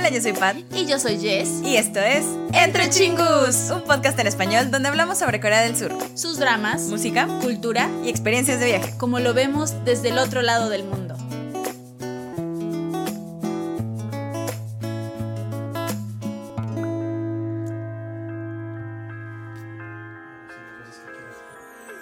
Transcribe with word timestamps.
Hola, 0.00 0.08
yo 0.08 0.22
soy 0.22 0.32
Pat. 0.32 0.56
Y 0.74 0.86
yo 0.86 0.98
soy 0.98 1.18
Jess. 1.18 1.60
Y 1.62 1.76
esto 1.76 2.00
es 2.00 2.24
Entre 2.54 2.88
Chingus, 2.88 3.70
un 3.70 3.82
podcast 3.82 4.18
en 4.18 4.28
español 4.28 4.70
donde 4.70 4.88
hablamos 4.88 5.18
sobre 5.18 5.40
Corea 5.40 5.60
del 5.60 5.76
Sur, 5.76 5.92
sus 6.14 6.38
dramas, 6.38 6.84
música 6.84 7.28
cultura 7.42 7.90
y 8.02 8.08
experiencias 8.08 8.60
de 8.60 8.64
viaje. 8.64 8.94
como 8.96 9.20
lo 9.20 9.34
vemos 9.34 9.74
desde 9.84 10.08
el 10.08 10.16
otro 10.16 10.40
lado 10.40 10.70
del 10.70 10.84
mundo. 10.84 11.18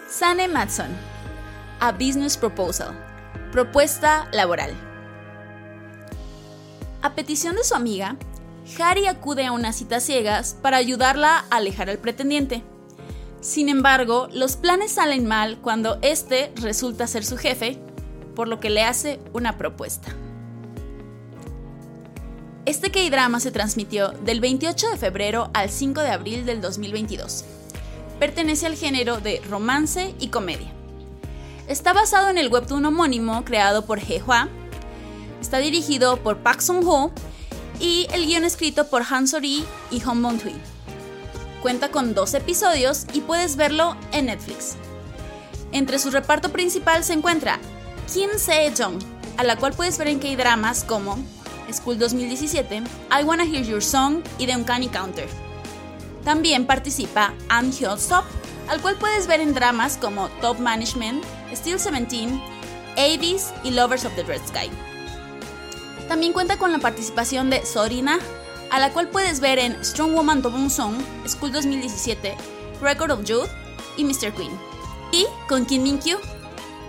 Sane 0.08 0.46
Matson. 0.46 0.96
A 1.80 1.90
Business 1.90 2.36
Proposal. 2.36 2.94
Propuesta 3.50 4.28
laboral. 4.30 4.87
Petición 7.18 7.56
de 7.56 7.64
su 7.64 7.74
amiga, 7.74 8.16
Harry 8.78 9.08
acude 9.08 9.44
a 9.44 9.50
unas 9.50 9.74
citas 9.74 10.04
ciegas 10.04 10.56
para 10.62 10.76
ayudarla 10.76 11.46
a 11.50 11.56
alejar 11.56 11.90
al 11.90 11.98
pretendiente. 11.98 12.62
Sin 13.40 13.68
embargo, 13.68 14.28
los 14.32 14.54
planes 14.54 14.92
salen 14.92 15.26
mal 15.26 15.58
cuando 15.60 15.98
este 16.02 16.52
resulta 16.54 17.08
ser 17.08 17.24
su 17.24 17.36
jefe, 17.36 17.76
por 18.36 18.46
lo 18.46 18.60
que 18.60 18.70
le 18.70 18.84
hace 18.84 19.18
una 19.32 19.58
propuesta. 19.58 20.14
Este 22.66 22.92
K-drama 22.92 23.40
se 23.40 23.50
transmitió 23.50 24.10
del 24.10 24.38
28 24.38 24.90
de 24.90 24.96
febrero 24.96 25.50
al 25.54 25.70
5 25.70 26.00
de 26.02 26.10
abril 26.10 26.46
del 26.46 26.60
2022. 26.60 27.44
Pertenece 28.20 28.66
al 28.66 28.76
género 28.76 29.18
de 29.18 29.42
romance 29.50 30.14
y 30.20 30.28
comedia. 30.28 30.70
Está 31.66 31.92
basado 31.92 32.28
en 32.28 32.38
el 32.38 32.46
webtoon 32.46 32.86
homónimo 32.86 33.44
creado 33.44 33.86
por 33.86 33.98
Hye 33.98 34.22
Hwa. 34.24 34.48
Está 35.40 35.58
dirigido 35.58 36.16
por 36.18 36.38
Park 36.38 36.60
Sung-ho 36.60 37.12
y 37.80 38.06
el 38.12 38.26
guion 38.26 38.44
escrito 38.44 38.88
por 38.88 39.02
Han 39.08 39.28
Sori 39.28 39.64
y 39.90 40.00
Hong 40.00 40.22
Bong 40.22 40.40
Tui. 40.40 40.54
Cuenta 41.62 41.90
con 41.90 42.14
dos 42.14 42.34
episodios 42.34 43.06
y 43.12 43.20
puedes 43.20 43.56
verlo 43.56 43.96
en 44.12 44.26
Netflix. 44.26 44.76
Entre 45.72 45.98
su 45.98 46.10
reparto 46.10 46.50
principal 46.50 47.04
se 47.04 47.12
encuentra 47.12 47.58
Kim 48.12 48.30
Se-jong, 48.36 48.98
a 49.36 49.44
la 49.44 49.56
cual 49.56 49.74
puedes 49.74 49.98
ver 49.98 50.08
en 50.08 50.18
K-dramas 50.18 50.84
como 50.84 51.18
School 51.72 51.98
2017, 51.98 52.76
I 52.76 53.24
Wanna 53.24 53.44
Hear 53.44 53.64
Your 53.64 53.82
Song 53.82 54.22
y 54.38 54.46
The 54.46 54.56
Uncanny 54.56 54.88
Counter. 54.88 55.28
También 56.24 56.66
participa 56.66 57.32
Ahn 57.48 57.72
Hyo-sop, 57.72 58.24
al 58.68 58.80
cual 58.80 58.96
puedes 58.96 59.26
ver 59.26 59.40
en 59.40 59.54
dramas 59.54 59.96
como 59.96 60.28
Top 60.40 60.58
Management, 60.58 61.24
Steel 61.54 61.78
17, 61.78 62.40
80s 62.96 63.52
y 63.64 63.70
Lovers 63.70 64.04
of 64.04 64.14
the 64.14 64.22
Red 64.24 64.40
Sky. 64.46 64.70
También 66.08 66.32
cuenta 66.32 66.56
con 66.56 66.72
la 66.72 66.78
participación 66.78 67.50
de 67.50 67.64
Sorina, 67.66 68.18
a 68.70 68.78
la 68.78 68.92
cual 68.92 69.08
puedes 69.08 69.40
ver 69.40 69.58
en 69.58 69.84
Strong 69.84 70.14
Woman 70.14 70.42
Dobong 70.42 70.70
Song, 70.70 70.94
School 71.26 71.52
2017, 71.52 72.34
Record 72.80 73.10
of 73.10 73.24
Youth 73.24 73.48
y 73.96 74.04
Mr. 74.04 74.32
Queen. 74.32 74.58
Y 75.12 75.26
con 75.48 75.66
Kim 75.66 75.82
Min 75.82 75.98
Kyu, 75.98 76.18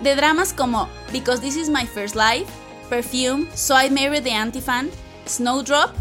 de 0.01 0.15
dramas 0.15 0.53
como 0.53 0.87
Because 1.11 1.41
This 1.41 1.57
Is 1.57 1.69
My 1.69 1.85
First 1.85 2.15
Life, 2.15 2.47
Perfume, 2.89 3.47
So 3.53 3.75
I 3.75 3.89
Married 3.89 4.23
the 4.23 4.31
Anti-Fan, 4.31 4.89
Snowdrop, 5.25 5.91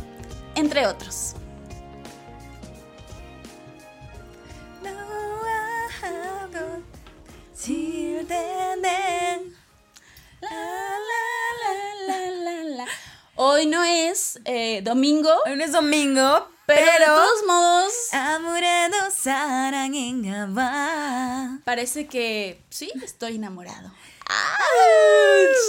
entre 0.55 0.87
otros. 0.87 1.35
Hoy 13.41 13.67
no 13.67 13.85
es 13.85 14.41
eh, 14.47 14.83
domingo. 14.83 15.31
Hoy 15.47 15.55
no 15.55 15.63
es 15.63 15.71
domingo, 15.71 16.49
pero, 16.67 16.83
pero, 16.85 16.99
de 16.99 17.21
todos 17.21 17.47
modos. 17.47 17.93
Parece 21.65 22.09
que 22.09 22.61
sí, 22.69 22.91
estoy 23.01 23.37
enamorado. 23.37 23.93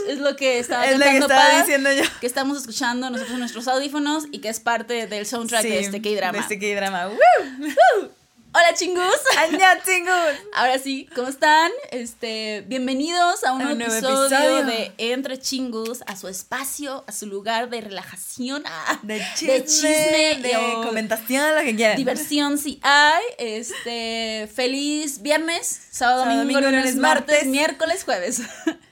Es 0.07 0.17
lo 0.17 0.35
que 0.35 0.57
estaba, 0.57 0.87
es 0.87 0.97
lo 0.97 1.05
que 1.05 1.17
estaba 1.19 1.59
diciendo 1.59 1.91
yo. 1.93 2.01
Que 2.19 2.25
estamos 2.25 2.57
escuchando 2.57 3.07
nosotros 3.11 3.33
en 3.35 3.39
nuestros 3.39 3.67
audífonos 3.67 4.25
y 4.31 4.39
que 4.39 4.49
es 4.49 4.59
parte 4.59 5.05
del 5.05 5.27
soundtrack 5.27 5.61
de 5.61 5.79
este 5.81 6.01
K-drama. 6.01 6.31
De 6.31 6.39
este 6.39 6.57
K-drama. 6.57 7.07
¡Woo! 7.09 7.17
¡Woo! 7.59 8.18
Hola 8.51 8.73
chingus. 8.73 9.03
¡Annyeonghaseyo! 9.37 10.11
Ahora 10.53 10.79
sí, 10.79 11.07
¿cómo 11.15 11.27
están? 11.27 11.71
Este, 11.91 12.63
bienvenidos 12.67 13.43
a 13.43 13.53
un, 13.53 13.61
A 13.61 13.65
nuevo, 13.65 13.75
un 13.75 13.81
episodio, 13.83 14.25
episodio. 14.25 14.65
de 14.65 14.91
Entre 14.97 15.37
Chingus, 15.39 16.01
a 16.07 16.15
su 16.15 16.27
espacio, 16.27 17.03
a 17.07 17.11
su 17.11 17.27
lugar 17.27 17.69
de 17.69 17.81
relajación, 17.81 18.63
ah, 18.65 18.99
De 19.03 19.21
chisme, 19.35 19.53
de, 19.53 19.65
chisme, 19.65 20.57
oh, 20.57 20.81
comentación, 20.83 21.55
lo 21.55 21.61
que 21.61 21.75
quieran. 21.75 21.95
diversión 21.95 22.57
si 22.57 22.79
hay. 22.81 23.23
Este, 23.37 24.49
feliz 24.53 25.21
viernes, 25.21 25.67
sábado, 25.91 26.23
Sábado, 26.23 26.39
domingo, 26.39 26.59
domingo, 26.59 26.77
lunes, 26.79 26.95
martes, 26.95 27.27
martes. 27.35 27.47
miércoles, 27.47 28.03
jueves. 28.03 28.41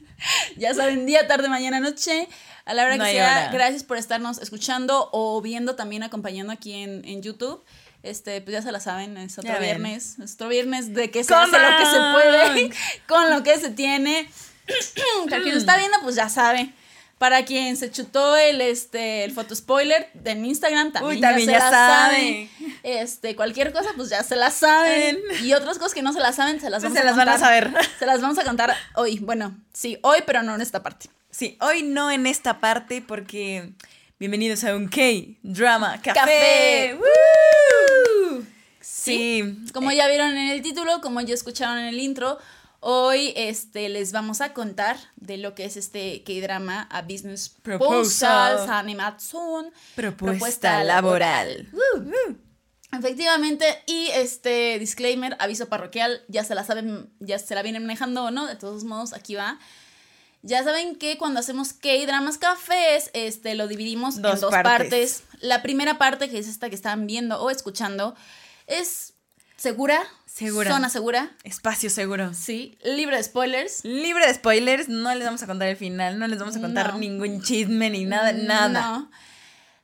ya 0.57 0.73
saben, 0.75 1.07
día, 1.07 1.27
tarde, 1.27 1.49
mañana, 1.49 1.79
noche. 1.79 2.27
A 2.65 2.73
la 2.73 2.83
hora 2.83 2.97
No 2.97 3.05
que 3.05 3.11
sea, 3.11 3.31
hora. 3.47 3.51
gracias 3.53 3.83
por 3.83 3.95
estarnos 3.97 4.39
escuchando 4.39 5.09
o 5.13 5.41
viendo 5.41 5.75
también, 5.75 6.03
acompañando 6.03 6.51
aquí 6.53 6.73
en, 6.73 7.03
en 7.05 7.21
YouTube. 7.23 7.63
Este, 8.09 8.41
pues 8.41 8.53
ya 8.53 8.61
se 8.61 8.71
la 8.71 8.79
saben, 8.79 9.17
es 9.17 9.37
otro 9.37 9.49
Ya 9.51 9.59
ven. 9.59 9.63
viernes. 9.63 10.17
Es 10.23 10.33
otro 10.35 10.47
viernes 10.49 10.93
de 10.93 11.11
que 11.11 11.23
se 11.23 11.33
¡Con 11.33 11.43
hace 11.43 11.51
lo 11.59 11.77
que 11.77 11.85
se 11.85 11.97
puede, 12.13 12.71
con 13.07 13.29
lo 13.29 13.43
que 13.43 13.57
se 13.59 13.69
tiene. 13.71 14.29
Para 15.29 15.41
quien 15.41 15.53
lo 15.53 15.59
está 15.59 15.77
viendo, 15.77 15.97
pues 16.01 16.15
ya 16.15 16.29
sabe. 16.29 16.71
Para 17.17 17.45
quien 17.45 17.77
se 17.77 17.89
chutó 17.89 18.37
el, 18.37 18.61
este, 18.61 19.23
el 19.23 19.31
foto 19.31 19.55
spoiler 19.55 20.07
en 20.23 20.45
Instagram, 20.45 20.91
también, 20.91 21.15
Uy, 21.15 21.21
también 21.21 21.49
ya, 21.49 21.53
ya 21.53 21.65
se 21.65 21.71
la 21.71 21.71
sabe. 21.71 22.15
saben. 22.15 22.49
Este, 22.83 23.35
cualquier 23.35 23.73
cosa, 23.73 23.89
pues 23.95 24.09
ya 24.09 24.21
se 24.23 24.35
la 24.35 24.51
saben. 24.51 25.17
Y 25.43 25.53
otras 25.53 25.79
cosas 25.79 25.95
que 25.95 26.03
no 26.03 26.13
se 26.13 26.19
las 26.19 26.35
saben, 26.35 26.61
se 26.61 26.69
las 26.69 26.83
Pues 26.83 26.93
vamos 26.93 26.97
se 26.97 27.01
a 27.01 27.05
las 27.05 27.15
van 27.17 27.27
a 27.29 27.31
contar. 27.31 27.47
saber. 27.73 27.87
Se 27.97 28.05
las 28.05 28.21
vamos 28.21 28.37
a 28.37 28.43
contar 28.43 28.75
hoy. 28.93 29.17
Bueno, 29.19 29.57
sí, 29.73 29.97
hoy, 30.03 30.19
pero 30.27 30.43
no 30.43 30.53
en 30.53 30.61
esta 30.61 30.83
parte. 30.83 31.09
Sí, 31.31 31.57
hoy 31.59 31.81
no 31.81 32.11
en 32.11 32.27
esta 32.27 32.59
parte 32.59 33.01
porque 33.01 33.71
bienvenidos 34.19 34.63
a 34.63 34.75
un 34.75 34.87
K-Drama 34.87 35.99
Café. 36.03 36.13
Café. 36.19 36.93
¡Woo! 36.99 37.03
Sí. 39.07 39.43
Sí. 39.65 39.73
Como 39.73 39.91
ya 39.91 40.07
vieron 40.07 40.29
en 40.29 40.49
el 40.49 40.61
título, 40.61 41.01
como 41.01 41.21
ya 41.21 41.33
escucharon 41.33 41.77
en 41.79 41.85
el 41.85 41.99
intro, 41.99 42.37
hoy 42.79 43.33
este, 43.35 43.89
les 43.89 44.11
vamos 44.11 44.41
a 44.41 44.53
contar 44.53 44.97
de 45.15 45.37
lo 45.37 45.55
que 45.55 45.65
es 45.65 45.77
este 45.77 46.23
K-drama 46.23 46.87
A 46.91 47.01
Business 47.01 47.49
Proposal. 47.49 48.57
Proposal, 48.59 48.67
Sanematsun, 48.67 49.71
Propuesta 49.95 50.83
laboral. 50.83 51.69
Efectivamente, 52.91 53.65
y 53.85 54.07
este 54.13 54.79
disclaimer, 54.79 55.35
aviso 55.39 55.67
parroquial, 55.67 56.21
ya 56.29 56.43
se 56.45 56.55
la 56.55 56.63
saben, 56.63 57.09
ya 57.19 57.37
se 57.37 57.53
la 57.53 57.61
vienen 57.61 57.83
manejando 57.83 58.23
o 58.23 58.31
no, 58.31 58.47
de 58.47 58.55
todos 58.55 58.85
modos, 58.85 59.13
aquí 59.13 59.35
va. 59.35 59.59
Ya 60.41 60.63
saben 60.63 60.95
que 60.95 61.17
cuando 61.17 61.41
hacemos 61.41 61.73
K-dramas 61.73 62.37
cafés, 62.37 63.09
este, 63.13 63.55
lo 63.55 63.67
dividimos 63.67 64.21
Dos 64.21 64.35
en 64.35 64.41
dos 64.41 64.51
partes. 64.51 64.71
partes. 64.71 65.23
La 65.41 65.61
primera 65.61 65.97
parte, 65.97 66.29
que 66.29 66.37
es 66.37 66.47
esta 66.47 66.69
que 66.69 66.75
están 66.75 67.07
viendo 67.07 67.41
o 67.41 67.49
escuchando, 67.49 68.15
es 68.67 69.13
segura. 69.55 70.03
Segura. 70.25 70.71
Zona 70.71 70.89
segura. 70.89 71.35
Espacio 71.43 71.89
seguro. 71.89 72.33
Sí. 72.35 72.77
Libre 72.83 73.17
de 73.17 73.23
spoilers. 73.23 73.83
Libre 73.83 74.27
de 74.27 74.33
spoilers, 74.35 74.87
no 74.87 75.13
les 75.15 75.25
vamos 75.25 75.41
a 75.41 75.47
contar 75.47 75.67
el 75.67 75.77
final, 75.77 76.19
no 76.19 76.27
les 76.27 76.37
vamos 76.37 76.55
a 76.55 76.61
contar 76.61 76.93
No. 76.93 76.99
ningún 76.99 77.41
chisme 77.41 77.89
ni 77.89 78.05
nada, 78.05 78.33
nada. 78.33 78.69
No. 78.99 79.11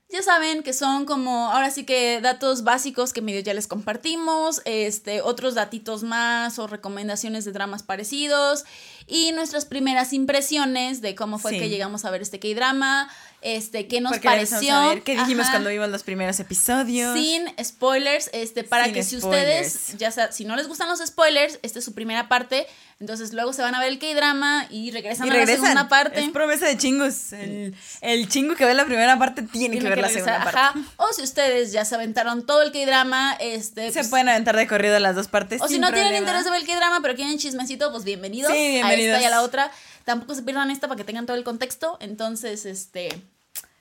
Ya 0.10 0.22
saben 0.22 0.62
que 0.62 0.74
son 0.74 1.06
como, 1.06 1.50
ahora 1.52 1.72
sí 1.72 1.86
que 1.86 2.22
datos 2.22 2.64
básicos 2.64 3.14
que 3.14 3.24
medio 3.24 3.40
ya 3.40 3.56
les 3.56 3.66
compartimos, 3.66 4.62
este, 4.66 5.24
otros 5.24 5.56
datitos 5.56 6.04
más 6.04 6.60
o 6.60 6.68
recomendaciones 6.68 7.46
de 7.46 7.52
dramas 7.52 7.82
parecidos 7.82 8.64
y 9.08 9.31
nuestras 9.34 9.66
primeras 9.66 10.14
impresiones 10.14 11.01
de 11.01 11.16
cómo 11.16 11.38
fue 11.39 11.51
Sí. 11.51 11.60
que 11.60 11.69
llegamos 11.69 12.06
a 12.06 12.12
ver 12.12 12.22
este 12.22 12.39
K-drama, 12.39 13.10
este, 13.42 13.88
qué 13.88 14.00
nos 14.00 14.13
Porque 14.13 14.25
pareció. 14.28 14.74
a 14.75 14.89
ver 14.89 15.01
qué 15.04 15.18
dijimos 15.18 15.44
Ajá. 15.44 15.54
cuando 15.54 15.69
vimos 15.69 15.89
los 15.89 16.04
primeros 16.04 16.39
episodios. 16.39 17.13
Sin 17.18 17.45
spoilers, 17.63 18.30
este, 18.33 18.63
para 18.63 18.86
Sin 18.86 18.94
que 18.94 19.04
si 19.04 19.19
spoilers. 19.19 19.66
ustedes, 19.75 19.98
ya 19.98 20.12
sea, 20.12 20.31
si 20.31 20.45
no 20.45 20.56
les 20.56 20.68
gustan 20.68 20.88
los 20.88 21.00
spoilers, 21.00 21.60
esta 21.62 21.80
es 21.80 21.86
su 21.86 21.94
primera 21.94 22.30
parte, 22.30 22.66
entonces 23.01 23.33
luego 23.33 23.51
se 23.51 23.62
van 23.62 23.75
a 23.75 23.80
ver 23.80 23.89
el 23.89 24.00
K-drama 24.00 24.68
y 24.69 24.92
regresan 24.92 25.28
y 25.28 25.30
a 25.30 25.33
la 25.33 25.39
regresan. 25.39 25.62
segunda 25.66 25.89
parte. 25.89 26.22
Es 26.24 26.30
promesa 26.30 26.66
de 26.68 26.78
chingos. 26.78 27.33
El, 27.33 27.75
el 28.00 28.30
chingo 28.30 28.56
que 28.56 28.63
ve 28.66 28.74
la 28.74 28.86
primera 28.86 29.19
parte 29.19 29.42
tiene, 29.42 29.75
que 29.75 29.81
Tienen 29.81 29.89
ver 29.89 30.00
la 30.00 30.07
regresar, 30.07 30.36
segunda 30.44 30.51
parte. 30.51 30.80
ajá. 30.80 30.94
O 30.98 31.12
si 31.12 31.22
ustedes 31.24 31.74
ya 31.74 31.83
se 31.83 31.95
aventaron 31.95 32.45
todo 32.45 32.62
el 32.62 32.72
K-drama, 32.72 33.36
este. 33.42 33.88
Se 33.88 34.00
pues, 34.00 34.07
pueden 34.07 34.30
aventar 34.30 34.56
de 34.56 34.68
corrido 34.68 34.98
las 35.00 35.16
dos 35.16 35.28
partes. 35.28 35.62
O 35.62 35.68
si 35.68 35.80
no 35.80 35.88
tienen 35.88 36.04
problema. 36.13 36.18
interés 36.19 36.45
de 36.45 36.51
ver 36.51 36.62
el 36.62 36.68
K-drama, 36.68 37.00
pero 37.01 37.16
quieren 37.16 37.38
chismecito, 37.38 37.92
pues 37.92 38.06
bienvenidos. 38.06 38.54
Sí, 38.54 38.80
A 39.00 39.01
esta 39.01 39.22
y 39.22 39.25
a 39.25 39.30
la 39.30 39.42
otra. 39.42 39.72
Tampoco 40.06 40.36
se 40.36 40.44
pierdan 40.44 40.72
esta 40.72 40.88
para 40.88 40.98
que 40.98 41.04
tengan 41.04 41.25
todo 41.25 41.38
el 41.38 41.44
contexto. 41.44 41.98
Entonces, 42.01 42.66
este. 42.66 43.10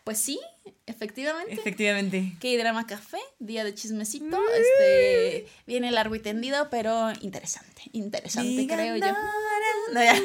Pues 0.04 0.18
sí, 0.18 0.40
efectivamente. 0.86 1.54
Efectivamente. 1.54 2.32
K-drama 2.40 2.86
café, 2.86 3.18
día 3.38 3.64
de 3.64 3.74
chismecito. 3.74 4.36
Mm. 4.36 4.44
Este. 4.56 5.48
Viene 5.66 5.90
largo 5.90 6.14
y 6.14 6.20
tendido, 6.20 6.68
pero 6.70 7.12
interesante. 7.20 7.82
Interesante, 7.92 8.66
creo 8.66 8.96
yo. 8.96 9.12
No, 9.92 10.02
ya. 10.02 10.20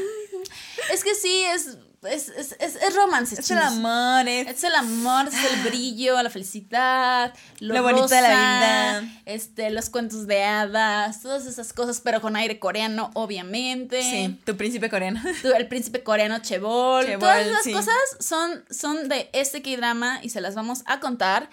Es 0.92 1.04
que 1.04 1.16
sí, 1.16 1.44
es 1.54 1.78
es, 2.04 2.30
es, 2.30 2.56
es, 2.60 2.76
es 2.76 2.96
romance. 2.96 3.40
Es 3.40 3.50
el 3.52 3.58
amor, 3.58 4.28
es... 4.28 4.48
Es 4.48 4.64
el 4.64 4.76
amor, 4.76 5.28
es 5.28 5.34
el 5.34 5.64
brillo, 5.64 6.22
la 6.22 6.30
felicidad, 6.30 7.34
lo, 7.60 7.74
Lo 7.74 7.84
bonito 7.84 8.08
de 8.08 8.22
la 8.22 8.30
vida. 8.30 9.22
Este, 9.26 9.70
los 9.72 9.90
cuentos 9.90 10.28
de 10.28 10.44
hadas, 10.44 11.22
todas 11.22 11.46
esas 11.46 11.74
cosas, 11.74 12.02
pero 12.02 12.22
con 12.22 12.36
aire 12.36 12.60
coreano, 12.60 13.12
obviamente. 13.14 14.02
Sí, 14.02 14.40
tu 14.46 14.56
príncipe 14.56 14.90
coreano. 14.90 15.22
Tú, 15.42 15.50
el 15.50 15.68
príncipe 15.68 16.04
coreano 16.04 16.40
Chebol. 16.40 17.06
Chebol, 17.06 17.20
todas 17.20 17.48
esas 17.48 17.64
sí. 17.64 17.74
cosas 17.74 17.96
son, 18.20 18.64
son 18.70 19.10
de 19.10 19.30
este 19.34 19.62
K-drama 19.62 20.20
y 20.22 20.30
se 20.30 20.42
las 20.42 20.56
vamos 20.56 20.84
a 20.86 21.00
contar. 21.00 21.50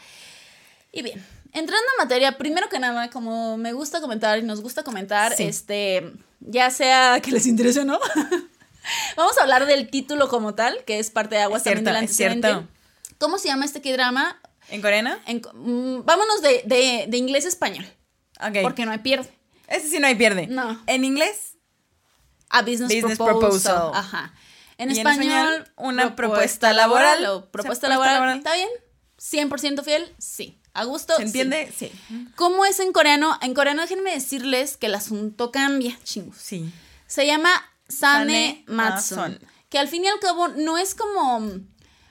Y 0.93 1.03
bien, 1.03 1.25
entrando 1.53 1.87
en 1.99 2.05
materia, 2.05 2.37
primero 2.37 2.69
que 2.69 2.79
nada, 2.79 3.11
como 3.11 3.57
me 3.57 3.73
gusta 3.73 4.01
comentar 4.01 4.39
y 4.39 4.43
nos 4.43 4.61
gusta 4.61 4.83
comentar, 4.83 5.35
Sí. 5.35 5.45
este, 5.45 6.13
ya 6.41 6.71
sea 6.71 7.21
que 7.23 7.31
les 7.33 7.47
interese 7.47 7.81
o 7.81 7.85
no, 7.85 7.99
vamos 9.17 9.37
a 9.39 9.43
hablar 9.43 9.67
del 9.67 9.89
título 9.91 10.29
como 10.29 10.55
tal, 10.55 10.85
que 10.85 10.99
es 10.99 11.11
parte 11.11 11.37
de 11.37 11.43
Aguas 11.43 11.61
Es 11.67 11.73
también 11.75 11.85
del 11.85 12.09
cierto, 12.09 12.47
cierto. 12.49 12.69
¿Cómo 13.19 13.39
se 13.39 13.49
llama 13.49 13.65
este 13.65 13.81
K-drama? 13.81 14.41
¿En 14.69 14.81
coreano? 14.83 15.17
En- 15.27 15.43
mm, 15.53 16.05
vámonos 16.05 16.41
de, 16.43 16.63
de, 16.65 17.05
de 17.09 17.17
inglés 17.17 17.45
a 17.45 17.49
español, 17.49 17.87
Ok. 18.41 18.59
porque 18.63 18.85
no 18.87 18.93
hay 18.93 18.99
pierde. 18.99 19.31
Ese 19.69 19.89
sí 19.89 19.99
no 19.99 20.07
hay 20.07 20.15
pierde. 20.15 20.47
No. 20.47 20.83
En 20.87 21.05
inglés, 21.05 21.57
A 22.51 22.63
business, 22.63 22.89
Business 22.95 23.17
proposal. 23.19 23.39
proposal. 23.75 23.91
Ajá. 23.95 24.35
En 24.77 24.91
Y 24.91 24.99
en 25.01 25.07
español, 25.07 25.73
una 25.77 26.17
propuesta 26.17 26.73
laboral. 26.73 27.25
o 27.27 27.51
propuesta 27.51 27.89
laboral. 27.89 28.15
laboral. 28.15 28.39
¿Está 28.39 28.55
bien? 28.55 28.69
¿100% 29.19 29.83
fiel? 29.85 30.13
Sí. 30.19 30.61
¿A 30.75 30.85
gusto? 30.85 31.15
¿se 31.17 31.23
entiende? 31.23 31.73
Sí. 31.77 31.91
Sí. 32.09 32.29
¿Cómo 32.35 32.65
es 32.67 32.81
en 32.81 32.93
coreano? 32.93 33.39
En 33.41 33.55
coreano 33.55 33.83
déjenme 33.83 34.11
decirles 34.13 34.77
que 34.77 34.87
el 34.87 34.95
asunto 34.97 35.53
cambia, 35.53 35.97
chingos. 36.03 36.37
Sí. 36.39 36.69
Se 37.07 37.25
llama 37.27 37.51
Sane 37.89 38.65
Matson. 38.67 39.39
Que 39.69 39.79
al 39.79 39.89
fin 39.89 40.05
y 40.05 40.09
al 40.09 40.19
cabo 40.21 40.49
no 40.49 40.79
es 40.79 40.95
como... 40.95 41.51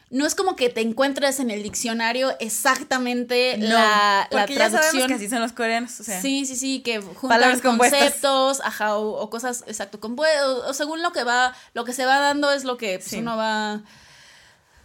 No 0.10 0.28
es 0.28 0.36
como 0.36 0.56
que 0.56 0.70
te 0.70 0.82
encuentres 0.82 1.40
en 1.40 1.50
el 1.50 1.64
diccionario 1.64 2.36
exactamente 2.40 3.58
No, 3.58 3.70
la, 3.70 4.28
la 4.30 4.42
porque 4.42 4.54
ya 4.54 4.70
sabemos 4.70 4.82
traducción. 4.82 5.08
que 5.08 5.14
así 5.16 5.28
son 5.28 5.42
los 5.42 5.54
coreanos, 5.54 6.00
o 6.00 6.04
sea. 6.04 6.22
Sí, 6.22 6.46
sí, 6.46 6.56
sí, 6.56 6.82
que 6.84 7.02
juntan 7.02 7.60
conceptos, 7.62 8.62
ajá, 8.64 8.96
o, 8.98 9.20
o 9.20 9.30
cosas, 9.32 9.64
exacto, 9.66 10.00
compue- 10.00 10.40
o, 10.46 10.70
o 10.70 10.74
según 10.76 11.02
lo 11.02 11.12
que 11.14 11.24
va, 11.24 11.56
lo 11.74 11.84
que 11.84 11.94
se 11.94 12.06
va 12.06 12.20
dando 12.20 12.52
es 12.52 12.64
lo 12.64 12.78
que 12.78 13.00
pues, 13.00 13.10
Sí. 13.10 13.18
uno 13.20 13.36
va 13.38 13.82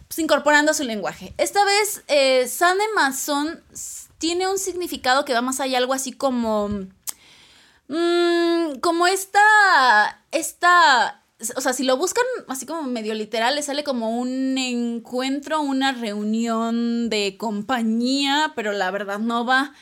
pues, 0.07 0.17
incorporando 0.17 0.71
a 0.71 0.73
su 0.73 0.83
lenguaje. 0.83 1.35
Esta 1.37 1.63
vez, 1.63 2.01
eh, 2.07 2.47
Sane 2.47 2.83
Mason 2.95 3.61
tiene 4.17 4.47
un 4.47 4.57
significado 4.57 5.25
que 5.25 5.33
va 5.33 5.41
más 5.41 5.59
allá, 5.59 5.77
algo 5.77 5.93
así 5.93 6.11
como, 6.11 6.69
mm, 7.89 8.79
como 8.79 9.05
esta, 9.07 10.23
esta, 10.31 11.23
o 11.55 11.61
sea, 11.61 11.73
si 11.73 11.83
lo 11.83 11.97
buscan 11.97 12.23
así 12.47 12.65
como 12.65 12.83
medio 12.83 13.13
literal, 13.13 13.55
le 13.55 13.61
sale 13.61 13.83
como 13.83 14.17
un 14.17 14.57
encuentro, 14.57 15.61
una 15.61 15.91
reunión 15.91 17.09
de 17.09 17.35
compañía, 17.37 18.53
pero 18.55 18.71
la 18.71 18.89
verdad 18.91 19.19
no 19.19 19.45
va. 19.45 19.73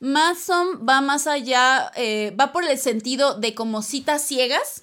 Mason 0.00 0.84
va 0.88 1.00
más 1.00 1.28
allá, 1.28 1.92
eh, 1.94 2.34
va 2.38 2.52
por 2.52 2.64
el 2.64 2.76
sentido 2.76 3.34
de 3.38 3.54
como 3.54 3.82
citas 3.82 4.22
ciegas, 4.22 4.82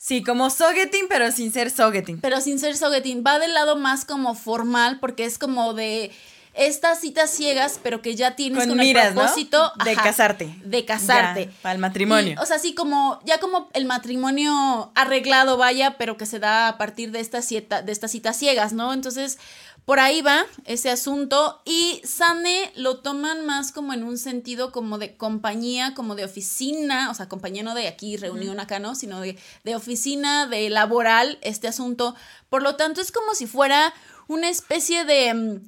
Sí, 0.00 0.22
como 0.22 0.48
Sogeting, 0.48 1.06
pero 1.08 1.32
sin 1.32 1.52
ser 1.52 1.70
Sogeting. 1.72 2.20
pero 2.20 2.40
sin 2.40 2.60
ser 2.60 2.76
sogeting. 2.76 3.24
Va 3.26 3.40
del 3.40 3.52
lado 3.52 3.76
más 3.76 4.04
como 4.04 4.36
formal, 4.36 5.00
porque 5.00 5.24
es 5.24 5.38
como 5.38 5.74
de 5.74 6.12
estas 6.58 7.00
citas 7.00 7.30
ciegas, 7.30 7.78
pero 7.82 8.02
que 8.02 8.14
ya 8.16 8.36
tienes 8.36 8.58
Con 8.58 8.68
con, 8.70 8.78
miras, 8.78 9.08
el 9.08 9.14
¿no? 9.14 9.20
propósito 9.22 9.72
De 9.84 9.92
ajá, 9.92 10.02
casarte. 10.02 10.54
De 10.64 10.84
casarte. 10.84 11.50
Para 11.62 11.72
el 11.74 11.78
matrimonio. 11.78 12.34
Y, 12.36 12.42
o 12.42 12.46
sea, 12.46 12.58
sí, 12.58 12.74
como, 12.74 13.20
ya 13.24 13.38
como 13.38 13.68
el 13.74 13.84
matrimonio 13.86 14.90
arreglado 14.94 15.56
vaya, 15.56 15.96
pero 15.98 16.16
que 16.16 16.26
se 16.26 16.38
da 16.38 16.68
a 16.68 16.78
partir 16.78 17.10
de 17.12 17.20
estas 17.20 17.44
cita- 17.50 17.82
de 17.82 17.92
estas 17.92 18.10
citas 18.10 18.36
ciegas, 18.36 18.72
¿no? 18.72 18.92
Entonces, 18.92 19.38
por 19.84 20.00
ahí 20.00 20.20
va 20.20 20.44
ese 20.66 20.90
asunto. 20.90 21.62
Y 21.64 22.02
Sane 22.04 22.72
lo 22.74 22.98
toman 22.98 23.46
más 23.46 23.72
como 23.72 23.92
en 23.94 24.02
un 24.04 24.18
sentido 24.18 24.70
como 24.72 24.98
de 24.98 25.16
compañía, 25.16 25.94
como 25.94 26.14
de 26.14 26.24
oficina, 26.24 27.10
o 27.10 27.14
sea, 27.14 27.28
compañía 27.28 27.62
no 27.62 27.74
de 27.74 27.88
aquí, 27.88 28.16
reunión 28.16 28.60
acá, 28.60 28.80
¿no? 28.80 28.94
Sino 28.94 29.20
de, 29.20 29.38
de 29.64 29.76
oficina, 29.76 30.46
de 30.46 30.68
laboral, 30.70 31.38
este 31.40 31.68
asunto. 31.68 32.14
Por 32.50 32.62
lo 32.62 32.76
tanto, 32.76 33.00
es 33.00 33.12
como 33.12 33.34
si 33.34 33.46
fuera 33.46 33.94
una 34.26 34.48
especie 34.50 35.04
de. 35.04 35.60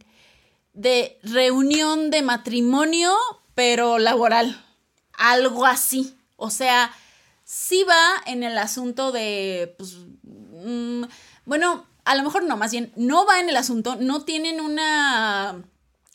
De 0.80 1.18
reunión 1.22 2.10
de 2.10 2.22
matrimonio, 2.22 3.12
pero 3.54 3.98
laboral. 3.98 4.64
Algo 5.12 5.66
así. 5.66 6.16
O 6.36 6.48
sea, 6.48 6.90
sí 7.44 7.84
va 7.84 8.00
en 8.24 8.42
el 8.42 8.56
asunto 8.56 9.12
de, 9.12 9.74
pues, 9.76 9.96
mm, 10.24 11.02
bueno, 11.44 11.84
a 12.06 12.14
lo 12.14 12.22
mejor 12.22 12.44
no, 12.44 12.56
más 12.56 12.70
bien, 12.70 12.92
no 12.96 13.26
va 13.26 13.40
en 13.40 13.50
el 13.50 13.56
asunto, 13.56 13.96
no 13.96 14.22
tienen 14.22 14.60
una... 14.60 15.62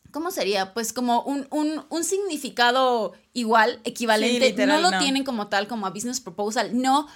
¿Cómo 0.09 0.31
sería? 0.31 0.73
Pues 0.73 0.93
como 0.93 1.21
un, 1.23 1.45
un, 1.51 1.85
un 1.89 2.03
significado 2.03 3.13
igual, 3.33 3.81
equivalente. 3.83 4.47
literal, 4.47 4.81
no 4.81 4.89
lo 4.89 4.95
no. 4.95 4.99
tienen 4.99 5.23
como 5.23 5.47
tal, 5.47 5.67
como 5.67 5.85
a 5.85 5.91
business 5.91 6.21
proposal, 6.21 6.81
no. 6.81 7.07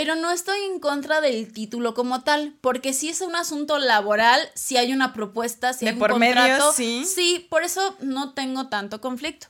Pero 0.00 0.14
no 0.14 0.30
estoy 0.30 0.58
en 0.72 0.80
contra 0.80 1.20
del 1.20 1.52
título 1.52 1.92
como 1.92 2.22
tal, 2.22 2.54
porque 2.62 2.94
si 2.94 3.10
es 3.10 3.20
un 3.20 3.36
asunto 3.36 3.78
laboral, 3.78 4.40
si 4.54 4.78
hay 4.78 4.94
una 4.94 5.12
propuesta, 5.12 5.74
si 5.74 5.84
De 5.84 5.90
hay 5.90 5.92
un 5.96 5.98
por 5.98 6.18
medio, 6.18 6.36
contrato, 6.36 6.72
sí. 6.72 7.04
sí, 7.04 7.46
por 7.50 7.64
eso 7.64 7.94
no 8.00 8.32
tengo 8.32 8.68
tanto 8.68 9.02
conflicto. 9.02 9.48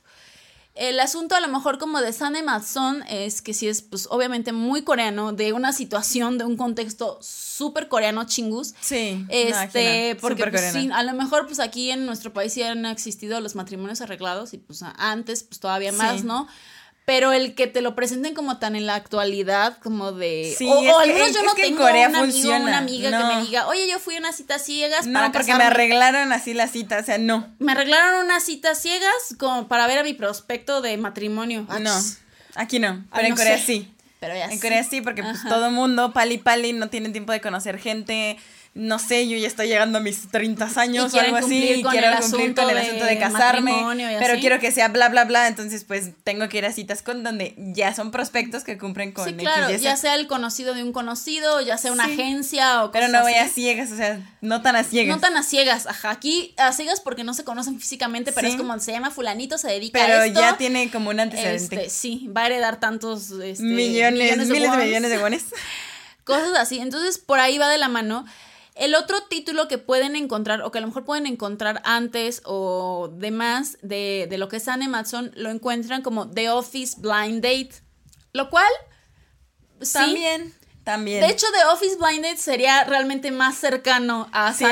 El 0.75 0.99
asunto 0.99 1.35
a 1.35 1.39
lo 1.39 1.47
mejor 1.47 1.77
como 1.79 2.01
de 2.01 2.11
Sane 2.11 2.43
Matson 2.43 3.01
es 3.07 3.41
que 3.41 3.53
sí 3.53 3.69
es 3.69 3.81
pues 3.81 4.09
obviamente 4.11 4.51
muy 4.51 4.81
coreano, 4.81 5.31
de 5.31 5.53
una 5.53 5.71
situación, 5.71 6.37
de 6.37 6.43
un 6.43 6.57
contexto 6.57 7.17
súper 7.21 7.87
coreano 7.87 8.25
chingus. 8.25 8.73
Sí. 8.81 9.25
Este, 9.29 10.17
porque 10.19 10.47
pues, 10.47 10.73
sí, 10.73 10.89
a 10.91 11.03
lo 11.03 11.13
mejor 11.13 11.45
pues 11.45 11.61
aquí 11.61 11.91
en 11.91 12.05
nuestro 12.05 12.33
país 12.33 12.51
sí 12.51 12.61
han 12.61 12.85
existido 12.85 13.39
los 13.39 13.55
matrimonios 13.55 14.01
arreglados 14.01 14.53
y 14.53 14.57
pues 14.57 14.83
antes 14.97 15.43
pues 15.43 15.61
todavía 15.61 15.93
más, 15.93 16.19
Sí. 16.21 16.27
¿no? 16.27 16.49
Pero 17.13 17.33
el 17.33 17.55
que 17.55 17.67
te 17.67 17.81
lo 17.81 17.93
presenten 17.93 18.33
como 18.33 18.57
tan 18.57 18.77
en 18.77 18.85
la 18.85 18.95
actualidad, 18.95 19.77
como 19.83 20.13
de... 20.13 20.55
Sí, 20.57 20.65
o, 20.65 20.81
es 20.81 20.93
o 20.93 20.99
al 20.99 21.07
que- 21.09 21.13
menos 21.13 21.33
yo 21.33 21.43
no 21.43 21.53
que 21.55 21.63
en 21.63 21.67
tengo 21.73 21.81
Corea 21.81 22.07
un 22.07 22.15
amigo 22.15 22.31
funciona, 22.31 22.63
una 22.65 22.77
amiga 22.77 23.09
que 23.09 23.17
no. 23.17 23.35
me 23.35 23.41
diga, 23.41 23.67
oye, 23.67 23.85
yo 23.89 23.99
fui 23.99 24.15
a 24.15 24.19
unas 24.19 24.37
citas 24.37 24.63
ciegas 24.63 25.07
No, 25.07 25.19
para 25.19 25.31
porque 25.33 25.51
me 25.51 25.57
casarme". 25.59 25.65
arreglaron 25.65 26.31
así 26.31 26.53
la 26.53 26.69
cita, 26.69 26.99
o 26.99 27.03
sea, 27.03 27.17
no. 27.17 27.53
Me 27.59 27.73
arreglaron 27.73 28.23
unas 28.23 28.43
citas 28.43 28.81
ciegas 28.81 29.11
como 29.37 29.67
para 29.67 29.87
ver 29.87 29.97
a 29.97 30.03
mi 30.03 30.13
prospecto 30.13 30.81
de 30.81 30.95
matrimonio. 30.95 31.65
Ah, 31.67 31.79
No. 31.79 31.93
Aquí 32.55 32.79
no. 32.79 32.87
Ay, 32.89 33.03
Pero 33.13 33.23
en 33.25 33.29
no 33.31 33.35
Corea 33.35 33.57
sé. 33.57 33.65
sí. 33.65 33.93
Pero 34.21 34.35
ya 34.35 34.45
En 34.45 34.51
sí. 34.51 34.59
Corea 34.61 34.83
sí, 34.85 35.01
porque 35.01 35.21
pues 35.23 35.43
todo 35.49 35.69
mundo, 35.71 36.13
pali 36.13 36.37
pali, 36.37 36.71
no 36.73 36.89
tiene 36.89 37.09
tiempo 37.09 37.33
de 37.33 37.41
conocer 37.41 37.77
gente. 37.77 38.37
No 38.73 38.99
sé, 38.99 39.27
yo 39.27 39.35
ya 39.37 39.47
estoy 39.47 39.67
llegando 39.67 39.97
a 39.97 40.01
mis 40.01 40.29
30 40.31 40.69
años 40.77 41.13
o 41.13 41.19
algo 41.19 41.35
así. 41.35 41.57
Y 41.57 41.83
quiero 41.83 42.07
el 42.07 42.19
cumplir 42.21 42.55
con 42.55 42.69
el 42.69 42.77
asunto 42.77 43.05
de 43.05 43.19
casarme. 43.19 43.73
Pero 44.17 44.39
quiero 44.39 44.59
que 44.61 44.71
sea 44.71 44.87
bla, 44.87 45.09
bla, 45.09 45.25
bla. 45.25 45.49
Entonces, 45.49 45.83
pues 45.83 46.11
tengo 46.23 46.47
que 46.47 46.59
ir 46.59 46.65
a 46.65 46.71
citas 46.71 47.01
con 47.01 47.21
donde 47.21 47.53
ya 47.57 47.93
son 47.93 48.11
prospectos 48.11 48.63
que 48.63 48.77
cumplen 48.77 49.11
con 49.11 49.25
Sí, 49.25 49.31
X, 49.31 49.41
claro, 49.41 49.67
Z. 49.67 49.77
ya 49.79 49.97
sea 49.97 50.15
el 50.15 50.27
conocido 50.27 50.73
de 50.73 50.83
un 50.83 50.93
conocido, 50.93 51.59
ya 51.59 51.77
sea 51.77 51.91
una 51.91 52.05
Sí. 52.05 52.13
agencia 52.13 52.85
o 52.85 52.91
Pero 52.93 53.07
cosas 53.07 53.19
no 53.19 53.23
voy 53.23 53.33
así. 53.33 53.49
a 53.49 53.53
ciegas, 53.53 53.91
o 53.91 53.97
sea, 53.97 54.37
no 54.39 54.61
tan 54.61 54.77
a 54.77 54.85
ciegas. 54.85 55.15
No 55.17 55.19
tan 55.21 55.35
a 55.35 55.43
ciegas, 55.43 55.85
ajá. 55.87 56.11
Aquí 56.11 56.53
a 56.57 56.71
ciegas 56.71 57.01
porque 57.01 57.25
no 57.25 57.33
se 57.33 57.43
conocen 57.43 57.77
físicamente, 57.77 58.31
pero 58.31 58.47
Sí. 58.47 58.53
es 58.53 58.57
como 58.57 58.79
se 58.79 58.93
llama 58.93 59.11
fulanito, 59.11 59.57
se 59.57 59.67
dedica 59.67 59.99
pero 59.99 60.19
a 60.19 60.25
esto. 60.27 60.39
ya 60.39 60.55
tiene 60.55 60.89
como 60.89 61.09
un 61.09 61.19
antecedente. 61.19 61.75
Este, 61.75 61.89
sí, 61.89 62.29
va 62.35 62.43
a 62.43 62.45
heredar 62.45 62.79
tantos 62.79 63.31
este, 63.31 63.63
millones, 63.63 64.47
miles 64.47 64.71
de 64.71 64.77
millones 64.85 65.11
de 65.11 65.17
wones. 65.17 65.43
cosas 66.23 66.57
así. 66.57 66.79
Entonces, 66.79 67.17
por 67.17 67.41
ahí 67.41 67.57
va 67.57 67.67
de 67.67 67.77
la 67.77 67.89
mano. 67.89 68.25
El 68.75 68.95
otro 68.95 69.21
título 69.23 69.67
que 69.67 69.77
pueden 69.77 70.15
encontrar, 70.15 70.61
o 70.61 70.71
que 70.71 70.77
a 70.77 70.81
lo 70.81 70.87
mejor 70.87 71.03
pueden 71.03 71.25
encontrar 71.25 71.81
antes 71.83 72.41
o 72.45 73.09
demás 73.13 73.77
de, 73.81 74.27
de 74.29 74.37
lo 74.37 74.47
que 74.47 74.57
es 74.57 74.67
Anne 74.67 74.87
Matson, 74.87 75.31
lo 75.35 75.49
encuentran 75.49 76.01
como 76.01 76.29
The 76.29 76.49
Office 76.49 76.95
Blind 76.99 77.43
Date. 77.43 77.71
Lo 78.33 78.49
cual, 78.49 78.71
sí. 79.81 79.93
También, 79.93 80.53
también. 80.83 81.21
De 81.21 81.27
hecho, 81.27 81.47
The 81.51 81.65
Office 81.73 81.97
Blind 81.97 82.23
Date 82.23 82.37
sería 82.37 82.83
realmente 82.85 83.31
más 83.31 83.57
cercano 83.57 84.29
a 84.31 84.53
sí. 84.53 84.65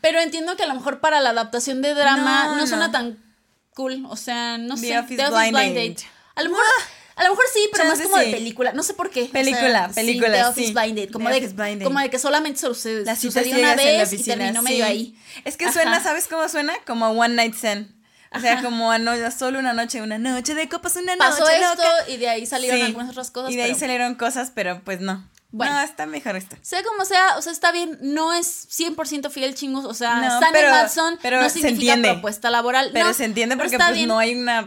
Pero 0.00 0.20
entiendo 0.20 0.56
que 0.56 0.62
a 0.62 0.66
lo 0.66 0.74
mejor 0.74 1.00
para 1.00 1.20
la 1.20 1.30
adaptación 1.30 1.82
de 1.82 1.92
drama 1.94 2.46
no, 2.46 2.56
No, 2.56 2.66
suena 2.68 2.92
tan 2.92 3.18
cool. 3.74 4.06
O 4.08 4.16
sea, 4.16 4.58
no 4.58 4.76
The 4.76 4.80
sé. 4.80 4.98
Office 4.98 5.30
Blind 5.30 5.74
Date. 5.74 6.08
A 6.36 6.42
lo 6.44 6.50
mejor. 6.50 6.64
A 7.16 7.24
lo 7.24 7.30
mejor 7.30 7.44
sí, 7.52 7.60
pero 7.72 7.84
Chance 7.84 8.02
más 8.02 8.06
como 8.10 8.18
de 8.18 8.26
sí. 8.26 8.32
película. 8.32 8.72
No 8.72 8.82
sé 8.82 8.92
por 8.94 9.08
qué. 9.10 9.22
O 9.22 9.24
sea, 9.24 9.32
Película, 9.32 9.88
sí, 9.88 9.94
película, 9.94 10.32
The 10.32 10.44
Office 10.44 10.66
sí. 10.68 10.74
Blind 10.74 10.98
Date. 10.98 11.10
Como, 11.12 11.24
The 11.28 11.32
de, 11.32 11.38
Office 11.40 11.54
Blind 11.54 11.72
Date. 11.78 11.84
como 11.84 12.00
de 12.00 12.10
que 12.10 12.18
solamente 12.18 12.60
Las 12.62 12.78
citas 12.78 13.18
sucedió 13.18 13.58
una 13.58 13.72
en 13.72 13.76
la 13.78 13.82
vez 14.04 14.12
y 14.12 14.22
terminó 14.22 14.62
medio 14.62 14.84
ahí. 14.84 15.18
Es 15.44 15.56
que 15.56 15.64
Ajá. 15.64 15.72
suena, 15.72 16.02
¿sabes 16.02 16.26
cómo 16.28 16.46
suena? 16.48 16.74
Como 16.86 17.06
a 17.06 17.10
One 17.10 17.34
Night 17.34 17.54
Stand. 17.54 17.94
O 18.34 18.40
sea, 18.40 18.60
como 18.62 18.92
a 18.92 18.98
no, 18.98 19.12
solo 19.30 19.58
una 19.58 19.72
noche, 19.72 20.02
una 20.02 20.18
noche 20.18 20.54
de 20.54 20.68
copas, 20.68 20.96
una 20.96 21.16
Pasó 21.16 21.40
noche 21.40 21.58
esto 21.58 21.74
loca. 21.82 21.88
y 22.10 22.16
de 22.18 22.28
ahí 22.28 22.44
salieron 22.44 22.82
algunas 22.82 23.08
otras 23.10 23.30
cosas. 23.30 23.50
Y 23.50 23.56
de 23.56 23.62
ahí 23.62 23.68
pero- 23.70 23.80
salieron 23.80 24.14
cosas, 24.16 24.52
pero 24.54 24.82
pues 24.84 25.00
no. 25.00 25.26
Bueno. 25.52 25.72
No, 25.72 25.80
está 25.80 26.04
mejor 26.04 26.36
esto. 26.36 26.56
Sea 26.60 26.82
como 26.82 27.06
sea, 27.06 27.38
o 27.38 27.40
sea, 27.40 27.52
está 27.52 27.72
bien, 27.72 27.96
no 28.02 28.34
es 28.34 28.68
100% 28.68 29.30
fiel 29.30 29.54
chingos, 29.54 29.86
o 29.86 29.94
sea, 29.94 30.16
No, 30.16 30.32
Sunny 30.38 30.50
pero- 30.52 30.70
Matson 30.70 31.18
pero 31.22 31.40
no 31.40 31.48
se 31.48 31.60
significa 31.60 31.94
entiende. 31.94 32.12
propuesta 32.12 32.50
laboral. 32.50 32.90
Pero 32.92 33.06
no, 33.06 33.14
se 33.14 33.24
entiende 33.24 33.56
porque 33.56 33.78
pues 33.78 33.92
bien. 33.94 34.08
no 34.08 34.18
hay 34.18 34.34
una 34.34 34.66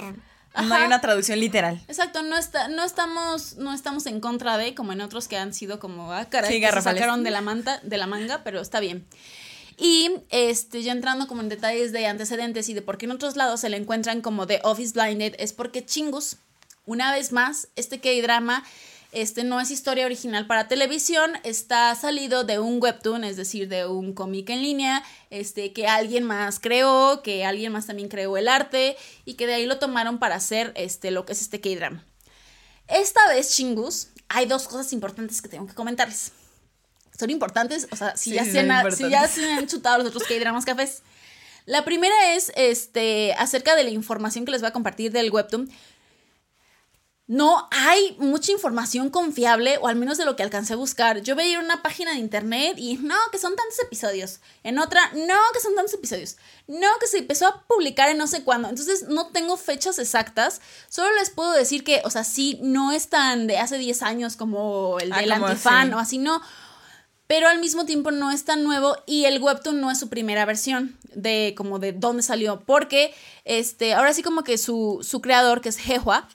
No 0.56 0.74
hay 0.76 0.86
una 0.86 1.00
traducción 1.00 1.40
literal. 1.40 1.82
Exacto, 1.88 2.24
no 2.24 2.38
está, 2.38 2.68
no 2.68 2.84
estamos, 2.84 3.58
no 3.58 3.74
estamos 3.74 4.06
en 4.08 4.20
contra 4.20 4.58
de, 4.58 4.74
como 4.76 4.92
en 4.94 5.02
otros 5.02 5.28
que 5.28 5.38
han 5.38 5.54
sido 5.54 5.80
como, 5.80 6.12
ah, 6.12 6.26
caray, 6.26 6.54
Sí, 6.54 6.60
que 6.60 6.72
se 6.72 6.82
sacaron 6.82 7.24
de 7.24 7.32
la 7.32 7.42
manta, 7.42 7.80
de 7.84 7.98
la 7.98 8.08
manga, 8.08 8.44
pero 8.44 8.60
está 8.60 8.80
bien. 8.80 9.06
Y 9.78 10.12
este, 10.30 10.84
ya 10.84 10.92
entrando 10.92 11.28
como 11.28 11.42
en 11.42 11.50
detalles 11.50 11.92
de 11.94 12.06
antecedentes 12.06 12.68
y 12.68 12.74
de 12.74 12.82
por 12.82 12.98
qué 12.98 13.06
en 13.06 13.12
otros 13.12 13.38
lados 13.38 13.62
se 13.62 13.70
le 13.70 13.78
encuentran 13.78 14.22
como 14.22 14.46
The 14.46 14.60
Office 14.64 14.94
Blinded, 14.94 15.36
es 15.40 15.54
porque 15.54 15.86
chingus, 15.86 16.38
una 16.86 17.14
vez 17.14 17.32
más, 17.32 17.70
este 17.76 18.00
K-drama 18.00 18.64
este 19.12 19.44
no 19.44 19.60
es 19.60 19.72
historia 19.72 20.06
original 20.06 20.46
para 20.46 20.68
televisión, 20.68 21.32
está 21.44 21.94
salido 21.96 22.44
de 22.44 22.60
un 22.60 22.82
webtoon, 22.82 23.24
es 23.24 23.38
decir, 23.38 23.68
de 23.68 23.88
un 23.88 24.14
cómic 24.14 24.50
en 24.50 24.62
línea, 24.62 25.04
este 25.32 25.74
que 25.74 25.88
alguien 25.88 26.24
más 26.24 26.60
creó, 26.60 27.22
que 27.24 27.44
alguien 27.44 27.72
más 27.72 27.88
también 27.88 28.08
creó 28.08 28.38
el 28.38 28.48
arte 28.48 28.98
y 29.26 29.34
que 29.34 29.48
de 29.48 29.56
ahí 29.56 29.66
lo 29.66 29.80
tomaron 29.80 30.20
para 30.20 30.36
hacer 30.36 30.72
este 30.76 31.10
lo 31.10 31.26
que 31.26 31.34
es 31.34 31.42
este 31.42 31.60
K-drama. 31.60 32.06
Esta 32.88 33.28
vez, 33.30 33.56
chingus, 33.56 34.10
hay 34.28 34.46
dos 34.46 34.68
cosas 34.68 34.94
importantes 34.94 35.42
que 35.42 35.50
tengo 35.50 35.66
que 35.66 35.74
comentarles. 35.74 36.32
Son 37.18 37.30
importantes, 37.30 37.88
o 37.92 37.96
sea, 37.96 38.16
si, 38.16 38.30
Sí, 38.30 38.36
ya, 38.36 38.46
se, 38.46 38.60
han, 38.60 38.92
si 38.92 39.10
ya 39.10 39.28
se 39.28 39.44
han 39.52 39.68
chutado 39.68 39.98
los 39.98 40.08
otros 40.08 40.24
K-dramas 40.24 40.66
cafés. 40.66 41.02
La 41.66 41.84
primera 41.84 42.34
es 42.34 42.52
este, 42.56 43.34
acerca 43.34 43.76
de 43.76 43.84
la 43.84 43.90
información 43.90 44.46
que 44.46 44.52
les 44.52 44.62
voy 44.62 44.70
a 44.70 44.74
compartir 44.74 45.12
del 45.12 45.30
webtoon 45.30 45.70
no 47.30 47.68
hay 47.70 48.16
mucha 48.18 48.52
información 48.52 49.12
confiable, 49.12 49.78
o 49.82 49.88
al 49.88 49.96
menos 49.96 50.18
de 50.18 50.26
lo 50.26 50.36
que 50.36 50.42
alcancé 50.42 50.74
a 50.74 50.78
buscar. 50.78 51.22
Yo 51.22 51.36
veía 51.36 51.60
una 51.60 51.84
página 51.84 52.14
de 52.14 52.18
internet 52.18 52.74
y 52.80 52.98
no, 52.98 53.14
que 53.32 53.38
son 53.38 53.56
tantos 53.56 53.78
episodios. 53.86 54.40
En 54.64 54.80
otra, 54.80 55.00
no, 55.14 55.36
que 55.54 55.60
son 55.60 55.76
tantos 55.76 55.94
episodios. 55.94 56.38
No, 56.66 56.88
que 57.00 57.06
se 57.06 57.20
empezó 57.20 57.46
a 57.46 57.62
publicar 57.68 58.10
en 58.10 58.18
no 58.18 58.26
sé 58.26 58.44
cuándo. 58.44 58.68
Entonces 58.68 59.10
no 59.10 59.28
tengo 59.28 59.58
fechas 59.58 60.00
exactas. 60.00 60.60
Solo 60.90 61.14
les 61.20 61.30
puedo 61.30 61.52
decir 61.52 61.84
que, 61.84 62.02
o 62.04 62.10
sea, 62.10 62.24
sí, 62.24 62.58
no 62.64 62.92
es 62.92 63.10
tan 63.10 63.46
de 63.46 63.60
hace 63.60 63.78
10 63.78 64.02
años 64.02 64.36
como 64.36 64.98
el 65.00 65.14
Ah, 65.14 65.20
del 65.20 65.30
como 65.30 65.46
antifan 65.46 65.90
así. 65.90 65.94
o 65.94 66.00
así, 66.00 66.18
no. 66.18 66.42
Pero 67.28 67.48
al 67.48 67.60
mismo 67.60 67.86
tiempo 67.86 68.10
no 68.10 68.32
es 68.32 68.44
tan 68.44 68.64
nuevo 68.64 68.98
y 69.06 69.26
el 69.26 69.40
webtoon 69.40 69.80
no 69.80 69.92
es 69.92 70.00
su 70.00 70.10
primera 70.10 70.46
versión 70.46 70.98
de 71.14 71.54
como 71.56 71.78
de 71.78 71.92
dónde 71.92 72.24
salió. 72.24 72.62
Porque, 72.66 73.14
este, 73.46 73.94
ahora 73.94 74.16
sí 74.16 74.24
como 74.24 74.44
que 74.44 74.58
su, 74.58 75.06
su 75.08 75.22
creador, 75.22 75.62
que 75.62 75.70
es 75.70 75.78
Jehua, 75.78 76.28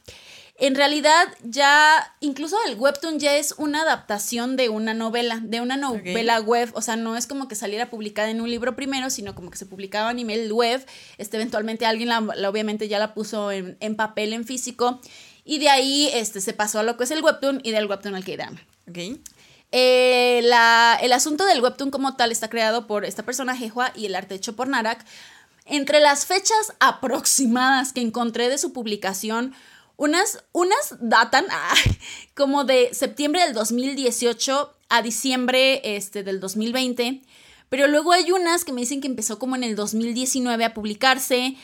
en 0.56 0.76
realidad 0.76 1.26
ya, 1.42 2.14
incluso 2.20 2.56
el 2.68 2.76
webtoon 2.76 3.18
ya 3.18 3.36
es 3.36 3.54
una 3.58 3.82
adaptación 3.82 4.56
de 4.56 4.68
una 4.68 4.94
novela, 4.94 5.40
de 5.42 5.60
una 5.60 5.76
novela 5.76 6.40
web, 6.40 6.70
o 6.74 6.80
sea, 6.80 6.94
no 6.94 7.16
es 7.16 7.26
como 7.26 7.48
que 7.48 7.56
saliera 7.56 7.90
publicada 7.90 8.30
en 8.30 8.40
un 8.40 8.48
libro 8.48 8.76
primero, 8.76 9.10
sino 9.10 9.34
como 9.34 9.50
que 9.50 9.58
se 9.58 9.66
publicaba 9.66 10.10
a 10.10 10.12
nivel 10.12 10.52
web, 10.52 10.86
este, 11.18 11.38
eventualmente 11.38 11.86
alguien 11.86 12.08
la, 12.08 12.20
la- 12.20 12.48
obviamente 12.48 12.86
ya 12.86 13.00
la 13.00 13.14
puso 13.14 13.50
en, 13.50 13.76
en 13.80 13.96
papel, 13.96 14.32
en 14.32 14.44
físico, 14.44 15.00
y 15.44 15.58
de 15.58 15.68
ahí 15.70 16.08
este, 16.14 16.40
se 16.40 16.52
pasó 16.52 16.78
a 16.78 16.82
lo 16.84 16.96
que 16.96 17.04
es 17.04 17.10
el 17.10 17.22
webtoon 17.22 17.60
y 17.64 17.72
del 17.72 17.86
webtoon 17.86 18.14
al 18.14 18.24
K-drama. 18.24 18.60
Ok. 18.88 19.18
Eh, 19.72 20.40
la- 20.44 20.96
el 21.02 21.12
asunto 21.12 21.44
del 21.46 21.60
webtoon 21.60 21.90
como 21.90 22.14
tal 22.14 22.30
está 22.30 22.48
creado 22.48 22.86
por 22.86 23.04
esta 23.04 23.24
persona, 23.24 23.56
Jehua, 23.56 23.90
y 23.96 24.06
el 24.06 24.14
arte 24.14 24.36
hecho 24.36 24.54
por 24.54 24.68
Narak. 24.68 25.04
Entre 25.66 25.98
las 26.00 26.26
fechas 26.26 26.74
aproximadas 26.78 27.92
que 27.92 28.00
encontré 28.02 28.48
de 28.48 28.58
su 28.58 28.72
publicación, 28.72 29.52
unas, 29.96 30.44
unas 30.52 30.96
datan 31.00 31.46
ay, 31.50 31.98
como 32.34 32.64
de 32.64 32.92
septiembre 32.92 33.42
del 33.44 33.54
2018 33.54 34.72
a 34.88 35.02
diciembre 35.02 35.96
este, 35.96 36.22
del 36.22 36.40
2020, 36.40 37.22
pero 37.68 37.86
luego 37.88 38.12
hay 38.12 38.30
unas 38.30 38.64
que 38.64 38.72
me 38.72 38.82
dicen 38.82 39.00
que 39.00 39.08
empezó 39.08 39.38
como 39.38 39.56
en 39.56 39.64
el 39.64 39.76
2019 39.76 40.64
a 40.64 40.74
publicarse 40.74 41.56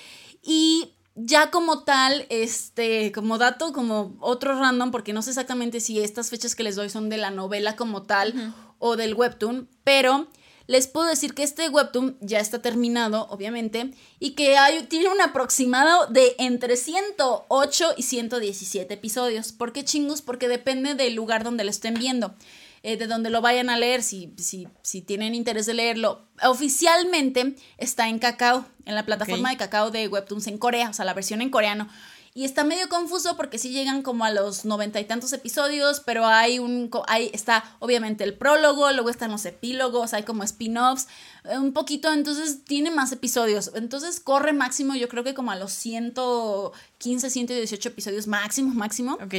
y 0.43 0.95
ya 1.15 1.51
como 1.51 1.85
tal, 1.85 2.27
este, 2.31 3.13
como 3.13 3.37
dato, 3.39 3.73
como 3.73 4.17
otro 4.21 4.59
random, 4.59 4.91
porque 4.91 5.13
no 5.13 5.23
sé 5.23 5.31
exactamente 5.31 5.81
si 5.81 6.01
estas 6.01 6.31
fechas 6.31 6.55
que 6.55 6.63
les 6.63 6.77
doy 6.77 6.89
son 6.89 7.09
de 7.09 7.19
la 7.19 7.31
novela 7.31 7.77
como 7.77 8.03
tal 8.05 8.55
o 8.79 8.97
del 8.97 9.15
webtoon, 9.15 9.69
pero 9.85 10.29
les 10.71 10.87
puedo 10.87 11.09
decir 11.09 11.35
que 11.35 11.43
este 11.43 11.69
webtoon 11.69 12.17
ya 12.21 12.39
está 12.39 12.63
terminado, 12.63 13.27
obviamente, 13.29 13.91
y 14.21 14.31
que 14.37 14.57
hay, 14.57 14.85
tiene 14.85 15.09
un 15.09 15.21
aproximado 15.21 16.07
de 16.07 16.37
entre 16.39 16.77
108 16.77 17.95
y 17.97 18.03
117 18.05 18.95
episodios. 18.95 19.51
¿Por 19.51 19.73
qué 19.73 19.83
chingus? 19.85 20.23
Porque 20.23 20.47
depende 20.47 20.95
del 20.95 21.17
lugar 21.17 21.43
donde 21.43 21.65
lo 21.65 21.71
estén 21.71 21.95
viendo. 21.95 22.37
eh, 22.83 22.97
de 22.97 23.07
donde 23.07 23.31
lo 23.31 23.43
vayan 23.43 23.69
a 23.69 23.77
leer, 23.77 24.03
si, 24.03 24.33
si, 24.39 24.69
si 24.83 25.03
tienen 25.03 25.35
interés 25.35 25.67
de 25.67 25.75
leerlo. 25.75 26.23
Oficialmente 26.43 27.55
está 27.77 28.09
en 28.09 28.19
Kakao, 28.19 28.65
en 28.87 28.95
la 28.95 29.05
plataforma 29.05 29.51
de 29.51 29.57
Kakao 29.57 29.91
de 29.91 30.09
Webtoons 30.09 30.47
en 30.47 30.57
Corea, 30.57 30.89
o 30.89 30.93
sea, 30.93 31.05
la 31.05 31.15
versión 31.15 31.43
en 31.43 31.51
coreano. 31.51 31.89
Y 32.33 32.45
está 32.45 32.63
medio 32.63 32.89
confuso 32.89 33.37
porque 33.37 33.59
sí 33.59 33.71
llegan 33.71 34.03
como 34.03 34.25
a 34.25 34.31
los 34.31 34.65
noventa 34.65 35.01
y 35.01 35.05
tantos 35.05 35.33
episodios, 35.33 36.01
pero 36.01 36.27
hay 36.27 36.61
un 36.61 36.89
ahí 37.09 37.29
está 37.33 37.77
obviamente 37.81 38.23
el 38.23 38.35
prólogo, 38.35 38.91
luego 38.93 39.11
están 39.11 39.33
los 39.33 39.45
epílogos, 39.47 40.15
hay 40.15 40.23
como 40.23 40.45
spin-offs, 40.45 41.09
eh, 41.45 41.59
un 41.59 41.73
poquito, 41.73 42.13
entonces 42.13 42.65
tiene 42.65 42.93
más 42.93 43.11
episodios. 43.11 43.73
Entonces 43.75 44.21
corre 44.21 44.53
máximo, 44.53 44.95
yo 44.95 45.09
creo 45.09 45.25
que 45.25 45.35
como 45.35 45.51
a 45.51 45.57
los 45.57 45.73
115, 45.73 47.31
118 47.31 47.89
episodios 47.89 48.29
máximo, 48.29 48.75
máximo. 48.75 49.15
Ok. 49.15 49.35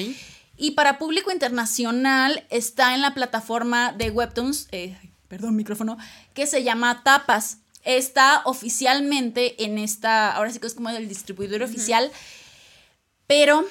Y 0.57 0.71
para 0.71 0.99
público 0.99 1.31
internacional 1.31 2.45
está 2.49 2.93
en 2.93 3.01
la 3.01 3.13
plataforma 3.13 3.93
de 3.93 4.11
Webtoons, 4.11 4.67
eh, 4.71 4.97
perdón, 5.29 5.55
micrófono, 5.55 5.97
que 6.33 6.45
se 6.45 6.63
llama 6.63 7.03
Tapas. 7.03 7.59
Está 7.83 8.41
oficialmente 8.45 9.63
en 9.63 9.77
esta, 9.77 10.35
ahora 10.35 10.51
sí 10.51 10.59
que 10.59 10.67
es 10.67 10.75
como 10.75 10.89
el 10.89 11.07
distribuidor 11.07 11.63
oficial, 11.63 12.11
pero 13.31 13.63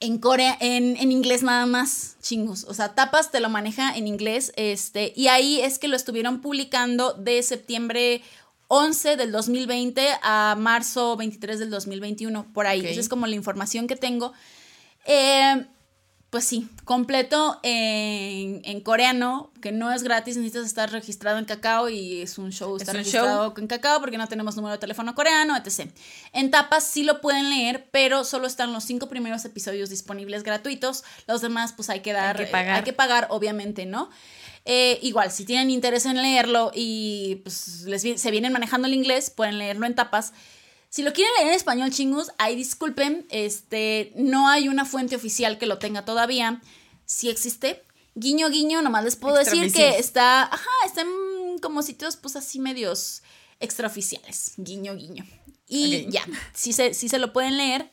en 0.00 0.16
Corea, 0.16 0.56
en, 0.58 0.96
en 0.96 1.12
inglés 1.12 1.42
nada 1.42 1.66
más, 1.66 2.16
chingos. 2.22 2.64
O 2.64 2.72
sea, 2.72 2.94
Tapas 2.94 3.30
te 3.30 3.38
lo 3.38 3.50
maneja 3.50 3.94
en 3.94 4.06
inglés, 4.06 4.50
este, 4.56 5.12
y 5.14 5.28
ahí 5.28 5.60
es 5.60 5.78
que 5.78 5.88
lo 5.88 5.96
estuvieron 5.96 6.40
publicando 6.40 7.12
de 7.12 7.42
septiembre 7.42 8.22
11 8.68 9.16
del 9.16 9.30
2020 9.30 10.08
a 10.22 10.56
marzo 10.58 11.18
23 11.18 11.58
del 11.58 11.68
2021, 11.68 12.50
por 12.54 12.66
ahí. 12.66 12.80
Esa 12.86 13.00
es 13.00 13.10
como 13.10 13.26
la 13.26 13.34
información 13.34 13.86
que 13.86 13.96
tengo. 13.96 14.32
Eh, 15.04 15.66
pues 16.32 16.46
sí, 16.46 16.66
completo 16.86 17.60
en, 17.62 18.62
en 18.64 18.80
coreano, 18.80 19.52
que 19.60 19.70
no 19.70 19.92
es 19.92 20.02
gratis, 20.02 20.38
necesitas 20.38 20.64
estar 20.64 20.90
registrado 20.90 21.36
en 21.36 21.44
Kakao 21.44 21.90
y 21.90 22.22
es 22.22 22.38
un 22.38 22.52
show 22.52 22.74
Es 22.74 22.82
estar 22.82 22.94
un 22.94 23.00
registrado 23.00 23.52
en 23.54 23.66
Kakao 23.66 24.00
porque 24.00 24.16
no 24.16 24.26
tenemos 24.26 24.56
número 24.56 24.72
de 24.72 24.78
teléfono 24.78 25.14
coreano, 25.14 25.54
etc. 25.54 25.90
En 26.32 26.50
tapas 26.50 26.84
sí 26.84 27.02
lo 27.02 27.20
pueden 27.20 27.50
leer, 27.50 27.86
pero 27.90 28.24
solo 28.24 28.46
están 28.46 28.72
los 28.72 28.82
cinco 28.82 29.10
primeros 29.10 29.44
episodios 29.44 29.90
disponibles 29.90 30.42
gratuitos, 30.42 31.04
los 31.26 31.42
demás 31.42 31.74
pues 31.74 31.90
hay 31.90 32.00
que 32.00 32.14
dar, 32.14 32.38
que 32.38 32.44
eh, 32.44 32.46
pagar. 32.46 32.76
hay 32.76 32.82
que 32.82 32.94
pagar 32.94 33.26
obviamente, 33.28 33.84
¿no? 33.84 34.08
Eh, 34.64 35.00
igual, 35.02 35.32
si 35.32 35.44
tienen 35.44 35.68
interés 35.70 36.06
en 36.06 36.16
leerlo 36.16 36.72
y 36.74 37.42
pues 37.42 37.82
les 37.82 38.00
se 38.18 38.30
vienen 38.30 38.54
manejando 38.54 38.88
el 38.88 38.94
inglés, 38.94 39.28
pueden 39.28 39.58
leerlo 39.58 39.84
en 39.84 39.94
tapas. 39.94 40.32
Si 40.92 41.02
lo 41.02 41.14
quieren 41.14 41.32
leer 41.38 41.48
en 41.48 41.54
español, 41.54 41.90
chingus, 41.90 42.30
ahí 42.36 42.54
disculpen, 42.54 43.26
este, 43.30 44.12
no 44.14 44.46
hay 44.50 44.68
una 44.68 44.84
fuente 44.84 45.16
oficial 45.16 45.56
que 45.56 45.64
lo 45.64 45.78
tenga 45.78 46.04
todavía. 46.04 46.60
Sí 47.06 47.30
existe. 47.30 47.82
Guiño, 48.14 48.50
guiño, 48.50 48.82
nomás 48.82 49.02
les 49.02 49.16
puedo 49.16 49.36
decir 49.36 49.72
que 49.72 49.96
está, 49.96 50.42
ajá, 50.42 50.68
está 50.84 51.00
en 51.00 51.58
como 51.62 51.80
sitios 51.82 52.16
pues 52.16 52.36
así 52.36 52.58
medios 52.60 53.22
extraoficiales. 53.58 54.52
Guiño, 54.58 54.94
guiño. 54.94 55.24
Y 55.66 56.10
ya, 56.10 56.26
si 56.52 56.74
se, 56.74 56.92
sí 56.92 57.08
se 57.08 57.18
lo 57.18 57.32
pueden 57.32 57.56
leer. 57.56 57.90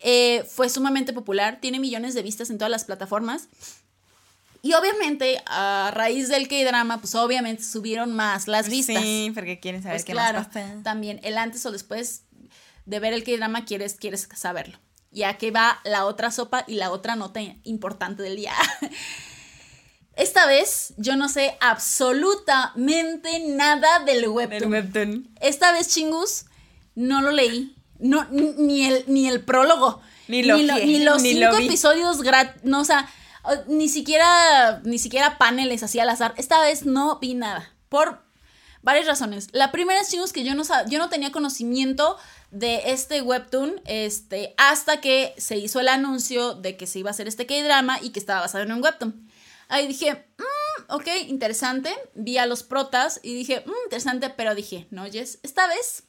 Eh, 0.00 0.44
fue 0.44 0.68
sumamente 0.68 1.14
popular, 1.14 1.58
tiene 1.62 1.80
millones 1.80 2.12
de 2.12 2.20
vistas 2.20 2.50
en 2.50 2.58
todas 2.58 2.70
las 2.70 2.84
plataformas. 2.84 3.48
Y 4.60 4.74
obviamente, 4.74 5.40
a 5.46 5.90
raíz 5.94 6.28
del 6.28 6.48
K-drama, 6.48 7.00
pues 7.00 7.14
obviamente 7.14 7.62
subieron 7.62 8.12
más 8.12 8.46
las 8.46 8.68
vistas. 8.68 9.02
Sí, 9.02 9.30
porque 9.32 9.58
quieren 9.58 9.82
saber 9.82 9.96
Pues 9.96 10.04
qué 10.04 10.12
claro, 10.12 10.40
más 10.40 10.48
pasa. 10.48 10.80
también 10.82 11.18
el 11.22 11.38
antes 11.38 11.64
o 11.64 11.70
después 11.70 12.24
de 12.86 12.98
ver 13.00 13.12
el 13.12 13.22
K-drama 13.24 13.64
quieres, 13.66 13.94
quieres 13.94 14.28
saberlo. 14.34 14.78
Ya 15.10 15.38
que 15.38 15.50
va 15.50 15.80
la 15.84 16.04
otra 16.06 16.30
sopa 16.30 16.64
y 16.66 16.74
la 16.76 16.90
otra 16.90 17.16
nota 17.16 17.40
importante 17.64 18.22
del 18.22 18.36
día. 18.36 18.52
Esta 20.14 20.46
vez 20.46 20.94
yo 20.96 21.14
no 21.16 21.28
sé 21.28 21.56
absolutamente 21.60 23.40
nada 23.48 23.98
del 24.00 24.26
webtoon. 24.28 24.72
webtoon. 24.72 25.28
Esta 25.40 25.72
vez, 25.72 25.88
chingus, 25.88 26.46
no 26.94 27.20
lo 27.20 27.32
leí. 27.32 27.76
No, 27.98 28.26
ni- 28.30 28.86
el, 28.86 29.04
ni 29.08 29.28
el 29.28 29.42
prólogo. 29.44 30.00
Ni 30.28 30.42
lo 30.42 30.56
lo- 30.58 30.74
que- 30.76 30.86
ni 30.86 31.00
los 31.04 31.22
ni 31.22 31.34
cinco 31.34 31.56
episodios 31.58 32.22
gratis. 32.22 32.62
No, 32.64 32.80
o 32.80 32.84
sea, 32.84 33.08
ni 33.68 33.88
siquiera, 33.88 34.80
ni 34.84 34.98
siquiera 34.98 35.38
paneles 35.38 35.82
así 35.82 35.98
al 36.00 36.08
azar. 36.08 36.34
Esta 36.36 36.60
vez 36.62 36.84
no 36.86 37.18
vi 37.18 37.34
nada. 37.34 37.70
Por 37.88 38.22
varias 38.86 39.06
razones. 39.06 39.48
La 39.50 39.72
primera 39.72 40.00
es, 40.00 40.32
que 40.32 40.44
yo 40.44 40.54
no, 40.54 40.62
yo 40.88 40.98
no 41.00 41.08
tenía 41.08 41.32
conocimiento 41.32 42.16
de 42.52 42.92
este 42.92 43.20
webtoon 43.20 43.80
este, 43.84 44.54
hasta 44.58 45.00
que 45.00 45.34
se 45.38 45.56
hizo 45.56 45.80
el 45.80 45.88
anuncio 45.88 46.54
de 46.54 46.76
que 46.76 46.86
se 46.86 47.00
iba 47.00 47.10
a 47.10 47.12
hacer 47.12 47.26
este 47.26 47.46
K-drama 47.46 47.98
y 48.00 48.10
que 48.10 48.20
estaba 48.20 48.42
basado 48.42 48.62
en 48.62 48.70
un 48.70 48.84
webtoon. 48.84 49.28
Ahí 49.66 49.88
dije, 49.88 50.28
"Mm, 50.38 50.92
ok, 50.92 51.08
interesante. 51.26 51.92
Vi 52.14 52.38
a 52.38 52.46
los 52.46 52.62
protas 52.62 53.18
y 53.24 53.34
dije, 53.34 53.64
"Mm, 53.66 53.72
interesante, 53.86 54.30
pero 54.30 54.54
dije, 54.54 54.86
no, 54.92 55.04
Jess, 55.10 55.40
esta 55.42 55.66
vez 55.66 56.04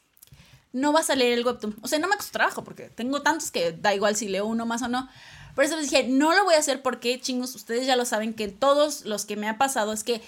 no 0.72 0.92
vas 0.92 1.10
a 1.10 1.16
leer 1.16 1.36
el 1.36 1.44
webtoon. 1.44 1.76
O 1.82 1.88
sea, 1.88 1.98
no 1.98 2.06
me 2.06 2.14
costó 2.14 2.30
trabajo 2.30 2.62
porque 2.62 2.90
tengo 2.90 3.22
tantos 3.22 3.50
que 3.50 3.72
da 3.72 3.92
igual 3.92 4.14
si 4.14 4.28
leo 4.28 4.46
uno 4.46 4.66
más 4.66 4.82
o 4.82 4.88
no. 4.88 5.08
Por 5.56 5.64
eso 5.64 5.74
les 5.74 5.90
dije, 5.90 6.06
no 6.06 6.32
lo 6.32 6.44
voy 6.44 6.54
a 6.54 6.58
hacer 6.58 6.80
porque, 6.80 7.20
chingos, 7.20 7.56
ustedes 7.56 7.88
ya 7.88 7.96
lo 7.96 8.04
saben 8.04 8.34
que 8.34 8.46
todos 8.46 9.04
los 9.04 9.24
que 9.24 9.34
me 9.34 9.48
ha 9.48 9.58
pasado 9.58 9.92
es 9.92 10.04
que 10.04 10.22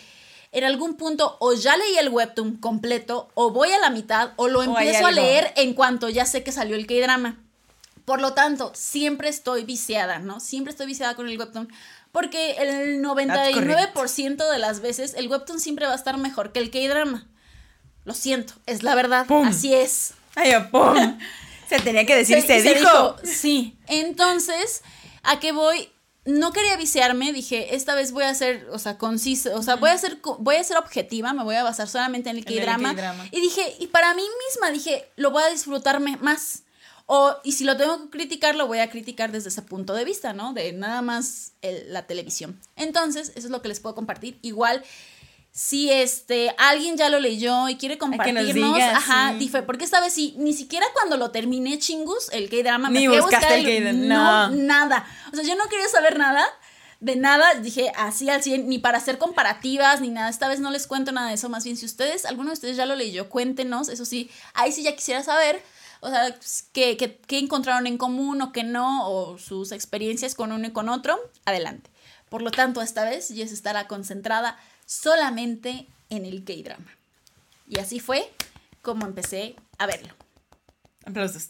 en 0.53 0.65
algún 0.65 0.95
punto 0.95 1.37
o 1.41 1.53
ya 1.55 1.77
leí 1.77 1.97
el 1.99 2.09
webtoon 2.09 2.57
completo 2.57 3.29
o 3.35 3.51
voy 3.51 3.71
a 3.71 3.79
la 3.79 3.91
mitad 3.91 4.33
o 4.37 4.49
lo 4.49 4.61
O 4.61 4.63
empiezo 4.63 5.07
a 5.07 5.11
leer 5.13 5.53
en 5.57 5.75
cuanto 5.75 6.09
ya 6.09 6.27
sé 6.27 6.43
que 6.43 6.53
salió 6.53 6.77
el 6.77 6.87
K-drama. 6.87 7.39
Por 8.05 8.21
lo 8.21 8.33
tanto, 8.33 8.73
siempre 8.75 9.29
estoy 9.29 9.65
viciada, 9.65 10.19
¿no? 10.19 10.41
Siempre 10.41 10.73
estoy 10.73 10.87
viciada 10.87 11.15
con 11.15 11.29
el 11.29 11.39
webtoon. 11.39 11.69
Porque 12.11 12.57
el 12.59 13.03
99% 13.05 14.51
de 14.51 14.59
las 14.59 14.81
veces 14.81 15.15
el 15.15 15.29
webtoon 15.29 15.61
siempre 15.61 15.87
va 15.87 15.93
a 15.93 15.97
estar 15.97 16.17
mejor 16.19 16.51
que 16.51 16.59
el 16.59 16.71
K-drama. 16.71 17.29
Lo 18.05 18.15
siento, 18.15 18.55
es 18.67 18.83
la 18.83 18.97
verdad. 18.97 19.27
¡Pum! 19.27 19.47
Así 19.47 19.75
es. 19.75 20.15
Ay, 20.35 20.55
oh, 20.55 20.69
pum. 20.71 21.19
Se 21.69 21.79
tenía 21.79 22.05
que 22.05 22.17
decir, 22.17 22.43
se, 22.43 22.61
Se- 22.61 22.75
dijo. 22.75 23.17
Sí. 23.23 23.79
Entonces, 23.87 24.83
¿a 25.23 25.39
qué 25.39 25.53
voy? 25.53 25.89
No 26.31 26.53
quería 26.53 26.77
viciarme, 26.77 27.33
dije, 27.33 27.75
esta 27.75 27.95
vez 27.95 28.13
voy 28.13 28.25
a 28.25 28.35
ser, 28.35 28.69
o 28.73 28.79
sea, 28.79 28.99
concisa, 28.99 29.57
o 29.57 29.63
sea, 29.63 29.77
voy 29.77 29.91
a 29.91 29.99
ser 29.99 30.19
voy 30.39 30.57
a 30.57 30.65
ser 30.65 30.77
objetiva, 30.77 31.33
me 31.33 31.45
voy 31.45 31.57
a 31.57 31.63
basar 31.63 31.89
solamente 31.89 32.31
en 32.31 32.37
el. 32.39 32.45
K-drama. 32.45 32.95
Y 33.31 33.41
dije, 33.41 33.77
y 33.79 33.87
para 33.89 34.15
mí 34.15 34.23
misma 34.49 34.71
dije, 34.71 35.11
lo 35.17 35.31
voy 35.31 35.43
a 35.43 35.49
disfrutarme 35.51 36.17
más. 36.19 36.63
O, 37.07 37.35
y 37.43 37.53
si 37.53 37.65
lo 37.65 37.77
tengo 37.77 38.03
que 38.05 38.11
criticar, 38.11 38.55
lo 38.55 38.69
voy 38.69 38.79
a 38.79 38.89
criticar 38.89 39.33
desde 39.33 39.49
ese 39.49 39.63
punto 39.63 39.95
de 39.95 40.05
vista, 40.05 40.33
¿no? 40.33 40.53
De 40.53 40.73
nada 40.73 41.03
más 41.03 41.53
el- 41.61 41.93
la 41.93 42.07
televisión. 42.07 42.61
Entonces, 42.77 43.31
eso 43.35 43.49
es 43.49 43.51
lo 43.51 43.63
que 43.63 43.69
les 43.69 43.81
puedo 43.81 43.97
compartir. 43.97 44.39
Igual, 44.43 44.85
si 45.53 45.91
este 45.91 46.55
alguien 46.59 46.97
ya 46.97 47.09
lo 47.09 47.19
leyó 47.19 47.69
y 47.69 47.77
quiere 47.77 47.99
compartirnos, 47.99 48.45
diga, 48.55 48.97
ajá, 48.97 49.35
sí. 49.39 49.51
porque 49.67 49.85
esta 49.85 50.01
vez 50.01 50.13
sí, 50.13 50.35
ni 50.39 50.53
siquiera 50.53 50.87
cuando 50.95 51.17
lo 51.17 51.31
terminé, 51.31 51.79
chingus, 51.79 52.29
el 52.33 52.49
K-drama, 52.49 52.89
Ni 52.91 53.07
fui 53.07 53.17
a 53.17 53.21
buscar 53.23 53.53
el 53.53 53.65
K-drama, 53.65 54.49
no, 54.49 54.51
no. 54.51 54.63
nada. 54.63 55.07
O 55.33 55.37
sea, 55.37 55.45
yo 55.45 55.57
no 55.57 55.65
quería 55.69 55.89
saber 55.89 56.19
nada 56.19 56.45
de 57.01 57.17
nada, 57.17 57.55
dije 57.55 57.91
así 57.97 58.29
al 58.29 58.43
100, 58.43 58.69
ni 58.69 58.79
para 58.79 58.99
hacer 58.99 59.17
comparativas, 59.19 60.01
ni 60.03 60.09
nada. 60.11 60.29
Esta 60.29 60.49
vez 60.49 60.61
no 60.61 60.71
les 60.71 60.87
cuento 60.87 61.13
nada 61.13 61.29
de 61.29 61.35
eso, 61.35 61.49
más 61.49 61.65
bien 61.65 61.77
si 61.77 61.87
ustedes, 61.87 62.27
alguno 62.27 62.51
de 62.51 62.55
ustedes 62.55 62.77
ya 62.77 62.85
lo 62.87 62.95
leyó, 62.95 63.29
cuéntenos, 63.29 63.89
eso 63.89 64.05
sí, 64.05 64.31
ahí 64.55 64.71
sí 64.71 64.83
ya 64.83 64.95
quisiera 64.95 65.23
saber. 65.23 65.63
O 66.03 66.09
sea, 66.09 66.35
qué, 66.73 66.97
qué- 66.97 67.19
qué 67.27 67.39
encontraron 67.39 67.87
en 67.87 67.99
común 67.99 68.41
o 68.41 68.53
qué 68.53 68.65
no, 68.65 69.09
o 69.11 69.37
sus 69.39 69.73
experiencias 69.73 70.35
con 70.35 70.53
uno 70.53 70.67
y 70.67 70.71
con 70.73 70.89
otro, 70.89 71.19
adelante. 71.45 71.91
Por 72.29 72.43
lo 72.43 72.51
tanto, 72.51 72.81
esta 72.81 73.05
vez 73.05 73.29
Jess 73.29 73.51
estará 73.53 73.87
concentrada 73.89 74.57
solamente 74.91 75.87
en 76.09 76.25
el 76.25 76.43
K-drama. 76.45 76.91
Y 77.69 77.79
así 77.79 78.01
fue 78.01 78.29
como 78.83 79.07
empecé 79.07 79.55
a 79.79 79.87
verlo. 79.87 80.13
Aplausos. 81.07 81.49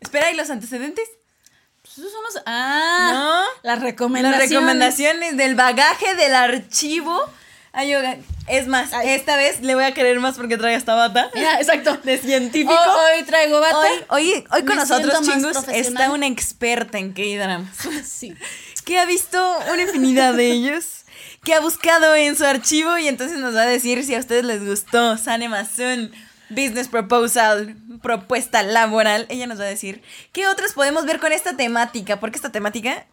Espera, 0.00 0.30
¿y 0.32 0.36
los 0.36 0.48
antecedentes? 0.48 1.06
Pues 1.82 1.98
esos 1.98 2.10
son 2.12 2.22
los- 2.22 2.42
Ah, 2.46 3.10
¿No? 3.12 3.40
las 3.62 3.76
Las 3.76 3.82
recomendaciones. 3.82 4.48
recomendaciones 4.50 5.36
del 5.36 5.54
bagaje 5.54 6.14
del 6.14 6.34
archivo. 6.34 7.20
Ay, 7.72 7.92
es 8.46 8.66
más, 8.66 8.94
Ay. 8.94 9.10
esta 9.10 9.36
vez 9.36 9.60
le 9.60 9.74
voy 9.74 9.84
a 9.84 9.92
querer 9.92 10.18
más 10.20 10.36
porque 10.36 10.56
trae 10.56 10.74
esta 10.74 10.94
bata. 10.94 11.30
Mira, 11.34 11.56
exacto. 11.60 11.98
De 11.98 12.16
científico. 12.16 12.72
Hoy, 12.72 13.18
hoy 13.18 13.24
traigo 13.24 13.60
bata. 13.60 13.76
Hoy, 13.78 14.04
hoy, 14.08 14.44
hoy 14.50 14.60
con 14.64 14.76
Me 14.76 14.76
nosotros, 14.76 15.12
profesional. 15.18 15.76
está 15.76 16.10
una 16.10 16.26
experta 16.26 16.98
en 16.98 17.12
K-dramas. 17.12 17.68
Sí. 18.06 18.34
que 18.86 18.98
ha 18.98 19.04
visto 19.04 19.58
una 19.70 19.82
infinidad 19.82 20.32
de 20.32 20.50
ellos, 20.50 20.97
que 21.44 21.54
ha 21.54 21.60
buscado 21.60 22.14
en 22.14 22.36
su 22.36 22.44
archivo 22.44 22.98
y 22.98 23.08
entonces 23.08 23.38
nos 23.38 23.54
va 23.54 23.62
a 23.62 23.66
decir 23.66 24.04
si 24.04 24.14
a 24.14 24.18
ustedes 24.18 24.44
les 24.44 24.64
gustó 24.66 25.16
Sanemazun, 25.16 26.12
Business 26.50 26.88
Proposal, 26.88 27.76
propuesta 28.02 28.62
laboral. 28.62 29.26
Ella 29.28 29.46
nos 29.46 29.58
va 29.60 29.64
a 29.64 29.68
decir 29.68 30.02
qué 30.32 30.46
otros 30.48 30.72
podemos 30.72 31.04
ver 31.06 31.20
con 31.20 31.32
esta 31.32 31.56
temática, 31.56 32.20
porque 32.20 32.36
esta 32.36 32.50
temática 32.52 33.06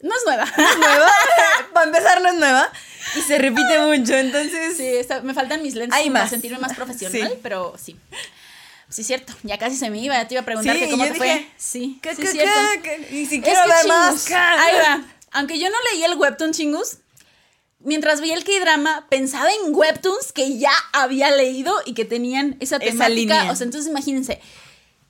No 0.00 0.10
es 0.16 0.22
nueva. 0.26 0.44
es 0.56 0.78
nueva, 0.78 1.10
para 1.72 1.86
empezar 1.86 2.20
no 2.22 2.28
es 2.30 2.34
nueva 2.36 2.68
y 3.16 3.20
se 3.22 3.38
repite 3.38 3.78
mucho, 3.80 4.14
entonces... 4.14 4.76
Sí, 4.76 4.86
está- 4.86 5.20
me 5.22 5.34
faltan 5.34 5.62
mis 5.62 5.74
lentes 5.74 5.98
para 5.98 6.10
más. 6.10 6.30
sentirme 6.30 6.58
más 6.58 6.74
profesional, 6.74 7.28
Sí. 7.32 7.38
pero 7.42 7.74
sí. 7.80 7.96
Sí, 8.88 9.04
cierto. 9.04 9.32
Ya 9.42 9.56
casi 9.58 9.76
se 9.76 9.88
me 9.88 9.98
iba. 10.00 10.14
Ya 10.14 10.28
te 10.28 10.34
iba 10.34 10.42
a 10.42 10.44
preguntar 10.44 10.76
Sí, 10.76 10.82
que 10.82 10.90
cómo 10.90 11.04
yo 11.06 11.12
te 11.12 11.18
dije, 11.18 11.34
fue. 11.38 11.48
Sí, 11.56 11.98
¿Qué, 12.02 12.14
sí, 12.14 12.22
es 12.24 12.32
cierto. 12.32 12.60
Y 13.10 13.24
si 13.24 13.40
quiero 13.40 13.60
ver 13.66 13.86
más... 13.88 14.30
Ahí 14.30 14.76
va. 14.76 15.00
Aunque 15.30 15.58
yo 15.58 15.70
no 15.70 15.76
leí 15.90 16.04
el 16.04 16.14
webtoon 16.18 16.52
chingus, 16.52 16.98
mientras 17.84 18.20
veía 18.20 18.34
el 18.34 18.44
K-drama, 18.44 19.06
pensaba 19.10 19.48
en 19.52 19.74
webtoons 19.74 20.32
que 20.32 20.58
ya 20.58 20.72
había 20.92 21.30
leído 21.30 21.74
y 21.84 21.94
que 21.94 22.04
tenían 22.04 22.56
esa 22.60 22.76
Esa 22.76 22.84
temática. 22.84 23.08
línea. 23.08 23.52
O 23.52 23.56
sea, 23.56 23.64
entonces 23.64 23.90
imagínense. 23.90 24.40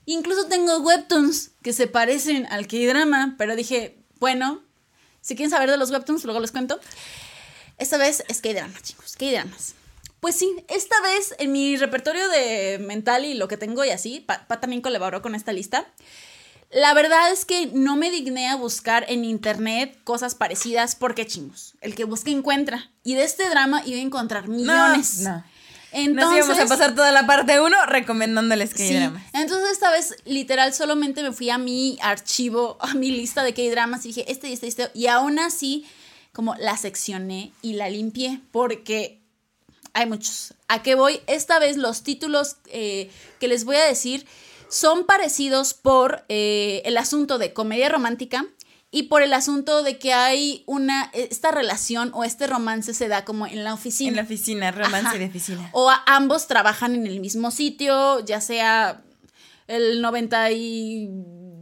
Incluso 0.05 0.47
tengo 0.47 0.77
webtoons 0.79 1.51
que 1.61 1.73
se 1.73 1.87
parecen 1.87 2.45
al 2.47 2.67
K-drama, 2.67 3.35
pero 3.37 3.55
dije, 3.55 3.97
bueno, 4.19 4.61
si 5.21 5.35
quieren 5.35 5.49
saber 5.51 5.69
de 5.71 5.77
los 5.77 5.91
webtoons, 5.91 6.23
luego 6.25 6.39
les 6.39 6.51
cuento. 6.51 6.79
Esta 7.77 7.97
vez 7.97 8.23
es 8.27 8.41
K-drama, 8.41 8.79
chicos, 8.81 9.15
K-dramas. 9.17 9.75
Pues 10.19 10.35
sí, 10.35 10.53
esta 10.69 10.99
vez 11.01 11.35
en 11.39 11.51
mi 11.51 11.75
repertorio 11.77 12.27
de 12.29 12.79
mental 12.79 13.25
y 13.25 13.33
lo 13.33 13.47
que 13.47 13.57
tengo 13.57 13.83
y 13.83 13.89
así, 13.89 14.19
Pa, 14.21 14.45
Pa 14.47 14.59
también 14.61 14.81
colaboró 14.81 15.21
con 15.21 15.35
esta 15.35 15.51
lista. 15.51 15.85
La 16.73 16.93
verdad 16.93 17.31
es 17.31 17.45
que 17.45 17.67
no 17.67 17.95
me 17.95 18.09
digné 18.09 18.47
a 18.49 18.55
buscar 18.55 19.05
en 19.07 19.25
internet 19.25 19.97
cosas 20.03 20.33
parecidas 20.35 20.95
porque 20.95 21.25
chingos. 21.27 21.75
El 21.81 21.93
que 21.95 22.03
busca 22.05 22.31
encuentra. 22.31 22.89
Y 23.03 23.15
de 23.15 23.23
este 23.23 23.47
drama 23.49 23.83
iba 23.85 23.97
a 23.97 24.01
encontrar 24.01 24.47
millones. 24.47 25.19
no. 25.19 25.43
Entonces, 25.95 26.39
Nos 26.39 26.47
íbamos 26.55 26.59
a 26.59 26.65
pasar 26.75 26.95
toda 26.95 27.11
la 27.11 27.27
parte 27.27 27.59
1 27.61 27.85
recomendándoles 27.85 28.71
Sí, 28.71 28.89
K-dramas. 28.89 29.21
entonces 29.33 29.73
esta 29.73 29.91
vez 29.91 30.15
literal 30.25 30.73
solamente 30.73 31.21
me 31.21 31.31
fui 31.31 31.51
a 31.51 31.59
mi 31.59 31.99
archivo, 32.01 32.77
a 32.79 32.95
mi 32.95 33.11
lista 33.11 33.43
de 33.43 33.53
K-dramas 33.53 34.03
y 34.05 34.07
dije 34.07 34.25
este 34.31 34.49
y 34.49 34.53
este 34.53 34.65
y 34.65 34.69
este. 34.69 34.89
Y 34.95 35.05
aún 35.05 35.37
así, 35.37 35.85
como 36.31 36.55
la 36.55 36.77
seccioné 36.77 37.53
y 37.61 37.73
la 37.73 37.89
limpié 37.91 38.39
porque 38.51 39.19
hay 39.93 40.07
muchos. 40.07 40.55
¿A 40.67 40.81
qué 40.81 40.95
voy? 40.95 41.21
Esta 41.27 41.59
vez 41.59 41.77
los 41.77 42.01
títulos 42.01 42.55
eh, 42.71 43.11
que 43.39 43.47
les 43.47 43.63
voy 43.63 43.75
a 43.75 43.85
decir 43.85 44.25
son 44.69 45.05
parecidos 45.05 45.73
por 45.73 46.25
eh, 46.29 46.81
el 46.85 46.97
asunto 46.97 47.37
de 47.37 47.53
comedia 47.53 47.89
romántica 47.89 48.45
y 48.91 49.03
por 49.03 49.23
el 49.23 49.33
asunto 49.33 49.81
de 49.83 49.97
que 49.97 50.13
hay 50.13 50.63
una, 50.67 51.09
esta 51.13 51.49
relación 51.51 52.11
o 52.13 52.23
este 52.23 52.45
romance 52.47 52.93
se 52.93 53.07
da 53.07 53.25
como 53.25 53.47
en 53.47 53.63
la 53.63 53.73
oficina. 53.73 54.09
En 54.09 54.15
la 54.17 54.21
oficina, 54.23 54.71
romance 54.71 55.07
Ajá. 55.07 55.17
de 55.17 55.25
oficina. 55.25 55.69
O 55.73 55.89
a- 55.89 56.03
ambos 56.05 56.47
trabajan 56.47 56.93
en 56.95 57.07
el 57.07 57.19
mismo 57.19 57.49
sitio, 57.49 58.19
ya 58.25 58.39
sea 58.41 59.01
el 59.67 60.01
90 60.01 60.51
y 60.51 61.07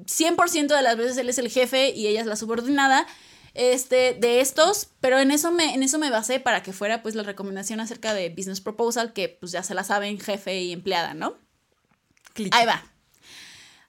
100% 0.06 0.76
de 0.76 0.82
las 0.82 0.98
veces 0.98 1.16
él 1.18 1.30
es 1.30 1.38
el 1.38 1.50
jefe 1.50 1.92
y 1.92 2.08
ella 2.08 2.20
es 2.22 2.28
la 2.28 2.36
subordinada. 2.36 3.08
Este, 3.54 4.14
de 4.14 4.40
estos, 4.40 4.88
pero 5.02 5.20
en 5.20 5.30
eso 5.30 5.52
me 5.52 5.74
en 5.74 5.84
eso 5.84 6.00
me 6.00 6.10
basé 6.10 6.40
para 6.40 6.64
que 6.64 6.72
fuera 6.72 7.04
pues 7.04 7.16
la 7.16 7.24
recomendación 7.24 7.82
acerca 7.82 8.14
de 8.14 8.30
business 8.30 8.62
proposal 8.62 9.12
que 9.12 9.28
pues 9.28 9.52
ya 9.52 9.62
se 9.62 9.74
la 9.74 9.84
saben 9.84 10.18
jefe 10.22 10.62
y 10.62 10.72
empleada, 10.72 11.14
¿no? 11.14 11.36
Cliché. 12.34 12.52
Ahí 12.58 12.66
va. 12.66 12.82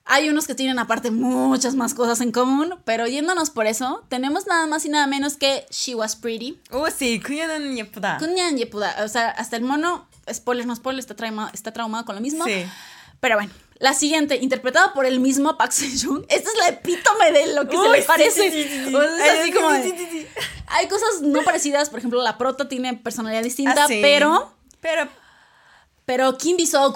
Hay 0.05 0.27
unos 0.29 0.47
que 0.47 0.53
tienen 0.55 0.79
aparte 0.79 1.11
muchas 1.11 1.75
más 1.75 1.93
cosas 1.93 2.19
en 2.19 2.31
común, 2.33 2.75
pero 2.83 3.07
yéndonos 3.07 3.49
por 3.49 3.67
eso, 3.67 4.03
tenemos 4.09 4.45
nada 4.47 4.67
más 4.67 4.83
y 4.85 4.89
nada 4.89 5.07
menos 5.07 5.37
que 5.37 5.65
She 5.71 5.95
Was 5.95 6.17
Pretty, 6.17 6.59
Oh, 6.71 6.89
sí, 6.91 7.21
kuyanan 7.21 7.73
yepuda. 7.75 8.17
Kunyan 8.17 8.57
Yepuda. 8.57 8.97
O 9.05 9.07
sea, 9.07 9.29
hasta 9.29 9.55
el 9.55 9.63
mono, 9.63 10.05
spoiler, 10.31 10.65
no 10.65 10.75
spoiler, 10.75 10.99
está, 10.99 11.15
trauma- 11.15 11.49
está 11.53 11.71
traumado 11.71 12.03
con 12.03 12.15
lo 12.15 12.21
mismo. 12.21 12.43
Sí. 12.43 12.65
Pero 13.21 13.37
bueno, 13.37 13.51
la 13.79 13.93
siguiente, 13.93 14.35
interpretada 14.35 14.93
por 14.93 15.05
el 15.05 15.21
mismo 15.21 15.55
Park 15.57 15.71
Seo-joon. 15.71 16.25
Esta 16.27 16.49
es 16.49 16.57
la 16.57 16.67
epítome 16.67 17.31
de 17.31 17.53
lo 17.53 17.69
que 17.69 17.77
se 17.77 17.87
le 17.89 18.01
parece. 18.01 18.51
sí, 18.51 18.63
sí, 18.63 18.85
sí. 18.89 18.93
O 18.95 18.99
sea, 19.01 19.25
es 19.33 19.39
así 19.39 19.51
sí, 19.51 19.53
como 19.53 19.71
de-. 19.71 20.27
Hay 20.67 20.87
cosas 20.89 21.21
no 21.21 21.41
parecidas, 21.43 21.89
por 21.89 21.99
ejemplo, 21.99 22.21
la 22.21 22.37
prota 22.37 22.67
tiene 22.67 22.93
personalidad 22.95 23.41
distinta, 23.43 23.85
Ah, 23.85 23.87
pero... 23.87 24.53
Pero. 24.81 25.07
Pero 26.05 26.37
Kim 26.37 26.57
Biso 26.57 26.93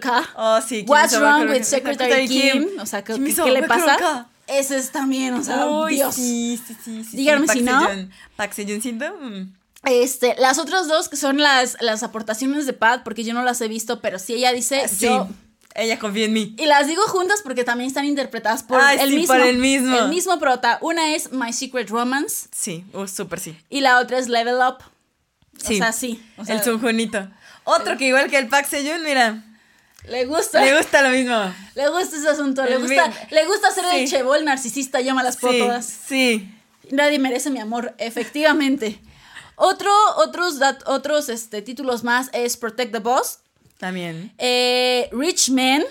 Ka. 0.00 0.28
Oh, 0.36 0.60
sí. 0.60 0.80
Kim 0.80 0.90
What's 0.90 1.12
Soo 1.12 1.20
wrong 1.20 1.48
with 1.48 1.62
Secretary 1.62 2.28
Kim? 2.28 2.66
O 2.80 2.86
sea, 2.86 3.02
¿qué, 3.02 3.14
Kim 3.14 3.34
qué- 3.34 3.50
le 3.50 3.62
pasa? 3.62 4.28
Ese 4.46 4.76
es 4.78 4.90
también, 4.90 5.34
o 5.34 5.44
sea, 5.44 5.66
Uy, 5.66 5.94
Dios. 5.94 6.14
sí, 6.14 6.60
sí, 6.66 6.76
sí, 6.84 7.04
sí. 7.04 7.16
Díganme 7.16 7.46
sí, 7.46 7.58
si 7.60 7.64
no. 7.64 7.80
Park 8.36 8.52
Seo-jooncito, 8.52 9.14
mm. 9.20 9.54
Este, 9.84 10.34
las 10.38 10.58
otras 10.58 10.88
dos 10.88 11.08
que 11.08 11.16
son 11.16 11.38
las, 11.38 11.76
las 11.80 12.02
aportaciones 12.02 12.66
de 12.66 12.72
Pat, 12.72 13.02
porque 13.04 13.22
yo 13.24 13.32
no 13.32 13.44
las 13.44 13.60
he 13.60 13.68
visto, 13.68 14.00
pero 14.00 14.18
sí 14.18 14.34
ella 14.34 14.52
dice, 14.52 14.82
Ah, 14.84 14.88
Sí. 14.88 15.06
yo 15.06 15.28
Ella 15.76 16.00
confía 16.00 16.24
en 16.24 16.32
mí. 16.32 16.56
Y 16.58 16.66
las 16.66 16.88
digo 16.88 17.00
juntas 17.04 17.42
porque 17.44 17.62
también 17.62 17.86
están 17.86 18.04
interpretadas 18.04 18.64
por 18.64 18.80
Ay, 18.80 18.98
el 19.00 19.10
sí, 19.10 19.16
mismo. 19.16 19.34
por 19.36 19.40
el 19.46 19.56
mismo. 19.58 19.96
El 19.96 20.08
mismo 20.08 20.38
prota. 20.40 20.78
Una 20.82 21.14
es 21.14 21.30
My 21.32 21.52
Secret 21.52 21.88
Romance 21.88 22.48
Sí, 22.50 22.84
oh, 22.92 23.06
súper 23.06 23.38
sí. 23.38 23.56
y 23.70 23.80
la 23.80 24.00
otra 24.00 24.18
es 24.18 24.28
Level 24.28 24.56
Up. 24.56 24.78
Sí. 25.62 25.74
O 25.74 25.78
sea, 25.78 25.92
sí. 25.92 26.20
o 26.38 26.44
sea, 26.44 26.56
el 26.56 26.62
subjunito. 26.64 27.28
Otro 27.64 27.96
que 27.96 28.06
igual 28.06 28.30
que 28.30 28.38
el 28.38 28.48
Park 28.48 28.66
Seo-joon, 28.68 29.02
mira, 29.02 29.42
le 30.08 30.24
gusta. 30.26 30.64
le 30.64 30.76
gusta 30.76 31.02
lo 31.02 31.10
mismo. 31.10 31.54
Le 31.74 31.88
gusta 31.88 32.16
ese 32.16 32.28
asunto. 32.28 32.64
Le 32.64 32.74
El 32.74 32.80
gusta, 32.80 33.06
mi- 33.08 33.14
le 33.34 33.46
gusta 33.46 33.70
ser 33.70 33.84
el 33.94 34.08
chebol 34.08 34.44
narcisista. 34.44 35.00
Me 35.00 35.22
las 35.22 35.36
Sí, 35.36 35.58
todas. 35.58 35.86
sí. 35.86 36.54
Nadie 36.90 37.18
merece 37.18 37.50
mi 37.50 37.60
amor, 37.60 37.94
efectivamente. 37.98 39.00
Otro, 39.56 39.90
otros, 40.16 40.58
dat- 40.58 40.82
otros 40.86 41.28
este, 41.28 41.62
títulos 41.62 42.02
más 42.02 42.30
es 42.32 42.56
Protect 42.56 42.92
the 42.92 42.98
Boss. 42.98 43.38
También. 43.78 44.32
Eh, 44.38 45.08
Rich 45.12 45.50
Man. 45.50 45.84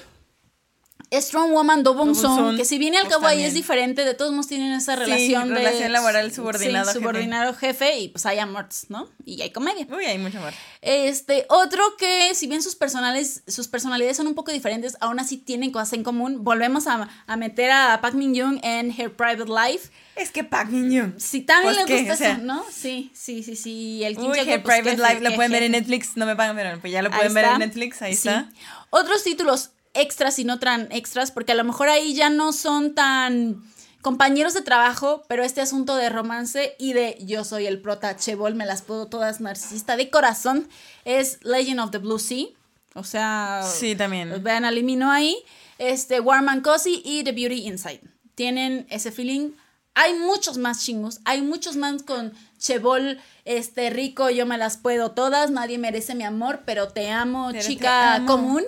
Strong 1.11 1.51
Woman 1.53 1.83
Do 1.83 1.93
Bong 1.95 2.15
Song, 2.15 2.55
que 2.55 2.65
si 2.65 2.77
bien 2.77 2.95
al 2.95 3.03
pues 3.03 3.13
cabo 3.15 3.27
ahí 3.27 3.43
es 3.43 3.53
diferente, 3.53 4.05
de 4.05 4.13
todos 4.13 4.31
modos 4.31 4.47
tienen 4.47 4.71
esa 4.73 4.95
relación 4.95 5.49
de 5.49 5.55
relación 5.55 5.91
laboral 5.91 6.31
subordinado 6.31 6.91
sí, 6.91 6.97
subordinado 6.99 7.53
jefe 7.55 7.97
y 7.97 8.09
pues 8.09 8.25
hay 8.25 8.37
amores, 8.39 8.85
¿no? 8.89 9.09
Y 9.25 9.41
hay 9.41 9.51
comedia. 9.51 9.87
Uy, 9.91 10.05
hay 10.05 10.17
mucho 10.19 10.37
amor. 10.37 10.53
Este, 10.81 11.45
otro 11.49 11.81
que 11.97 12.33
si 12.35 12.47
bien 12.47 12.61
sus 12.61 12.75
personales, 12.75 13.41
sus 13.47 13.67
personalidades 13.67 14.17
son 14.17 14.27
un 14.27 14.35
poco 14.35 14.51
diferentes, 14.51 14.97
aún 14.99 15.19
así 15.19 15.37
tienen 15.37 15.71
cosas 15.71 15.93
en 15.93 16.03
común. 16.03 16.43
Volvemos 16.43 16.85
a, 16.87 17.09
a 17.25 17.37
meter 17.37 17.71
a 17.71 17.99
Park 18.01 18.15
Min 18.15 18.33
Young 18.35 18.59
en 18.63 18.91
Her 18.91 19.11
Private 19.15 19.45
Life. 19.51 19.89
Es 20.15 20.31
que 20.31 20.43
Park 20.43 20.69
Min 20.69 20.91
Young. 20.91 21.13
Sí, 21.17 21.41
también 21.41 21.73
Pues, 21.75 21.85
¿qué? 21.87 21.97
gusta 21.99 22.13
O 22.13 22.17
sea, 22.17 22.31
eso, 22.33 22.41
¿no? 22.43 22.65
Sí, 22.71 23.09
sí, 23.13 23.41
sí, 23.43 23.55
sí. 23.55 24.03
El 24.03 24.15
Kim 24.15 24.29
Uy, 24.31 24.39
Her 24.39 24.61
pues, 24.61 24.81
Private 24.81 24.97
Life 25.01 25.21
lo 25.21 25.35
pueden 25.35 25.51
ver 25.51 25.63
en. 25.63 25.71
Netflix. 25.71 26.17
No 26.17 26.25
me 26.25 26.35
pagan, 26.35 26.55
pero 26.55 26.79
pues 26.79 26.91
ya 26.93 27.01
lo 27.01 27.09
pueden 27.09 27.33
ver 27.33 27.45
en 27.45 27.59
Netflix. 27.59 28.01
Ahí 28.01 28.13
Sí. 28.15 28.27
está. 28.27 28.49
Otros 28.91 29.23
títulos 29.23 29.71
extras 29.93 30.39
y 30.39 30.45
no 30.45 30.60
tan 30.60 30.91
extras, 30.91 31.32
porque 31.32 31.52
a 31.52 31.56
lo 31.56 31.63
mejor 31.63 31.89
ahí 31.89 32.13
ya 32.13 32.30
no 32.30 32.54
son 32.54 32.93
tan 32.95 33.63
compañeros 34.02 34.54
de 34.54 34.62
trabajo, 34.62 35.23
pero 35.28 35.43
este 35.43 35.62
asunto 35.62 35.95
de 35.95 36.10
romance 36.10 36.75
y 36.80 36.93
de 36.93 37.17
yo 37.21 37.43
soy 37.43 37.65
el 37.67 37.82
prota 37.82 38.15
chebol, 38.15 38.56
me 38.56 38.65
las 38.65 38.82
puedo 38.82 39.08
todas 39.08 39.41
narcisista 39.41 39.97
de 39.97 40.10
corazón, 40.10 40.69
es 41.06 41.39
Legend 41.43 41.80
of 41.82 41.91
the 41.91 41.97
Blue 41.97 42.19
Sea. 42.19 42.47
O 42.95 43.04
sea, 43.04 43.62
Sí, 43.69 43.95
también. 43.95 44.41
vean 44.43 44.65
al 44.65 44.75
Limino 44.75 45.12
ahí. 45.12 45.38
Este, 45.78 46.19
Warm 46.19 46.49
and 46.49 46.63
Cozy 46.63 47.02
y 47.06 47.23
The 47.23 47.32
Beauty 47.34 47.67
Inside. 47.67 48.02
Tienen 48.36 48.88
ese 48.89 49.12
feeling. 49.12 49.52
Hay 49.93 50.13
muchos 50.13 50.58
más 50.58 50.84
chingos. 50.84 51.19
Hay 51.25 51.41
muchos 51.41 51.75
más 51.78 52.04
con 52.04 52.34
Chebol, 52.58 53.19
este, 53.45 53.89
rico, 53.89 54.30
yo 54.30 54.45
me 54.45 54.58
las 54.58 54.78
puedo 54.78 55.12
todas. 55.12 55.52
Nadie 55.52 55.78
merece 55.78 56.15
mi 56.15 56.23
amor, 56.23 56.63
pero 56.65 56.88
te 56.89 57.10
amo, 57.12 57.49
Pero 57.52 57.62
te 57.62 57.67
chica 57.67 58.15
amo. 58.15 58.25
común. 58.28 58.63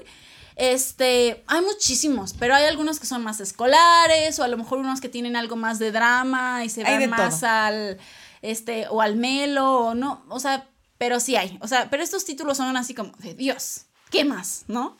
Este, 0.55 1.43
hay 1.47 1.61
muchísimos, 1.61 2.33
pero 2.37 2.55
hay 2.55 2.65
algunos 2.65 2.99
que 2.99 3.05
son 3.05 3.23
más 3.23 3.39
escolares 3.39 4.37
o 4.39 4.43
a 4.43 4.47
lo 4.47 4.57
mejor 4.57 4.79
unos 4.79 5.01
que 5.01 5.09
tienen 5.09 5.35
algo 5.35 5.55
más 5.55 5.79
de 5.79 5.91
drama 5.91 6.63
y 6.65 6.69
se 6.69 6.83
Hay 6.85 6.99
van 6.99 7.09
más 7.09 7.39
todo. 7.39 7.49
al, 7.49 7.97
este, 8.41 8.87
o 8.89 9.01
al 9.01 9.15
melo 9.15 9.77
o 9.87 9.93
no, 9.95 10.25
o 10.29 10.39
sea, 10.39 10.67
pero 10.97 11.19
sí 11.19 11.35
hay, 11.35 11.57
o 11.61 11.67
sea, 11.67 11.89
pero 11.89 12.03
estos 12.03 12.25
títulos 12.25 12.57
son 12.57 12.75
así 12.77 12.93
como 12.93 13.11
de 13.19 13.33
Dios, 13.33 13.83
¿qué 14.09 14.25
más, 14.25 14.65
no? 14.67 14.97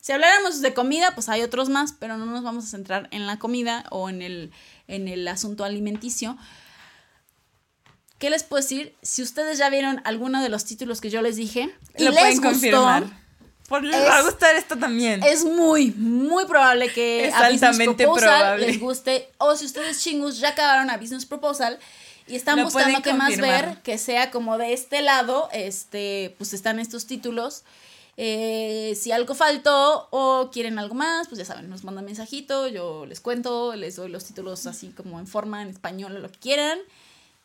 Si 0.00 0.12
habláramos 0.12 0.60
de 0.60 0.74
comida, 0.74 1.12
pues 1.14 1.28
hay 1.30 1.42
otros 1.42 1.68
más, 1.70 1.92
pero 1.98 2.18
no 2.18 2.26
nos 2.26 2.42
vamos 2.42 2.64
a 2.64 2.68
centrar 2.68 3.08
en 3.10 3.26
la 3.26 3.38
comida 3.38 3.84
o 3.90 4.10
en 4.10 4.20
el, 4.20 4.52
en 4.86 5.08
el 5.08 5.26
asunto 5.28 5.64
alimenticio. 5.64 6.36
¿Qué 8.18 8.28
les 8.30 8.42
puedo 8.42 8.62
decir? 8.62 8.94
Si 9.02 9.22
ustedes 9.22 9.56
ya 9.58 9.70
vieron 9.70 10.02
alguno 10.04 10.42
de 10.42 10.48
los 10.50 10.64
títulos 10.66 11.00
que 11.00 11.08
yo 11.10 11.22
les 11.22 11.36
dije 11.36 11.74
y 11.96 12.04
Lo 12.04 12.10
les 12.10 12.20
pueden 12.20 12.36
gustó, 12.36 12.48
confirmar. 12.50 13.23
Por 13.68 13.82
les 13.82 13.96
Es- 13.96 14.08
va 14.08 14.18
a 14.18 14.22
gustar 14.22 14.54
esto 14.56 14.76
también. 14.76 15.22
es 15.22 15.44
muy, 15.44 15.92
muy 15.92 16.44
probable 16.46 16.92
que 16.92 17.26
Es 17.28 17.34
a 17.34 17.48
Business 17.50 17.76
Proposal 17.96 18.18
probable. 18.28 18.66
les 18.66 18.80
guste. 18.80 19.28
O 19.38 19.56
si 19.56 19.64
ustedes 19.66 20.00
chingus 20.02 20.38
ya 20.38 20.50
acabaron 20.50 20.90
a 20.90 20.96
Business 20.98 21.24
Proposal 21.26 21.78
y 22.26 22.36
están 22.36 22.58
Lo 22.58 22.64
buscando 22.64 22.88
pueden 22.88 23.02
qué 23.02 23.12
más 23.14 23.28
confirmar. 23.30 23.66
ver, 23.66 23.82
que 23.82 23.96
sea 23.98 24.30
como 24.30 24.58
de 24.58 24.72
este 24.74 25.00
lado, 25.02 25.48
este, 25.52 26.34
pues 26.38 26.52
están 26.52 26.78
estos 26.78 27.06
títulos. 27.06 27.62
Eh, 28.16 28.96
si 29.00 29.10
algo 29.12 29.34
faltó 29.34 30.06
o 30.10 30.50
quieren 30.52 30.78
algo 30.78 30.94
más, 30.94 31.26
pues 31.28 31.38
ya 31.38 31.44
saben, 31.44 31.68
nos 31.68 31.82
mandan 31.84 32.04
mensajito, 32.04 32.68
yo 32.68 33.06
les 33.06 33.20
cuento, 33.20 33.74
les 33.74 33.96
doy 33.96 34.08
los 34.08 34.24
títulos 34.24 34.66
así 34.66 34.88
como 34.96 35.18
en 35.18 35.26
forma, 35.26 35.62
en 35.62 35.68
español 35.70 36.14
o 36.16 36.18
lo 36.20 36.30
que 36.30 36.38
quieran. 36.38 36.78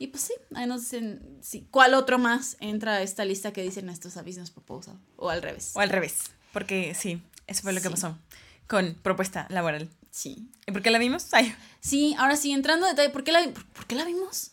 Y 0.01 0.07
pues 0.07 0.23
sí, 0.23 0.33
ahí 0.55 0.65
nos 0.65 0.81
dicen 0.81 1.21
sí, 1.41 1.67
cuál 1.71 1.93
otro 1.93 2.17
más 2.17 2.55
entra 2.61 2.93
a 2.95 3.01
esta 3.01 3.25
lista 3.25 3.51
que 3.53 3.61
dicen 3.61 3.89
estos 3.89 4.15
Business 4.15 4.49
Proposal. 4.49 4.95
O 5.17 5.29
al 5.29 5.41
revés. 5.41 5.71
O 5.75 5.81
al 5.81 5.89
revés. 5.89 6.15
Porque 6.53 6.95
sí, 6.95 7.21
eso 7.47 7.61
fue 7.63 7.73
lo 7.73 7.81
que 7.81 7.89
pasó 7.89 8.17
con 8.67 8.95
propuesta 9.03 9.45
laboral. 9.49 9.89
Sí. 10.09 10.47
¿Y 10.65 10.71
por 10.71 10.81
qué 10.81 10.89
la 10.89 10.99
vimos? 10.99 11.27
Ay, 11.33 11.53
Sí, 11.81 12.15
ahora 12.17 12.37
sí, 12.37 12.51
entrando 12.53 12.85
en 12.87 12.93
detalle, 12.95 13.09
¿por 13.11 13.23
qué 13.23 13.31
la, 13.31 13.43
por, 13.43 13.65
por 13.65 13.85
qué 13.87 13.95
la 13.95 14.05
vimos? 14.05 14.51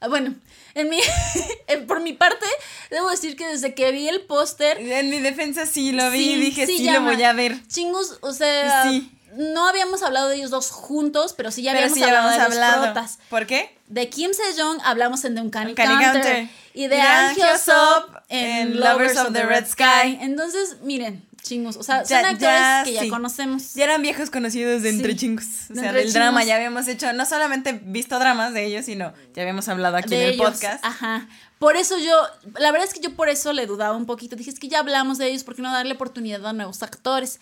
Ah, 0.00 0.08
bueno, 0.08 0.34
en 0.74 0.88
mi, 0.88 0.98
en- 1.68 1.86
por 1.86 2.00
mi 2.00 2.12
parte, 2.12 2.46
debo 2.90 3.10
decir 3.10 3.36
que 3.36 3.46
desde 3.46 3.74
que 3.74 3.92
vi 3.92 4.08
el 4.08 4.22
póster, 4.22 4.78
en 4.80 5.10
mi 5.10 5.20
defensa 5.20 5.66
sí 5.66 5.92
lo 5.92 6.10
vi 6.10 6.18
Sí, 6.24 6.32
y 6.32 6.40
dije, 6.40 6.66
sí 6.66 6.78
sí, 6.78 6.90
lo 6.90 7.02
voy 7.02 7.22
a 7.22 7.32
ver. 7.32 7.66
chingus, 7.68 8.18
o 8.22 8.32
sea, 8.32 8.82
Sí. 8.90 9.10
No 9.34 9.66
habíamos 9.68 10.02
hablado 10.02 10.28
de 10.28 10.36
ellos 10.36 10.50
dos 10.50 10.70
juntos, 10.70 11.34
pero 11.36 11.50
sí 11.50 11.62
ya 11.62 11.72
Pero 11.72 11.84
habíamos 11.86 11.98
sí 11.98 12.04
hablado 12.04 12.30
de 12.30 12.36
los 12.38 12.46
hablado. 12.46 12.82
protas. 12.84 13.18
¿Por 13.28 13.46
qué? 13.46 13.76
De 13.88 14.08
Kim 14.08 14.32
Se-jong 14.32 14.80
hablamos 14.84 15.24
en 15.24 15.34
The 15.34 15.40
Uncanny, 15.40 15.70
Uncanny 15.70 16.04
Counter, 16.04 16.22
Counter. 16.22 16.48
y 16.74 16.86
de 16.88 17.00
Ahn 17.00 17.34
Hyo-sop 17.36 18.16
en 18.28 18.80
Lovers 18.80 19.16
of 19.18 19.32
the 19.32 19.44
Red 19.44 19.66
Sky. 19.68 20.18
Entonces, 20.20 20.76
miren, 20.82 21.24
chingus, 21.42 21.76
o 21.76 21.82
sea, 21.84 22.02
Ya- 22.02 22.22
son 22.22 22.26
actores 22.30 22.40
ya, 22.60 22.82
que 22.84 22.92
ya 22.94 23.00
sí. 23.02 23.08
conocemos. 23.08 23.74
Ya 23.74 23.84
eran 23.84 24.02
viejos 24.02 24.30
conocidos 24.30 24.82
de 24.82 24.88
entre 24.90 25.12
Sí. 25.12 25.18
chingos. 25.18 25.44
O 25.70 25.74
sea, 25.74 25.92
del 25.92 26.12
drama 26.12 26.40
chingos. 26.40 26.48
ya 26.48 26.56
habíamos 26.56 26.88
hecho, 26.88 27.12
no 27.12 27.24
solamente 27.24 27.72
visto 27.84 28.18
dramas 28.18 28.52
de 28.52 28.64
ellos, 28.66 28.84
sino 28.86 29.12
ya 29.34 29.42
habíamos 29.42 29.68
hablado 29.68 29.96
aquí 29.96 30.08
de 30.08 30.16
en 30.22 30.28
el 30.28 30.34
ellos. 30.34 30.50
podcast. 30.52 30.84
Ajá. 30.84 31.28
Por 31.60 31.76
eso 31.76 31.96
yo, 31.98 32.14
la 32.58 32.70
verdad 32.72 32.88
es 32.88 32.92
que 32.94 33.00
yo 33.00 33.14
por 33.14 33.28
eso 33.28 33.52
le 33.52 33.66
dudaba 33.66 33.96
un 33.96 34.06
poquito. 34.06 34.34
Dije, 34.36 34.50
es 34.50 34.58
que 34.58 34.68
ya 34.68 34.80
hablamos 34.80 35.18
de 35.18 35.28
ellos, 35.28 35.44
¿por 35.44 35.54
qué 35.54 35.62
no 35.62 35.72
darle 35.72 35.94
oportunidad 35.94 36.44
a 36.44 36.52
nuevos 36.52 36.82
actores? 36.82 37.38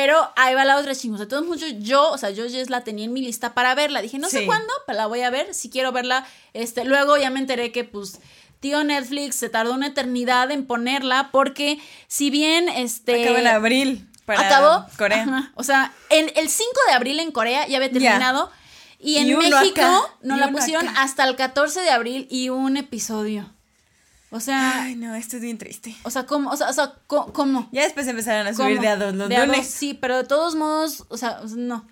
Pero 0.00 0.32
ahí 0.36 0.54
va 0.54 0.64
la 0.64 0.76
otra 0.76 0.94
chingos. 0.94 1.18
De 1.18 1.26
todos 1.26 1.44
modos, 1.44 1.60
yo- 1.60 1.66
yo, 1.80 2.10
o 2.12 2.18
sea, 2.18 2.30
yo 2.30 2.46
ya 2.46 2.62
la 2.68 2.84
tenía 2.84 3.04
en 3.04 3.12
mi 3.12 3.20
lista 3.20 3.52
para 3.52 3.74
verla. 3.74 4.00
Dije, 4.00 4.18
no 4.18 4.28
sé 4.28 4.46
cuándo, 4.46 4.72
pero 4.86 4.96
la 4.98 5.06
voy 5.06 5.22
a 5.22 5.30
ver. 5.30 5.54
Si 5.54 5.70
quiero 5.70 5.90
verla, 5.90 6.24
este, 6.54 6.84
luego 6.84 7.16
ya 7.16 7.30
me 7.30 7.40
enteré 7.40 7.72
que, 7.72 7.82
pues, 7.82 8.20
tío 8.60 8.84
Netflix 8.84 9.34
se 9.34 9.48
tardó 9.48 9.74
una 9.74 9.88
eternidad 9.88 10.52
en 10.52 10.66
ponerla 10.66 11.30
porque 11.32 11.80
si 12.06 12.30
bien, 12.30 12.68
este... 12.68 13.22
Acaba 13.24 13.40
en 13.40 13.46
abril 13.48 14.08
para 14.24 14.40
acabó 14.46 14.86
Corea. 14.96 15.22
ajá, 15.24 15.52
o 15.56 15.64
sea, 15.64 15.92
en 16.10 16.30
el 16.36 16.48
5 16.48 16.70
de 16.88 16.92
abril 16.94 17.18
en 17.18 17.32
Corea 17.32 17.66
ya 17.66 17.78
había 17.78 17.90
terminado. 17.90 18.50
Y 19.00 19.16
en 19.18 19.28
Y 19.28 19.34
México 19.34 19.80
acá, 19.80 20.00
nos 20.22 20.38
y 20.38 20.40
la 20.40 20.48
pusieron 20.50 20.88
acá. 20.88 21.02
hasta 21.02 21.24
el 21.24 21.34
14 21.36 21.80
de 21.80 21.90
abril 21.90 22.26
y 22.30 22.50
un 22.50 22.76
episodio. 22.76 23.52
O 24.30 24.40
sea, 24.40 24.82
Ay, 24.82 24.94
no, 24.94 25.14
esto 25.14 25.36
es 25.36 25.42
bien 25.42 25.56
triste. 25.56 25.96
o 26.02 26.10
sea, 26.10 26.26
¿cómo? 26.26 26.50
O 26.50 26.56
sea, 26.56 26.68
o 26.68 26.72
sea, 26.72 26.94
¿cómo? 27.06 27.68
Ya 27.72 27.82
después 27.84 28.06
empezaron 28.06 28.46
a 28.46 28.52
subir 28.54 28.76
¿Cómo? 28.76 28.82
de 28.82 28.88
a 28.88 28.96
dos 28.96 29.14
los 29.14 29.28
De 29.28 29.36
a 29.36 29.46
dos, 29.46 29.66
sí, 29.66 29.94
pero 29.94 30.18
de 30.18 30.24
todos 30.24 30.54
modos, 30.54 31.04
o 31.08 31.16
sea, 31.16 31.40
no. 31.56 31.86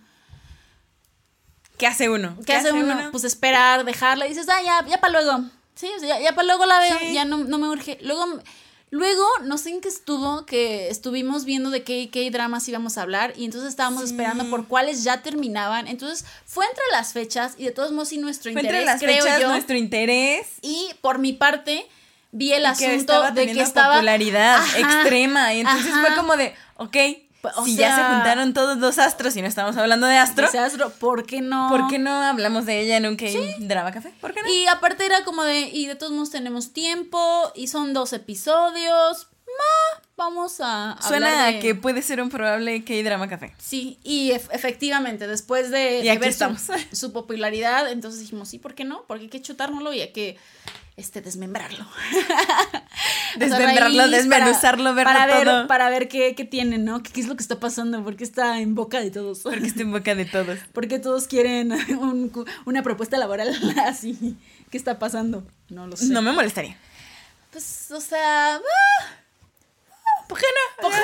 ¿Qué 1.79 1.87
hace 1.87 2.09
uno? 2.09 2.37
¿Qué, 2.47 2.55
hace 2.55 2.73
uno? 2.73 3.11
Pues 3.11 3.25
esperar, 3.25 3.85
dejarla 3.85 4.27
y 4.27 4.31
dices, 4.31 4.49
ah, 4.49 4.63
ya, 4.65 4.87
ya 4.89 4.99
para 5.01 5.13
luego. 5.21 5.45
Sí, 5.75 5.89
o 5.95 6.01
sea, 6.01 6.19
ya, 6.21 6.35
para 6.35 6.47
luego 6.47 6.65
la 6.65 6.79
veo, 6.81 6.99
Sí. 6.99 7.13
ya 7.13 7.25
no, 7.27 7.39
no 7.39 7.59
me 7.59 7.69
urge. 7.69 7.99
Luego, 8.01 8.25
luego, 8.91 9.25
no 9.45 9.59
sé 9.59 9.71
en 9.71 9.83
qué 9.83 9.89
estuvo, 9.89 10.47
que 10.47 10.89
estuvimos 10.89 11.45
viendo 11.45 11.69
de 11.69 11.85
qué, 11.85 12.09
qué 12.11 12.31
dramas 12.31 12.67
íbamos 12.69 12.97
a 12.97 13.03
hablar 13.03 13.35
y 13.37 13.45
entonces 13.45 13.69
estábamos 13.71 14.05
Sí. 14.05 14.11
esperando 14.11 14.49
por 14.49 14.69
cuáles 14.69 15.05
ya 15.05 15.23
terminaban. 15.23 15.87
Entonces, 15.87 16.25
fue 16.47 16.65
entre 16.65 16.85
las 16.93 17.13
fechas 17.13 17.55
y 17.59 17.65
de 17.65 17.73
todos 17.73 17.93
modos 17.93 18.09
sí 18.09 18.17
nuestro 18.17 18.53
Fue 18.53 18.63
interés, 18.63 18.81
entre 18.81 18.93
las 18.93 19.01
creo 19.03 19.25
fechas 19.25 19.41
yo. 19.43 19.49
nuestro 19.51 19.77
interés. 19.77 20.47
Y 20.63 20.89
por 21.03 21.19
mi 21.19 21.35
parte, 21.35 21.87
vi 22.37 22.53
el 22.53 22.63
que 22.63 22.69
asunto 22.69 22.97
estaba 22.97 23.31
de 23.31 23.47
que 23.53 23.61
estaba... 23.61 23.95
popularidad 23.95 24.57
Ajá, 24.57 24.79
extrema. 24.79 25.55
Y 25.55 25.61
entonces 25.61 25.93
ajá. 25.93 26.07
fue 26.07 26.17
como 26.17 26.37
de, 26.37 26.55
ok, 26.77 26.97
O 27.57 27.65
si 27.65 27.77
ya 27.77 27.95
se 27.95 28.03
juntaron 28.03 28.53
todos 28.55 28.79
los 28.79 28.99
astros 28.99 29.37
y 29.37 29.43
no 29.43 29.47
estamos 29.49 29.77
hablando 29.77 30.07
de 30.07 30.17
astro, 30.17 30.47
Astro, 30.47 30.91
¿por 30.91 31.25
qué 31.27 31.41
no? 31.41 31.69
¿por 31.71 31.89
qué 31.89 31.99
no 31.99 32.11
hablamos 32.11 32.67
de 32.67 32.81
ella 32.81 32.97
en 32.97 33.07
un 33.07 33.17
K-Drama 33.17 33.93
Café? 33.93 34.13
¿Por 34.21 34.35
qué 34.35 34.43
no? 34.43 34.53
Y 34.53 34.67
aparte 34.67 35.07
era 35.07 35.25
como 35.25 35.45
de, 35.45 35.61
y 35.61 35.87
de 35.87 35.95
todos 35.95 36.13
modos 36.13 36.31
tenemos 36.31 36.73
tiempo, 36.73 37.53
y 37.55 37.69
son 37.69 37.93
dos 37.93 38.13
episodios, 38.13 39.29
ma, 39.47 40.03
vamos 40.17 40.57
a 40.61 40.97
Suena 41.01 41.47
a 41.47 41.61
que 41.61 41.75
puede 41.77 42.03
ser 42.03 42.21
un 42.21 42.31
probable 42.31 42.85
K-Drama 42.85 43.29
Café. 43.29 43.55
Sí, 43.59 43.99
y 44.03 44.33
ef- 44.33 44.49
efectivamente, 44.51 45.29
después 45.29 45.71
de, 45.71 46.01
Y 46.01 46.09
de 46.09 46.19
ver 46.19 46.35
su 46.93 47.13
popularidad, 47.13 47.89
entonces 47.91 48.21
dijimos, 48.21 48.49
sí, 48.49 48.59
¿por 48.59 48.75
qué 48.75 48.85
no? 48.85 49.05
Porque 49.07 49.25
hay 49.25 49.31
que 49.31 49.41
chutárnoslo 49.41 49.93
y 49.93 50.01
hay 50.01 50.13
que 50.13 50.37
este, 50.97 51.21
desmembrarlo. 51.21 51.87
Desmembrarlo, 53.37 53.99
raíz, 53.99 54.13
desmenuzarlo, 54.13 54.95
verlo 54.95 55.13
para, 55.13 55.27
ver. 55.27 55.67
Para 55.67 55.91
ver 55.91 56.09
qué, 56.09 56.35
qué 56.35 56.47
tienen, 56.47 56.87
¿no? 56.87 57.03
¿Qué, 57.03 57.13
qué 57.13 57.21
es 57.21 57.29
lo 57.29 57.37
que 57.37 57.43
está 57.43 57.61
pasando? 57.61 58.03
¿Por 58.03 58.17
qué 58.17 58.25
está 58.25 58.61
en 58.61 58.75
boca 58.75 59.01
de 59.01 59.11
todos? 59.11 59.41
Porque 59.41 59.67
está 59.67 59.83
en 59.83 59.93
boca 59.93 60.15
de 60.15 60.25
todos. 60.25 60.59
Porque 60.73 60.99
todos 60.99 61.27
quieren 61.27 61.73
un 62.01 62.33
una 62.65 62.83
propuesta 62.83 63.19
laboral 63.19 63.55
así. 63.85 64.39
¿Qué 64.71 64.79
está 64.79 64.99
pasando? 64.99 65.47
No 65.69 65.87
lo 65.87 65.97
sé. 65.97 66.07
No 66.07 66.23
me 66.23 66.33
molestaría. 66.33 66.79
Pues, 67.53 67.91
o 67.91 68.01
sea, 68.01 68.57
ah, 68.57 68.61
¿Por 70.29 70.39
qué 70.39 70.47
no? 70.47 70.83
¿Por 70.89 70.93
qué 70.93 70.99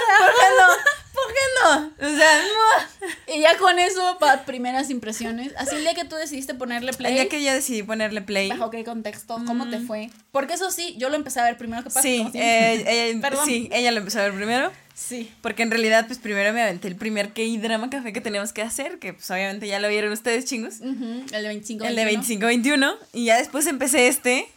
no? 0.58 0.92
¿Por 1.12 1.28
qué 1.28 1.40
no? 1.62 2.06
O 2.14 2.16
sea, 2.18 2.40
no. 2.42 3.34
y 3.34 3.40
ya 3.40 3.56
con 3.58 3.78
eso, 3.78 4.16
para 4.18 4.44
primeras 4.44 4.90
impresiones. 4.90 5.52
Así 5.56 5.76
el 5.76 5.82
día 5.82 5.94
que 5.94 6.04
tú 6.04 6.16
decidiste 6.16 6.54
ponerle 6.54 6.92
play, 6.92 7.12
El 7.12 7.18
día 7.18 7.28
que 7.28 7.42
yo 7.44 7.52
decidí 7.52 7.82
ponerle 7.82 8.22
play. 8.22 8.48
bajo 8.48 8.70
qué 8.70 8.82
contexto, 8.84 9.40
cómo 9.46 9.68
te 9.68 9.78
fue. 9.80 10.10
Porque 10.32 10.54
eso 10.54 10.70
sí, 10.70 10.94
yo 10.98 11.08
lo 11.10 11.16
empecé 11.16 11.40
a 11.40 11.44
ver 11.44 11.56
primero 11.58 11.82
que 11.82 11.90
pasa. 11.90 12.02
Sí, 12.02 12.18
como 12.18 12.30
siempre. 12.32 12.74
eh, 12.74 13.10
ella, 13.10 13.30
sí, 13.44 13.68
ella 13.72 13.90
lo 13.92 13.98
empezó 13.98 14.20
a 14.20 14.22
ver 14.22 14.34
primero. 14.34 14.72
sí. 14.94 15.30
Porque 15.42 15.62
en 15.62 15.70
realidad, 15.70 16.06
pues 16.06 16.18
primero 16.18 16.52
me 16.52 16.62
aventé 16.62 16.88
el 16.88 16.96
primer 16.96 17.32
K-Drama 17.34 17.90
Café 17.90 18.12
que 18.12 18.20
teníamos 18.20 18.52
que 18.52 18.62
hacer, 18.62 18.98
que 18.98 19.12
pues 19.12 19.30
obviamente 19.30 19.66
ya 19.68 19.78
lo 19.80 19.88
vieron 19.88 20.12
ustedes, 20.12 20.46
chingos. 20.46 20.80
El 20.80 21.26
de 21.30 21.48
25. 21.48 21.84
El 21.84 21.94
de 21.96 22.04
21. 22.06 22.48
25-21. 22.48 22.96
Y 23.12 23.26
ya 23.26 23.36
después 23.38 23.66
empecé 23.66 24.08
este. 24.08 24.48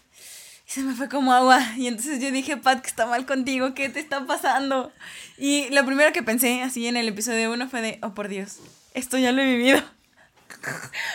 Y 0.68 0.72
se 0.72 0.82
me 0.82 0.96
fue 0.96 1.10
como 1.10 1.34
agua. 1.34 1.62
Y 1.78 1.88
entonces 1.88 2.20
yo 2.20 2.32
dije, 2.32 2.58
Pat, 2.58 2.82
que 2.82 2.88
está 2.88 3.06
mal 3.06 3.26
contigo, 3.26 3.74
¿qué 3.74 3.90
te 3.90 4.00
está 4.00 4.26
pasando? 4.26 4.92
Y 5.38 5.70
lo 5.70 5.86
primero 5.86 6.12
que 6.12 6.24
pensé 6.24 6.62
así 6.64 6.88
en 6.88 6.98
el 6.98 7.08
episodio 7.08 7.52
1 7.52 7.70
fue 7.70 7.82
de, 7.82 8.00
oh 8.02 8.14
por 8.14 8.28
Dios, 8.28 8.58
esto 8.94 9.18
ya 9.18 9.32
lo 9.32 9.42
he 9.42 9.46
vivido. 9.46 9.82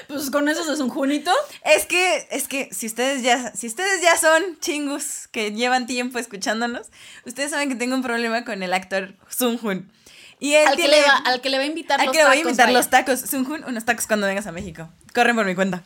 Pues 0.06 0.30
con 0.30 0.48
eso 0.48 0.72
es 0.72 0.78
un 0.80 0.88
junito. 0.90 1.32
Es 1.64 1.86
que, 1.86 2.28
es 2.30 2.46
que 2.46 2.68
si 2.72 2.86
ustedes 2.86 3.22
ya, 3.22 3.52
si 3.54 3.66
ustedes 3.66 4.00
ya 4.00 4.16
son 4.16 4.42
chingus 4.60 5.28
que 5.32 5.52
llevan 5.52 5.86
tiempo 5.86 6.18
escuchándonos, 6.18 6.88
ustedes 7.24 7.50
saben 7.50 7.68
que 7.68 7.74
tengo 7.74 7.96
un 7.96 8.02
problema 8.02 8.44
con 8.44 8.62
el 8.62 8.72
actor 8.72 9.14
Sun 9.28 9.58
Hun. 9.62 9.90
Y 10.38 10.54
él 10.54 10.66
Al 10.68 10.76
que, 10.76 10.88
le 10.88 11.02
va, 11.02 11.16
al 11.16 11.40
que 11.40 11.50
le 11.50 11.58
va 11.58 11.64
a 11.64 11.66
invitar 11.66 12.00
al 12.00 12.06
los 12.06 12.12
que 12.16 12.22
le 12.22 12.24
voy 12.24 12.32
a 12.32 12.38
tacos, 12.38 12.50
invitar 12.50 12.66
vaya. 12.66 12.78
los 12.78 12.90
tacos. 12.90 13.20
Sun 13.20 13.46
Hun, 13.50 13.64
unos 13.64 13.84
tacos 13.84 14.06
cuando 14.06 14.26
vengas 14.26 14.46
a 14.46 14.52
México. 14.52 14.88
Corren 15.14 15.34
por 15.36 15.46
mi 15.46 15.54
cuenta. 15.54 15.82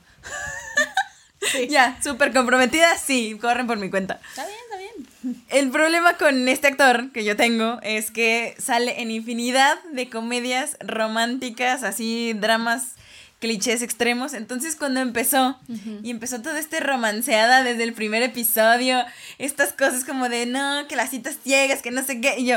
Sí. 1.53 1.69
Ya, 1.69 1.99
súper 2.03 2.33
comprometida, 2.33 2.97
sí, 2.99 3.39
corren 3.41 3.67
por 3.67 3.79
mi 3.79 3.91
cuenta. 3.91 4.21
Está 4.31 4.45
bien, 4.47 4.59
está 4.65 4.77
bien. 4.79 5.45
El 5.49 5.71
problema 5.71 6.17
con 6.17 6.49
este 6.49 6.67
actor 6.69 7.11
que 7.13 7.25
yo 7.25 7.37
tengo 7.37 7.79
es 7.83 8.11
que 8.11 8.55
sale 8.59 9.01
en 9.01 9.11
infinidad 9.11 9.79
de 9.93 10.09
comedias 10.11 10.77
románticas, 10.81 11.83
así 11.83 12.33
dramas 12.35 12.93
clichés 13.41 13.83
extremos. 13.83 14.33
Entonces 14.35 14.77
cuando 14.77 15.01
empezó 15.01 15.59
y 16.03 16.11
empezó 16.11 16.41
todo 16.41 16.57
este 16.57 16.81
romanceada 16.81 17.63
desde 17.63 17.83
el 17.85 17.93
primer 17.93 18.23
episodio, 18.23 19.05
estas 19.39 19.73
cosas 19.73 20.05
como 20.05 20.29
de 20.29 20.47
no, 20.47 20.87
que 20.89 20.97
las 20.97 21.11
citas 21.11 21.37
ciegas, 21.43 21.83
que 21.83 21.91
no 21.91 22.03
sé 22.05 22.21
qué, 22.21 22.37
y 22.39 22.47
yo, 22.47 22.57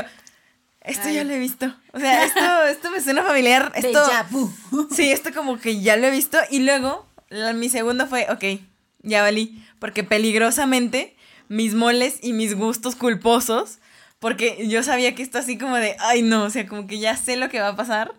esto 0.82 1.08
Ay. 1.08 1.16
ya 1.16 1.24
lo 1.24 1.32
he 1.34 1.38
visto. 1.38 1.74
O 1.92 2.00
sea, 2.00 2.24
esto, 2.24 2.64
esto 2.70 2.90
me 2.90 3.00
suena 3.02 3.22
familiar. 3.22 3.72
Esto, 3.74 4.06
Déjà 4.06 4.26
vu. 4.30 4.50
Sí, 4.94 5.10
esto 5.10 5.32
como 5.34 5.58
que 5.58 5.80
ya 5.80 5.96
lo 5.96 6.06
he 6.06 6.10
visto. 6.10 6.38
Y 6.50 6.60
luego, 6.60 7.06
la- 7.28 7.52
mi 7.52 7.68
segundo 7.68 8.06
fue, 8.06 8.26
ok, 8.30 8.60
ya 9.08 9.22
valí. 9.22 9.62
Porque 9.78 10.04
peligrosamente, 10.04 11.16
mis 11.48 11.74
moles 11.74 12.18
y 12.22 12.32
mis 12.32 12.54
gustos 12.54 12.94
culposos. 12.96 13.78
Porque 14.20 14.66
yo 14.68 14.82
sabía 14.82 15.14
que 15.14 15.22
esto 15.22 15.38
así 15.38 15.58
como 15.58 15.76
de, 15.76 15.96
ay 16.00 16.22
no, 16.22 16.44
o 16.44 16.50
sea, 16.50 16.66
como 16.66 16.86
que 16.86 16.98
ya 16.98 17.16
sé 17.16 17.36
lo 17.36 17.48
que 17.48 17.60
va 17.60 17.68
a 17.68 17.76
pasar. 17.76 18.14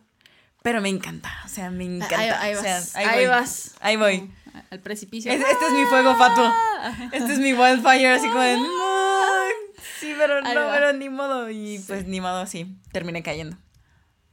Pero 0.61 0.81
me 0.81 0.89
encanta, 0.89 1.29
o 1.45 1.47
sea, 1.49 1.69
me 1.71 1.85
encanta. 1.85 2.17
Ahí, 2.17 2.29
ahí 2.29 2.55
o 2.55 2.61
sea, 2.61 2.75
vas. 2.79 2.95
ahí 2.95 3.05
ahí 3.05 3.15
voy. 3.19 3.25
vas. 3.27 3.75
Ahí 3.79 3.95
voy. 3.95 4.31
Al 4.71 4.79
precipicio. 4.81 5.31
Es- 5.31 5.39
este 5.39 5.65
es 5.67 5.71
mi 5.73 5.85
fuego 5.85 6.15
fatuo. 6.17 6.51
Este 7.13 7.33
es 7.33 7.39
mi 7.39 7.53
wildfire, 7.53 8.07
así 8.07 8.27
como 8.27 8.41
de, 8.41 8.55
no, 8.57 9.21
sí, 9.99 10.13
pero 10.17 10.41
no, 10.41 10.49
pero 10.71 10.93
ni 10.93 11.09
modo. 11.09 11.49
Y 11.49 11.79
pues 11.87 12.05
ni 12.07 12.19
modo, 12.21 12.45
sí, 12.47 12.77
terminé 12.91 13.21
cayendo. 13.23 13.57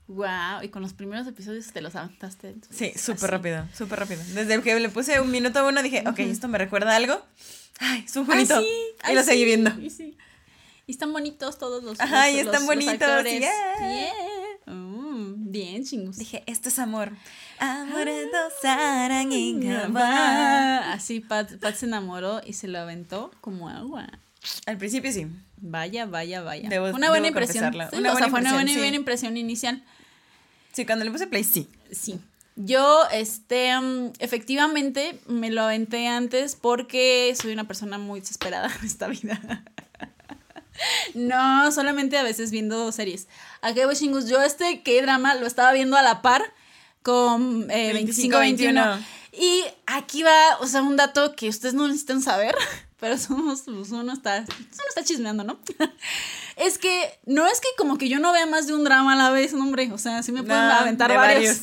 Wow, 0.09 0.63
y 0.63 0.69
con 0.69 0.83
los 0.83 0.93
primeros 0.93 1.27
episodios 1.27 1.73
te 1.73 1.81
los 1.81 1.97
aventaste. 1.97 2.55
Sí, 2.71 2.93
súper 2.97 3.31
rápido, 3.31 3.67
súper 3.75 3.99
rápido. 3.99 4.23
Desde 4.35 4.63
que 4.63 4.79
le 4.79 4.89
puse 4.89 5.21
un 5.21 5.31
minuto 5.31 5.59
a 5.59 5.65
uno 5.65 5.83
dije, 5.83 6.05
ok, 6.07 6.21
esto 6.21 6.47
me 6.47 6.59
recuerda 6.59 6.93
a 6.93 6.97
algo. 6.97 7.21
Ay, 7.81 8.05
es 8.07 8.17
un 8.17 8.25
jueguito. 8.25 8.55
Ah, 8.55 8.61
sí, 8.61 9.13
y 9.13 9.15
lo 9.15 9.23
seguí 9.25 9.45
viendo. 9.45 9.71
Y, 9.81 9.91
sí. 9.91 10.17
y 10.87 10.93
están 10.93 11.13
bonitos 11.13 11.59
todos 11.59 11.83
los. 11.83 12.01
Ajá, 12.01 12.27
los, 12.27 12.37
y 12.37 12.39
están 12.39 12.67
bonitos. 12.67 13.01
Los 13.01 13.25
yeah. 13.33 14.13
Mm, 14.67 15.51
bien, 15.51 15.85
chingos. 15.85 16.17
Dije, 16.17 16.45
esto 16.47 16.69
es 16.69 16.79
amor. 16.79 17.11
Amor 17.59 18.09
ah, 18.65 19.27
mm, 19.89 19.97
Así 20.93 21.21
Pat, 21.21 21.57
Pat 21.59 21.75
se 21.75 21.87
enamoró 21.87 22.41
y 22.47 22.53
se 22.53 22.69
lo 22.69 22.79
aventó 22.79 23.33
como 23.41 23.69
agua. 23.69 24.07
Al 24.67 24.79
principio 24.79 25.13
sí. 25.13 25.27
Vaya, 25.59 26.07
vaya, 26.07 26.43
vaya. 26.43 26.69
Debo, 26.69 26.91
una 26.91 27.09
buena 27.09 27.29
impresión. 27.29 27.75
Una 27.75 28.13
buena 28.13 28.29
buena, 28.29 28.53
buena, 28.53 28.97
impresión 28.97 29.37
inicial. 29.37 29.83
Sí, 30.77 30.85
cuando 30.85 31.07
le 31.07 31.11
puse 31.11 31.27
play, 31.27 31.43
sí. 31.43 31.71
Sí. 31.91 32.21
Yo, 32.55 33.05
este, 33.11 33.75
mm, 33.81 34.13
efectivamente 34.19 35.19
me 35.27 35.51
lo 35.51 35.63
aventé 35.63 36.07
antes 36.07 36.55
porque 36.55 37.35
soy 37.41 37.55
una 37.55 37.67
persona 37.67 37.97
muy 37.97 38.21
desesperada 38.21 38.71
en 38.81 38.87
esta 38.87 39.09
vida. 39.09 39.65
no, 41.15 41.73
solamente 41.73 42.19
a 42.19 42.23
veces 42.23 42.51
viendo 42.51 42.93
series. 42.93 43.27
¿A 43.63 43.73
qué 43.73 43.87
voy, 43.87 43.97
chingus? 43.97 44.29
Yo 44.29 44.43
este 44.43 44.83
K-drama 44.83 45.37
lo 45.37 45.47
estaba 45.47 45.73
viendo 45.73 45.97
a 45.97 46.03
la 46.03 46.21
par 46.21 46.43
con 47.01 47.71
eh, 47.71 47.95
25-21. 47.95 49.03
Y 49.33 49.65
aquí 49.87 50.25
va, 50.25 50.59
o 50.61 50.67
sea, 50.67 50.83
un 50.83 50.97
dato 50.97 51.35
que 51.35 51.49
ustedes 51.49 51.73
no 51.73 51.89
necesitan 51.89 52.21
saber, 52.21 52.55
pero 53.01 53.19
somos, 53.19 53.63
pues, 53.63 53.91
uno 53.91 54.13
está, 54.13 54.45
uno 54.49 54.85
está 54.89 55.05
chismeando, 55.05 55.45
¿no? 55.45 55.59
es 56.57 56.79
que 56.79 57.19
no 57.27 57.47
es 57.47 57.61
que 57.61 57.69
como 57.77 57.99
que 57.99 58.09
yo 58.09 58.19
no 58.19 58.33
vea 58.33 58.47
más 58.47 58.67
de 58.67 58.75
un 58.75 58.85
drama 58.85 59.13
a 59.13 59.17
la 59.17 59.31
vez, 59.31 59.53
no, 59.53 59.63
hombre, 59.65 59.91
o 59.93 59.99
sea, 59.99 60.23
sí 60.23 60.33
me 60.33 60.43
pueden 60.43 60.69
No, 60.69 60.75
aventar 60.75 61.15
varios. 61.15 61.57
varios. 61.57 61.61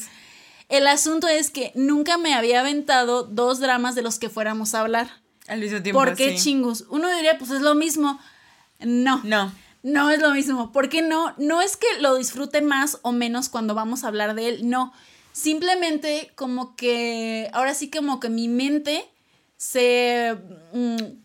El 0.69 0.88
asunto 0.88 1.28
es 1.28 1.52
que 1.52 1.72
nunca 1.76 2.17
me 2.17 2.34
había 2.34 2.62
aventado 2.62 3.24
dos 3.24 3.60
dramas 3.60 3.96
de 3.96 4.02
los 4.02 4.17
que 4.17 4.30
fuéramos 4.30 4.74
a 4.74 4.80
hablar. 4.82 5.10
Al 5.48 5.60
mismo 5.60 5.82
tiempo, 5.84 6.00
¿Por 6.00 6.15
qué 6.15 6.38
sí. 6.38 6.43
chingus? 6.46 6.86
Uno 6.89 7.13
diría, 7.13 7.38
pues 7.38 7.52
es 7.52 7.62
lo 7.62 7.76
mismo. 7.76 8.19
No. 8.80 9.22
No. 9.24 9.52
No 9.84 10.10
es 10.10 10.22
lo 10.22 10.32
mismo. 10.32 10.72
¿Por 10.72 10.88
qué 10.88 11.02
no? 11.02 11.36
No 11.38 11.62
es 11.62 11.76
que 11.76 11.88
lo 12.00 12.15
disfrute 12.15 12.62
más 12.62 13.00
o 13.02 13.12
menos 13.12 13.50
cuando 13.50 13.76
vamos 13.76 14.04
a 14.04 14.08
hablar 14.08 14.34
de 14.36 14.48
él, 14.48 14.69
no. 14.69 14.93
Simplemente 15.34 16.32
como 16.36 16.76
que, 16.78 17.50
ahora 17.54 17.74
sí 17.74 17.89
como 17.91 18.19
que 18.22 18.30
mi 18.30 18.48
mente 18.48 19.06
se... 19.58 20.38
mm, 20.72 21.23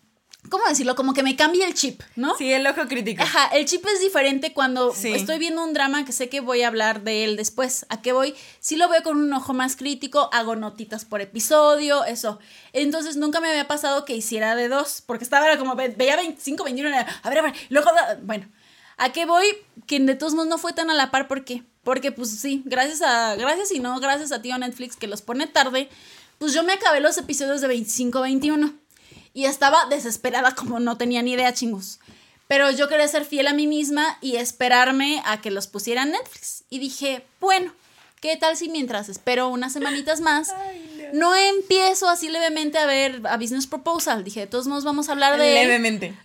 ¿Cómo 0.50 0.64
decirlo? 0.68 0.94
Como 0.96 1.14
que 1.14 1.22
me 1.22 1.36
cambia 1.36 1.66
el 1.66 1.74
chip, 1.74 2.02
¿no? 2.16 2.36
Sí, 2.36 2.52
el 2.52 2.66
ojo 2.66 2.86
crítico. 2.88 3.22
Ajá, 3.22 3.46
el 3.48 3.64
chip 3.66 3.84
es 3.86 4.00
diferente 4.00 4.52
cuando 4.52 4.92
Sí. 4.94 5.12
estoy 5.12 5.38
viendo 5.38 5.62
un 5.64 5.72
drama 5.74 6.04
que 6.04 6.12
sé 6.12 6.28
que 6.28 6.40
voy 6.40 6.62
a 6.62 6.68
hablar 6.68 7.02
de 7.02 7.24
él 7.24 7.36
después. 7.36 7.86
¿A 7.88 8.00
qué 8.02 8.12
voy? 8.12 8.34
Si 8.60 8.76
lo 8.76 8.88
veo 8.88 9.02
con 9.02 9.16
un 9.16 9.32
ojo 9.32 9.54
más 9.54 9.76
crítico, 9.76 10.30
hago 10.32 10.56
notitas 10.56 11.04
por 11.04 11.20
episodio, 11.20 12.04
eso. 12.04 12.38
Entonces 12.72 13.16
nunca 13.16 13.40
me 13.40 13.48
había 13.48 13.68
pasado 13.68 14.04
que 14.04 14.14
hiciera 14.16 14.54
de 14.56 14.68
dos, 14.68 15.02
porque 15.04 15.24
estaba 15.24 15.46
era 15.46 15.58
como, 15.58 15.74
ve- 15.76 15.94
veía 15.96 16.16
25, 16.16 16.64
21, 16.64 16.88
era, 16.88 17.06
a 17.22 17.28
ver, 17.28 17.38
a 17.38 17.42
ver, 17.42 17.54
luego, 17.68 17.90
bueno. 18.22 18.48
¿A 18.96 19.12
qué 19.12 19.26
voy? 19.26 19.46
Que 19.86 20.00
de 20.00 20.14
todos 20.16 20.34
modos 20.34 20.48
no 20.48 20.58
fue 20.58 20.72
tan 20.72 20.90
a 20.90 20.94
la 20.94 21.10
par, 21.12 21.28
¿por 21.28 21.44
qué? 21.44 21.62
Porque 21.84 22.10
pues 22.10 22.30
sí, 22.30 22.62
gracias 22.64 23.00
a, 23.00 23.36
gracias 23.36 23.70
y 23.70 23.78
no, 23.78 23.98
gracias 24.00 24.32
a 24.32 24.42
tío 24.42 24.58
Netflix 24.58 24.96
que 24.96 25.06
los 25.06 25.22
pone 25.22 25.46
tarde, 25.46 25.88
pues 26.38 26.52
yo 26.52 26.62
me 26.64 26.72
acabé 26.72 27.00
los 27.00 27.16
episodios 27.16 27.60
de 27.60 27.68
25, 27.68 28.20
21. 28.20 28.74
Y 29.38 29.44
estaba 29.44 29.84
desesperada 29.84 30.56
como 30.56 30.80
no 30.80 30.98
tenía 30.98 31.22
ni 31.22 31.34
idea, 31.34 31.54
chingos. 31.54 32.00
Pero 32.48 32.72
yo 32.72 32.88
quería 32.88 33.06
ser 33.06 33.24
fiel 33.24 33.46
a 33.46 33.52
mí 33.52 33.68
misma 33.68 34.18
y 34.20 34.34
esperarme 34.34 35.22
a 35.24 35.40
que 35.40 35.52
los 35.52 35.68
pusiera 35.68 36.02
en 36.02 36.10
Netflix. 36.10 36.64
Y 36.70 36.80
dije, 36.80 37.24
bueno, 37.38 37.72
¿qué 38.20 38.36
tal 38.36 38.56
si 38.56 38.68
mientras 38.68 39.08
espero 39.08 39.46
unas 39.46 39.72
semanitas 39.72 40.20
más, 40.20 40.52
no 41.12 41.36
empiezo 41.36 42.08
así 42.08 42.28
levemente 42.28 42.78
a 42.78 42.86
ver 42.86 43.20
a 43.28 43.36
Business 43.36 43.68
Proposal? 43.68 44.24
Dije, 44.24 44.40
de 44.40 44.46
todos 44.48 44.66
modos 44.66 44.82
vamos 44.82 45.08
a 45.08 45.12
hablar 45.12 45.38
de... 45.38 45.54
Levemente. 45.54 46.16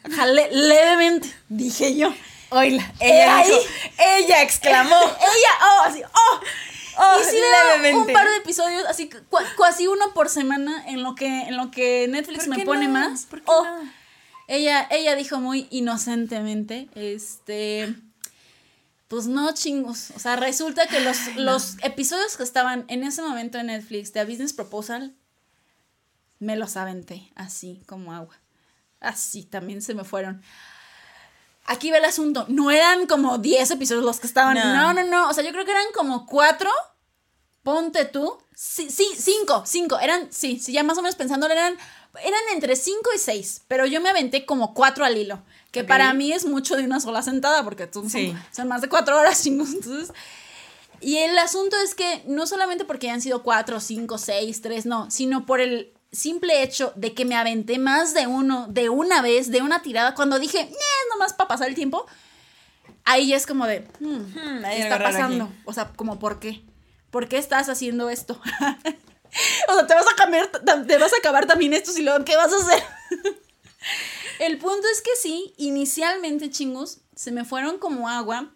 Levemente, 0.52 1.32
dije 1.50 1.96
yo. 1.96 2.12
Oila, 2.50 2.94
ella 3.00 3.44
dijo, 3.46 3.60
ella 4.00 4.42
exclamó. 4.42 4.96
Ella, 4.98 5.52
oh, 5.62 5.84
así, 5.86 6.02
oh. 6.02 6.40
Oh, 6.98 7.98
un 7.98 8.14
par 8.14 8.28
de 8.30 8.38
episodios, 8.38 8.86
así 8.88 9.10
casi 9.58 9.88
uno 9.88 10.14
por 10.14 10.30
semana 10.30 10.86
en 10.88 11.04
lo 11.04 11.16
que, 11.16 11.44
en 11.44 11.58
lo 11.58 11.72
que 11.72 12.08
Netflix 12.08 12.48
¿Por 12.48 12.58
me 12.58 12.66
pone 12.66 12.88
no? 12.88 12.94
más. 12.94 13.26
¿Por 13.26 13.40
qué 13.42 13.46
Oh, 13.48 13.64
no? 13.64 13.92
Ella, 14.48 14.88
ella 14.92 15.16
dijo 15.16 15.40
muy 15.40 15.68
inocentemente, 15.72 16.90
este, 16.96 17.96
pues 19.08 19.26
no 19.28 19.54
chingos. 19.54 20.12
O 20.16 20.20
sea, 20.20 20.36
resulta 20.36 20.88
que 20.88 21.00
los, 21.00 21.36
los 21.38 21.78
episodios 21.82 22.36
que 22.36 22.44
estaban 22.44 22.86
en 22.88 23.04
ese 23.04 23.22
momento 23.22 23.58
en 23.58 23.68
Netflix 23.68 24.12
de 24.14 24.20
A 24.20 24.26
Business 24.26 24.54
Proposal, 24.54 25.16
me 26.40 26.58
los 26.58 26.76
aventé 26.76 27.32
así 27.36 27.82
como 27.88 28.14
agua. 28.14 28.36
Así 29.00 29.44
también 29.44 29.82
se 29.82 29.94
me 29.94 30.04
fueron. 30.04 30.42
Aquí 31.66 31.92
va 31.92 31.98
el 31.98 32.06
asunto. 32.06 32.46
No 32.50 32.72
eran 32.72 33.08
como 33.08 33.38
10 33.38 33.72
episodios 33.72 34.04
los 34.04 34.20
que 34.20 34.28
estaban. 34.28 34.56
No. 34.56 34.74
No, 34.74 34.94
no, 34.94 35.04
no. 35.04 35.30
O 35.30 35.34
sea, 35.34 35.44
yo 35.44 35.52
creo 35.52 35.64
que 35.66 35.72
eran 35.72 35.86
como 35.94 36.26
4. 36.26 36.70
Ponte 37.64 38.06
tú. 38.06 38.38
Sí, 38.56 38.90
sí, 38.90 39.08
5. 39.18 39.64
5. 39.66 40.00
Eran, 40.00 40.28
sí, 40.32 40.60
sí, 40.60 40.74
ya 40.74 40.84
más 40.84 40.98
o 40.98 41.02
menos 41.02 41.16
pensando, 41.16 41.48
eran, 41.48 41.78
eran 42.22 42.42
entre 42.54 42.76
5 42.76 43.00
y 43.16 43.20
6. 43.20 43.62
Pero 43.68 43.86
yo 43.86 44.02
me 44.02 44.10
aventé 44.10 44.46
como 44.46 44.74
4 44.74 45.06
al 45.06 45.18
hilo. 45.18 45.42
Que 45.72 45.82
Ok. 45.82 45.88
para 45.88 46.14
mí 46.14 46.32
es 46.34 46.46
mucho 46.46 46.76
de 46.76 46.84
una 46.84 47.00
sola 47.00 47.22
sentada, 47.24 47.64
porque 47.64 47.90
son, 47.92 48.10
Sí. 48.10 48.28
son, 48.32 48.42
son 48.54 48.68
más 48.68 48.82
de 48.82 48.90
4 48.90 49.18
horas, 49.18 49.42
chingos. 49.42 49.70
Entonces. 49.74 50.14
Y 51.00 51.18
el 51.18 51.38
asunto 51.38 51.76
es 51.78 51.96
que 51.96 52.24
no 52.28 52.46
solamente 52.48 52.86
porque 52.86 53.08
hayan 53.10 53.22
sido 53.22 53.42
4, 53.44 53.80
5, 53.80 54.18
6, 54.18 54.62
3, 54.62 54.86
no, 54.86 55.10
sino 55.10 55.46
por 55.46 55.60
el 55.62 55.94
simple 56.14 56.64
hecho 56.64 56.94
de 56.96 57.14
que 57.14 57.26
me 57.26 57.36
aventé 57.36 57.78
más 57.80 58.14
de 58.14 58.28
uno, 58.28 58.68
de 58.70 58.88
una 58.90 59.22
vez, 59.22 59.52
de 59.52 59.62
una 59.62 59.82
tirada, 59.82 60.14
cuando 60.16 60.40
dije, 60.40 60.60
"Eh, 60.62 60.76
nomás 61.12 61.34
para 61.34 61.50
pasar 61.50 61.68
el 61.68 61.76
tiempo, 61.76 62.06
ahí 63.04 63.28
ya 63.30 63.36
es 63.36 63.46
como 63.46 63.66
de, 63.68 63.82
hmm, 64.00 64.06
Hmm, 64.06 64.66
hay 64.66 64.78
¿qué 64.78 64.84
algo 64.84 64.96
está 64.96 65.00
pasando? 65.04 65.44
aquí. 65.46 65.54
O 65.66 65.74
sea, 65.74 65.90
como, 65.96 66.20
¿por 66.20 66.40
qué? 66.40 66.64
¿Por 67.12 67.28
qué 67.28 67.38
estás 67.38 67.68
haciendo 67.68 68.10
esto? 68.10 68.40
o 69.68 69.74
sea, 69.76 69.88
te 69.88 69.94
vas 69.94 70.06
a 70.12 70.16
cambiar, 70.16 70.48
te 70.50 70.98
vas 70.98 71.14
a 71.14 71.18
acabar 71.18 71.46
también 71.48 71.74
esto 71.74 71.92
y 71.98 72.04
luego, 72.04 72.24
¿qué 72.26 72.36
vas 72.36 72.54
a 72.54 72.58
hacer? 72.58 72.84
el 74.40 74.58
punto 74.58 74.88
es 74.94 75.02
que 75.02 75.12
sí, 75.22 75.54
inicialmente, 75.58 76.50
chingos, 76.50 77.00
se 77.16 77.32
me 77.32 77.44
fueron 77.46 77.78
como 77.80 78.08
agua, 78.10 78.52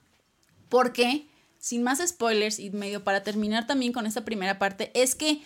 porque, 0.69 1.27
sin 1.59 1.83
más 1.83 1.99
spoilers 2.05 2.59
y 2.59 2.69
medio 2.71 3.03
para 3.03 3.23
terminar 3.23 3.67
también 3.67 3.93
con 3.93 4.05
esta 4.05 4.23
primera 4.25 4.59
parte, 4.59 4.91
es 4.93 5.15
que 5.15 5.41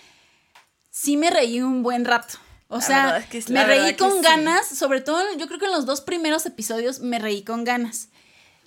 sí 0.91 1.17
me 1.17 1.31
reí 1.31 1.61
un 1.61 1.81
buen 1.81 2.05
rato. 2.05 2.37
O 2.67 2.75
La 2.75 2.81
sea, 2.81 3.17
es 3.17 3.25
que 3.25 3.51
me 3.51 3.65
reí 3.65 3.95
con 3.95 4.11
sí. 4.11 4.19
ganas, 4.21 4.67
sobre 4.67 5.01
todo 5.01 5.21
yo 5.37 5.47
creo 5.47 5.59
que 5.59 5.65
en 5.65 5.71
los 5.71 5.85
dos 5.85 6.01
primeros 6.01 6.45
episodios 6.45 6.99
me 6.99 7.17
reí 7.19 7.41
con 7.41 7.63
ganas. 7.63 8.09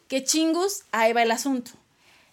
Que 0.09 0.25
chingus, 0.25 0.83
ahí 0.93 1.13
va 1.13 1.23
el 1.23 1.31
asunto. 1.31 1.71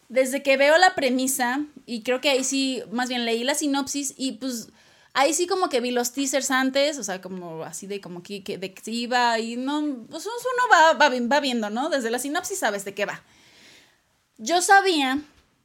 Desde 0.10 0.44
que 0.44 0.58
veo 0.58 0.78
la 0.78 0.96
premisa, 0.96 1.62
y 1.86 2.02
creo 2.04 2.20
que 2.20 2.30
ahí 2.30 2.44
sí, 2.44 2.84
más 2.92 3.08
bien 3.08 3.24
leí 3.24 3.46
la 3.46 3.56
sinopsis, 3.56 4.14
y 4.18 4.34
pues 4.34 4.68
ahí 5.14 5.34
sí 5.34 5.48
como 5.48 5.70
que 5.70 5.80
vi 5.80 5.92
los 5.92 6.12
teasers 6.12 6.52
antes, 6.52 6.98
o 6.98 7.04
sea, 7.06 7.22
como 7.22 7.64
así 7.64 7.88
de 7.88 8.02
como 8.02 8.22
que, 8.22 8.44
que- 8.44 8.58
de 8.58 8.74
que 8.74 8.92
iba, 8.92 9.40
y 9.40 9.56
no, 9.56 9.82
pues 10.10 10.26
uno 10.26 10.70
va, 10.70 10.94
va, 10.94 11.10
va 11.10 11.40
viendo, 11.40 11.70
¿no? 11.70 11.88
Desde 11.90 12.12
la 12.12 12.20
sinopsis 12.20 12.60
sabes 12.60 12.84
de 12.84 12.94
qué 12.94 13.06
va. 13.06 13.24
Yo 14.38 14.62
sabía 14.62 15.20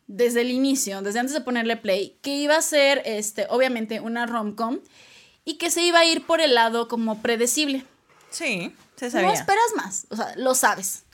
desde 0.07 0.43
el 0.43 0.51
inicio, 0.51 1.03
desde 1.03 1.19
antes 1.21 1.35
de 1.35 1.41
ponerle 1.41 1.77
play, 1.77 2.19
que 2.23 2.37
iba 2.37 2.57
a 2.57 2.63
ser, 2.63 3.03
este, 3.05 3.47
obviamente, 3.51 4.01
una 4.01 4.27
rom-com 4.27 4.79
y 5.45 5.55
que 5.55 5.71
se 5.71 5.83
iba 5.83 6.01
a 6.01 6.05
ir 6.05 6.27
por 6.27 6.41
el 6.41 6.55
lado 6.55 6.89
como 6.89 7.23
predecible. 7.23 7.85
Sí, 8.31 8.73
se 8.97 9.07
No 9.07 9.11
sabía. 9.13 9.33
esperas 9.33 9.73
más, 9.77 10.07
o 10.11 10.17
sea, 10.17 10.35
lo 10.37 10.55
sabes. 10.55 11.05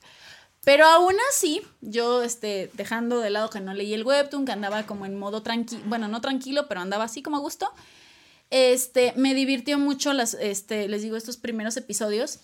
Pero 0.64 0.87
aún 0.87 1.14
así, 1.31 1.61
yo, 1.81 2.22
este, 2.22 2.70
dejando 2.74 3.18
de 3.18 3.31
lado 3.31 3.50
que 3.50 3.61
no 3.61 3.74
leí 3.74 3.94
el 3.94 4.05
webtoon, 4.05 4.44
que 4.44 4.52
andaba 4.52 4.85
como 4.85 5.07
en 5.07 5.18
modo 5.18 5.42
tranquilo, 5.42 5.83
bueno, 5.87 6.07
no 6.07 6.20
tranquilo, 6.20 6.68
pero 6.68 6.81
andaba 6.81 7.05
así 7.05 7.20
como 7.22 7.37
a 7.37 7.40
gusto, 7.40 7.72
este, 8.50 9.12
me 9.16 9.35
divirtió 9.35 9.78
mucho, 9.78 10.12
las, 10.12 10.35
este, 10.35 10.87
les 10.88 11.02
digo, 11.02 11.16
estos 11.16 11.37
primeros 11.37 11.76
episodios. 11.76 12.38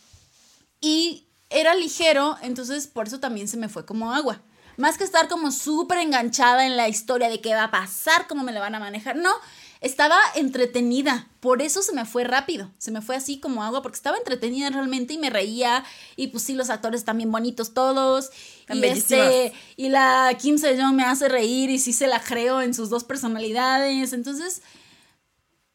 Y 0.81 1.27
era 1.51 1.75
ligero, 1.75 2.37
entonces 2.43 2.87
por 2.89 3.07
eso 3.07 3.21
también 3.21 3.47
se 3.49 3.57
me 3.57 3.69
fue 3.69 3.85
como 3.87 4.13
agua. 4.13 4.41
Más 4.79 4.97
que 4.97 5.03
estar 5.03 5.27
como 5.27 5.51
súper 5.51 5.99
enganchada 5.99 6.65
en 6.65 6.77
la 6.77 6.89
historia 6.89 7.29
de 7.29 7.41
qué 7.41 7.53
va 7.53 7.65
a 7.65 7.71
pasar, 7.73 8.29
cómo 8.29 8.45
me 8.45 8.53
la 8.53 8.61
van 8.61 8.77
a 8.77 8.79
manejar. 8.79 9.17
No, 9.17 9.33
estaba 9.81 10.17
entretenida. 10.37 11.27
Por 11.41 11.63
eso 11.63 11.83
se 11.83 11.93
me 11.93 12.05
fue 12.05 12.23
rápido. 12.23 12.71
Se 12.79 12.93
me 12.93 13.03
fue 13.03 13.17
así 13.17 13.41
como 13.41 13.65
agua, 13.65 13.83
porque 13.83 13.97
estaba 13.97 14.17
entretenida 14.17 14.71
realmente 14.71 15.15
y 15.15 15.19
me 15.19 15.31
reía. 15.31 15.85
Y 16.15 16.29
pues 16.29 16.45
sí, 16.45 16.55
los 16.55 16.71
actores 16.71 17.05
bien 17.05 17.33
bonitos 17.33 17.75
todos. 17.75 18.31
Y, 18.73 18.85
este, 18.85 19.53
y 19.77 19.89
la 19.89 20.33
Kim 20.41 20.59
Se-young 20.59 20.95
me 20.95 21.03
hace 21.03 21.29
reír 21.29 21.71
y 21.71 21.81
sí 21.81 21.93
se 21.93 22.07
la 22.07 22.21
creo 22.23 22.63
en 22.63 22.73
sus 22.73 22.89
dos 22.89 23.03
personalidades. 23.03 24.13
Entonces, 24.13 24.63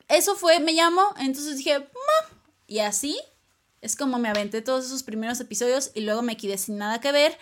eso 0.08 0.38
fue, 0.38 0.62
me 0.62 0.76
llamó. 0.76 1.13
Entonces 1.20 1.58
dije, 1.58 1.78
"Ma". 1.80 2.38
y 2.68 2.80
así 2.80 3.20
es 3.82 3.98
como 3.98 4.18
me 4.18 4.30
aventé 4.30 4.62
todos 4.62 4.86
esos 4.86 5.04
primeros 5.04 5.42
episodios 5.42 5.92
y 5.94 6.02
luego 6.02 6.22
me 6.22 6.38
quedé 6.38 6.58
sin 6.58 6.78
nada 6.78 7.02
que 7.02 7.12
ver. 7.12 7.38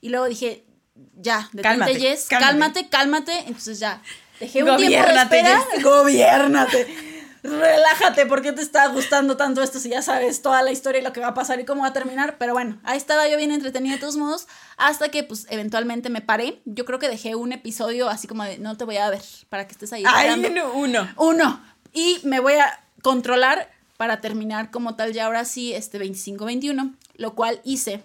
Y 0.00 0.08
luego 0.08 0.24
dije, 0.24 0.64
ya, 0.94 1.48
Cálmate, 1.62 1.98
Jess, 1.98 2.26
cálmate. 2.28 2.50
cálmate, 2.50 2.88
cálmate. 2.88 3.38
Entonces 3.46 3.78
ya, 3.78 4.02
dejé 4.40 4.62
un 4.62 4.76
tiempo 4.76 5.08
de 5.08 5.14
espera. 5.14 5.64
Gobiérnate. 5.82 7.12
Relájate, 7.42 8.24
¿por 8.26 8.40
qué 8.40 8.52
te 8.52 8.62
está 8.62 8.86
gustando 8.86 9.36
tanto 9.36 9.62
esto 9.62 9.80
si 9.80 9.88
ya 9.88 10.00
sabes 10.00 10.42
toda 10.42 10.62
la 10.62 10.70
historia 10.70 11.00
y 11.00 11.04
lo 11.04 11.12
que 11.12 11.18
va 11.20 11.28
a 11.28 11.34
pasar 11.34 11.58
y 11.58 11.64
cómo 11.64 11.82
va 11.82 11.88
a 11.88 11.92
terminar? 11.92 12.36
Pero 12.38 12.52
bueno, 12.52 12.78
ahí 12.84 12.96
estaba 12.96 13.26
yo 13.28 13.36
bien 13.36 13.50
entretenida 13.50 13.94
de 13.94 13.98
todos 14.00 14.16
modos, 14.16 14.46
hasta 14.76 15.08
que 15.08 15.24
pues 15.24 15.46
eventualmente 15.50 16.08
me 16.08 16.20
paré. 16.20 16.62
Yo 16.66 16.84
creo 16.84 17.00
que 17.00 17.08
dejé 17.08 17.34
un 17.34 17.52
episodio 17.52 18.08
así 18.08 18.28
como 18.28 18.44
de, 18.44 18.58
no 18.58 18.76
te 18.76 18.84
voy 18.84 18.98
a 18.98 19.10
ver, 19.10 19.22
para 19.48 19.66
que 19.66 19.72
estés 19.72 19.92
ahí. 19.92 20.04
Ay, 20.06 20.28
esperando". 20.28 20.50
no, 20.50 20.72
uno. 20.74 21.08
Uno. 21.16 21.64
Y 21.92 22.20
me 22.22 22.38
voy 22.38 22.54
a 22.54 22.78
controlar 23.02 23.72
para 23.96 24.20
terminar 24.20 24.70
como 24.70 24.94
tal 24.94 25.12
ya 25.12 25.26
ahora 25.26 25.44
sí 25.44 25.74
este 25.74 25.98
25-21, 25.98 26.94
lo 27.16 27.34
cual 27.34 27.60
hice. 27.64 28.04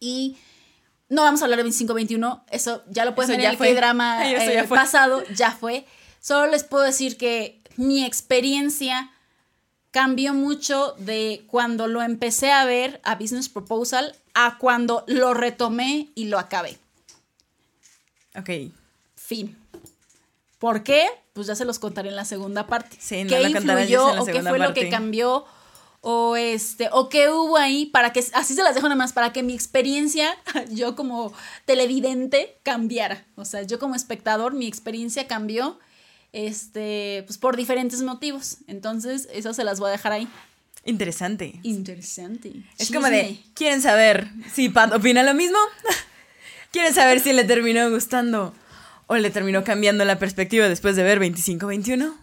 Y 0.00 0.38
no 1.08 1.22
vamos 1.22 1.40
a 1.40 1.44
hablar 1.44 1.62
de 1.62 1.68
25-21, 1.68 2.42
eso 2.50 2.82
ya 2.88 3.04
lo 3.04 3.14
pueden 3.14 3.32
ver 3.32 3.40
ya 3.40 3.46
en 3.48 3.52
el 3.52 3.58
fue. 3.58 3.74
drama 3.74 4.18
Ay, 4.20 4.34
eso 4.36 4.52
ya 4.52 4.64
fue. 4.64 4.76
pasado, 4.76 5.22
ya 5.34 5.50
fue. 5.52 5.86
Solo 6.20 6.50
les 6.50 6.64
puedo 6.64 6.84
decir 6.84 7.16
que 7.16 7.60
mi 7.76 8.04
experiencia 8.04 9.10
cambió 9.90 10.34
mucho 10.34 10.94
de 10.98 11.44
cuando 11.46 11.86
lo 11.86 12.02
empecé 12.02 12.50
a 12.52 12.64
ver 12.64 13.00
a 13.04 13.14
Business 13.14 13.48
Proposal 13.48 14.14
a 14.34 14.58
cuando 14.58 15.04
lo 15.06 15.32
retomé 15.32 16.08
y 16.14 16.26
lo 16.26 16.38
acabé. 16.38 16.76
Ok. 18.36 18.50
Fin. 19.14 19.56
¿Por 20.58 20.82
qué? 20.82 21.06
Pues 21.32 21.46
ya 21.46 21.54
se 21.54 21.64
los 21.64 21.78
contaré 21.78 22.08
en 22.08 22.16
la 22.16 22.24
segunda 22.24 22.66
parte. 22.66 22.96
Sí, 23.00 23.24
no 23.24 23.30
¿Qué 23.30 23.40
lo 23.40 23.48
influyó 23.48 24.10
en 24.10 24.16
la 24.16 24.22
o 24.22 24.26
qué 24.26 24.42
fue 24.42 24.58
lo 24.58 24.64
parte. 24.66 24.80
que 24.80 24.88
cambió? 24.90 25.44
O 26.08 26.36
este, 26.36 26.88
o 26.92 27.08
qué 27.08 27.30
hubo 27.30 27.56
ahí 27.56 27.86
para 27.86 28.12
que, 28.12 28.24
así 28.32 28.54
se 28.54 28.62
las 28.62 28.76
dejo 28.76 28.86
nada 28.86 28.94
más, 28.94 29.12
para 29.12 29.32
que 29.32 29.42
mi 29.42 29.54
experiencia, 29.54 30.38
yo 30.70 30.94
como 30.94 31.32
televidente, 31.64 32.58
cambiara. 32.62 33.24
O 33.34 33.44
sea, 33.44 33.62
yo 33.62 33.80
como 33.80 33.96
espectador, 33.96 34.54
mi 34.54 34.68
experiencia 34.68 35.26
cambió, 35.26 35.80
este, 36.32 37.24
pues 37.26 37.38
por 37.38 37.56
diferentes 37.56 38.02
motivos. 38.02 38.58
Entonces, 38.68 39.26
eso 39.32 39.52
se 39.52 39.64
las 39.64 39.80
voy 39.80 39.88
a 39.88 39.90
dejar 39.90 40.12
ahí. 40.12 40.28
Interesante. 40.84 41.58
Interesante. 41.64 42.52
Es 42.78 42.92
como 42.92 43.08
de. 43.08 43.40
¿quieren 43.54 43.82
saber 43.82 44.28
si 44.54 44.68
Pat 44.68 44.92
opina 44.94 45.24
lo 45.24 45.34
mismo? 45.34 45.58
¿Quieren 46.70 46.94
saber 46.94 47.18
si 47.18 47.32
le 47.32 47.42
terminó 47.42 47.90
gustando 47.90 48.54
o 49.08 49.16
le 49.16 49.30
terminó 49.30 49.64
cambiando 49.64 50.04
la 50.04 50.20
perspectiva 50.20 50.68
después 50.68 50.94
de 50.94 51.02
ver 51.02 51.18
25-21? 51.18 52.14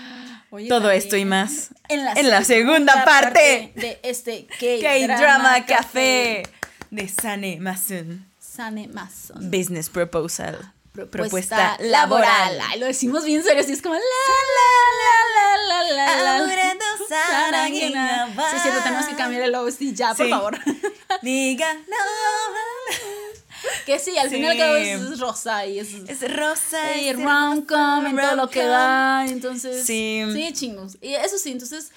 Oye, 0.50 0.68
Todo 0.68 0.80
también, 0.80 0.98
esto 0.98 1.16
y 1.16 1.24
más 1.24 1.70
en 1.90 2.04
la, 2.04 2.12
en 2.12 2.30
la 2.30 2.44
segunda 2.44 3.04
parte 3.04 3.72
de 3.74 3.98
este 4.02 4.46
K-Drama 4.46 5.66
Café 5.66 6.42
de 6.90 7.08
Sane 7.08 7.58
Masun. 7.60 8.26
Sane 8.38 8.88
Mason. 8.88 9.50
Business 9.50 9.88
Proposal. 9.90 10.72
Propuesta, 10.92 11.76
laboral. 11.80 12.60
Ay, 12.68 12.80
lo 12.80 12.86
decimos 12.86 13.24
bien 13.24 13.42
serio, 13.44 13.62
así 13.62 13.72
es 13.72 13.80
como 13.80 13.94
la 13.94 14.00
la 14.00 15.38
la 15.68 15.84
la 15.84 15.94
la 15.94 16.38
la. 16.38 17.66
Quién 17.68 17.92
Sí, 17.92 18.56
es 18.56 18.62
cierto, 18.62 18.82
tenemos 18.82 19.06
que 19.06 19.14
cambiar 19.14 19.42
el 19.42 19.54
OST 19.54 19.82
ya, 19.94 20.14
por 20.14 20.26
Sí. 20.26 20.30
favor. 20.30 20.58
Diga 21.22 21.72
no. 21.88 21.96
Que 23.84 23.98
sí, 23.98 24.16
al 24.18 24.28
Sí. 24.28 24.36
final 24.36 24.56
cada 24.56 24.72
vez 24.72 25.00
es 25.00 25.18
rosa 25.20 25.66
y 25.66 25.78
es, 25.78 25.88
Es 26.08 26.20
rosa. 26.36 26.96
y 26.96 27.12
rom-com 27.12 28.06
en 28.06 28.16
todo 28.16 28.36
lo 28.36 28.48
que 28.50 28.64
da. 28.64 29.26
Entonces, 29.26 29.86
Sí. 29.86 30.22
sí, 30.32 30.52
chingos. 30.52 30.96
Y 31.00 31.14
eso 31.14 31.38
sí, 31.38 31.50
entonces, 31.52 31.90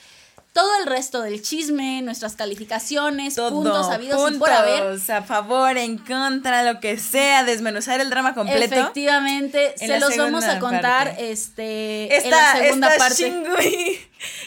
todo 0.54 0.70
el 0.80 0.86
resto 0.86 1.22
del 1.24 1.42
chisme, 1.42 2.02
nuestras 2.04 2.36
calificaciones, 2.36 3.36
Todo, 3.36 3.50
puntos 3.50 3.88
habidos 3.89 4.32
y 4.32 4.38
por 4.38 4.52
haber. 4.52 4.84
puntos, 4.84 5.10
a 5.10 5.24
favor, 5.24 5.78
en 5.78 5.98
contra, 5.98 6.63
lo 6.72 6.80
que 6.80 6.98
sea, 7.00 7.44
desmenuzar 7.44 8.00
el 8.02 8.12
drama 8.12 8.36
completo. 8.36 8.76
Efectivamente, 8.76 9.74
En 9.80 9.88
se 9.88 10.00
los 10.00 10.16
vamos 10.16 10.44
a 10.46 10.60
contar 10.60 11.08
parte. 11.10 11.32
este, 11.32 12.16
Esta, 12.16 12.28
en 12.28 12.32
la 12.32 12.54
segunda 12.66 12.88
esta 12.89 13.00
parte. 13.00 13.24
Shingui 13.24 14.00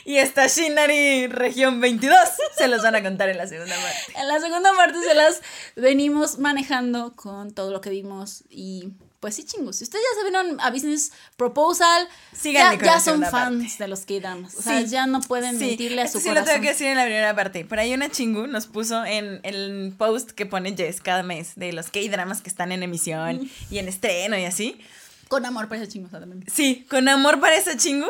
y 0.05 0.17
esta 0.19 0.47
Shinari 0.47 1.27
región 1.27 1.81
22 1.81 2.17
se 2.57 2.69
los 2.69 2.83
van 2.83 2.95
a 2.95 3.03
contar 3.03 3.29
en 3.29 3.39
la 3.39 3.47
segunda 3.49 3.75
parte. 3.75 4.21
En 4.21 4.29
la 4.29 4.39
segunda 4.41 4.71
parte 4.77 4.99
se 5.03 5.15
las 5.15 5.43
venimos 5.75 6.39
manejando 6.39 7.15
con 7.17 7.53
todo 7.53 7.73
lo 7.73 7.81
que 7.81 7.91
vimos 7.91 8.45
y 8.49 8.91
pues 9.27 9.35
sí, 9.35 9.43
chingos. 9.45 9.75
Si 9.75 9.83
ustedes 9.83 10.05
ya 10.15 10.21
se 10.23 10.31
vieron 10.31 10.61
a 10.61 10.71
Business 10.71 11.11
Proposal, 11.37 12.09
Síganme 12.33 12.79
ya, 12.79 12.85
ya 12.95 13.01
son 13.01 13.21
fans 13.23 13.33
parte. 13.33 13.75
de 13.79 13.89
los 13.89 14.01
K-dramas. 14.07 14.55
O 14.55 14.63
sea, 14.63 14.81
Sí. 14.83 14.87
ya 14.87 15.09
no 15.09 15.21
pueden 15.21 15.59
Sí, 15.59 15.67
mentirle 15.67 16.03
a 16.03 16.05
esto 16.05 16.21
su 16.21 16.29
sí 16.29 16.33
lo 16.33 16.45
tengo 16.45 16.61
que 16.63 16.69
decir 16.69 16.87
en 16.87 16.97
la 16.97 17.03
primera 17.05 17.35
parte. 17.35 17.65
Por 17.65 17.81
ahí 17.81 17.93
una 17.93 18.09
chingu 18.09 18.47
nos 18.47 18.69
puso 18.69 19.05
en 19.05 19.41
el 19.43 19.93
post 19.99 20.31
que 20.31 20.47
pone 20.47 20.77
Jess 20.77 21.01
cada 21.01 21.25
mes 21.25 21.55
de 21.57 21.73
los 21.73 21.91
K-dramas 21.91 22.41
que 22.41 22.49
están 22.49 22.71
en 22.71 22.85
emisión 22.85 23.51
y 23.69 23.79
en 23.79 23.89
estreno 23.89 24.39
y 24.39 24.45
así. 24.45 24.79
Con 25.27 25.45
amor 25.45 25.67
para 25.69 25.83
ese 25.83 25.91
chingo, 25.91 26.09
también. 26.09 26.45
Sí, 26.53 26.87
con 26.89 27.09
amor 27.09 27.41
para 27.41 27.57
esa 27.57 27.77
chingu. 27.77 28.07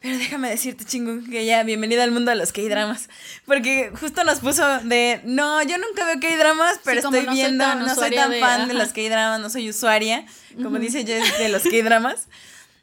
Pero 0.00 0.18
déjame 0.18 0.50
decirte, 0.50 0.84
chingu, 0.84 1.24
que 1.28 1.44
ya 1.46 1.62
bienvenida 1.62 2.04
al 2.04 2.10
mundo 2.10 2.30
de 2.30 2.36
los 2.36 2.52
K-dramas. 2.52 3.08
Porque 3.46 3.90
justo 3.98 4.22
nos 4.24 4.40
puso 4.40 4.64
de, 4.80 5.20
no, 5.24 5.62
yo 5.62 5.78
nunca 5.78 6.04
veo 6.04 6.20
K-dramas, 6.20 6.78
pero 6.84 7.00
estoy 7.00 7.22
no 7.24 7.32
viendo, 7.32 7.74
no 7.74 7.94
soy 7.94 8.10
tan 8.14 8.30
de- 8.30 8.40
fan 8.40 8.68
de 8.68 8.74
los 8.74 8.92
K-dramas, 8.92 9.40
no 9.40 9.50
soy 9.50 9.68
usuaria, 9.70 10.24
como 10.62 10.78
dice 10.78 11.04
Jess, 11.04 11.38
de 11.38 11.48
los 11.48 11.62
K-dramas. 11.62 12.28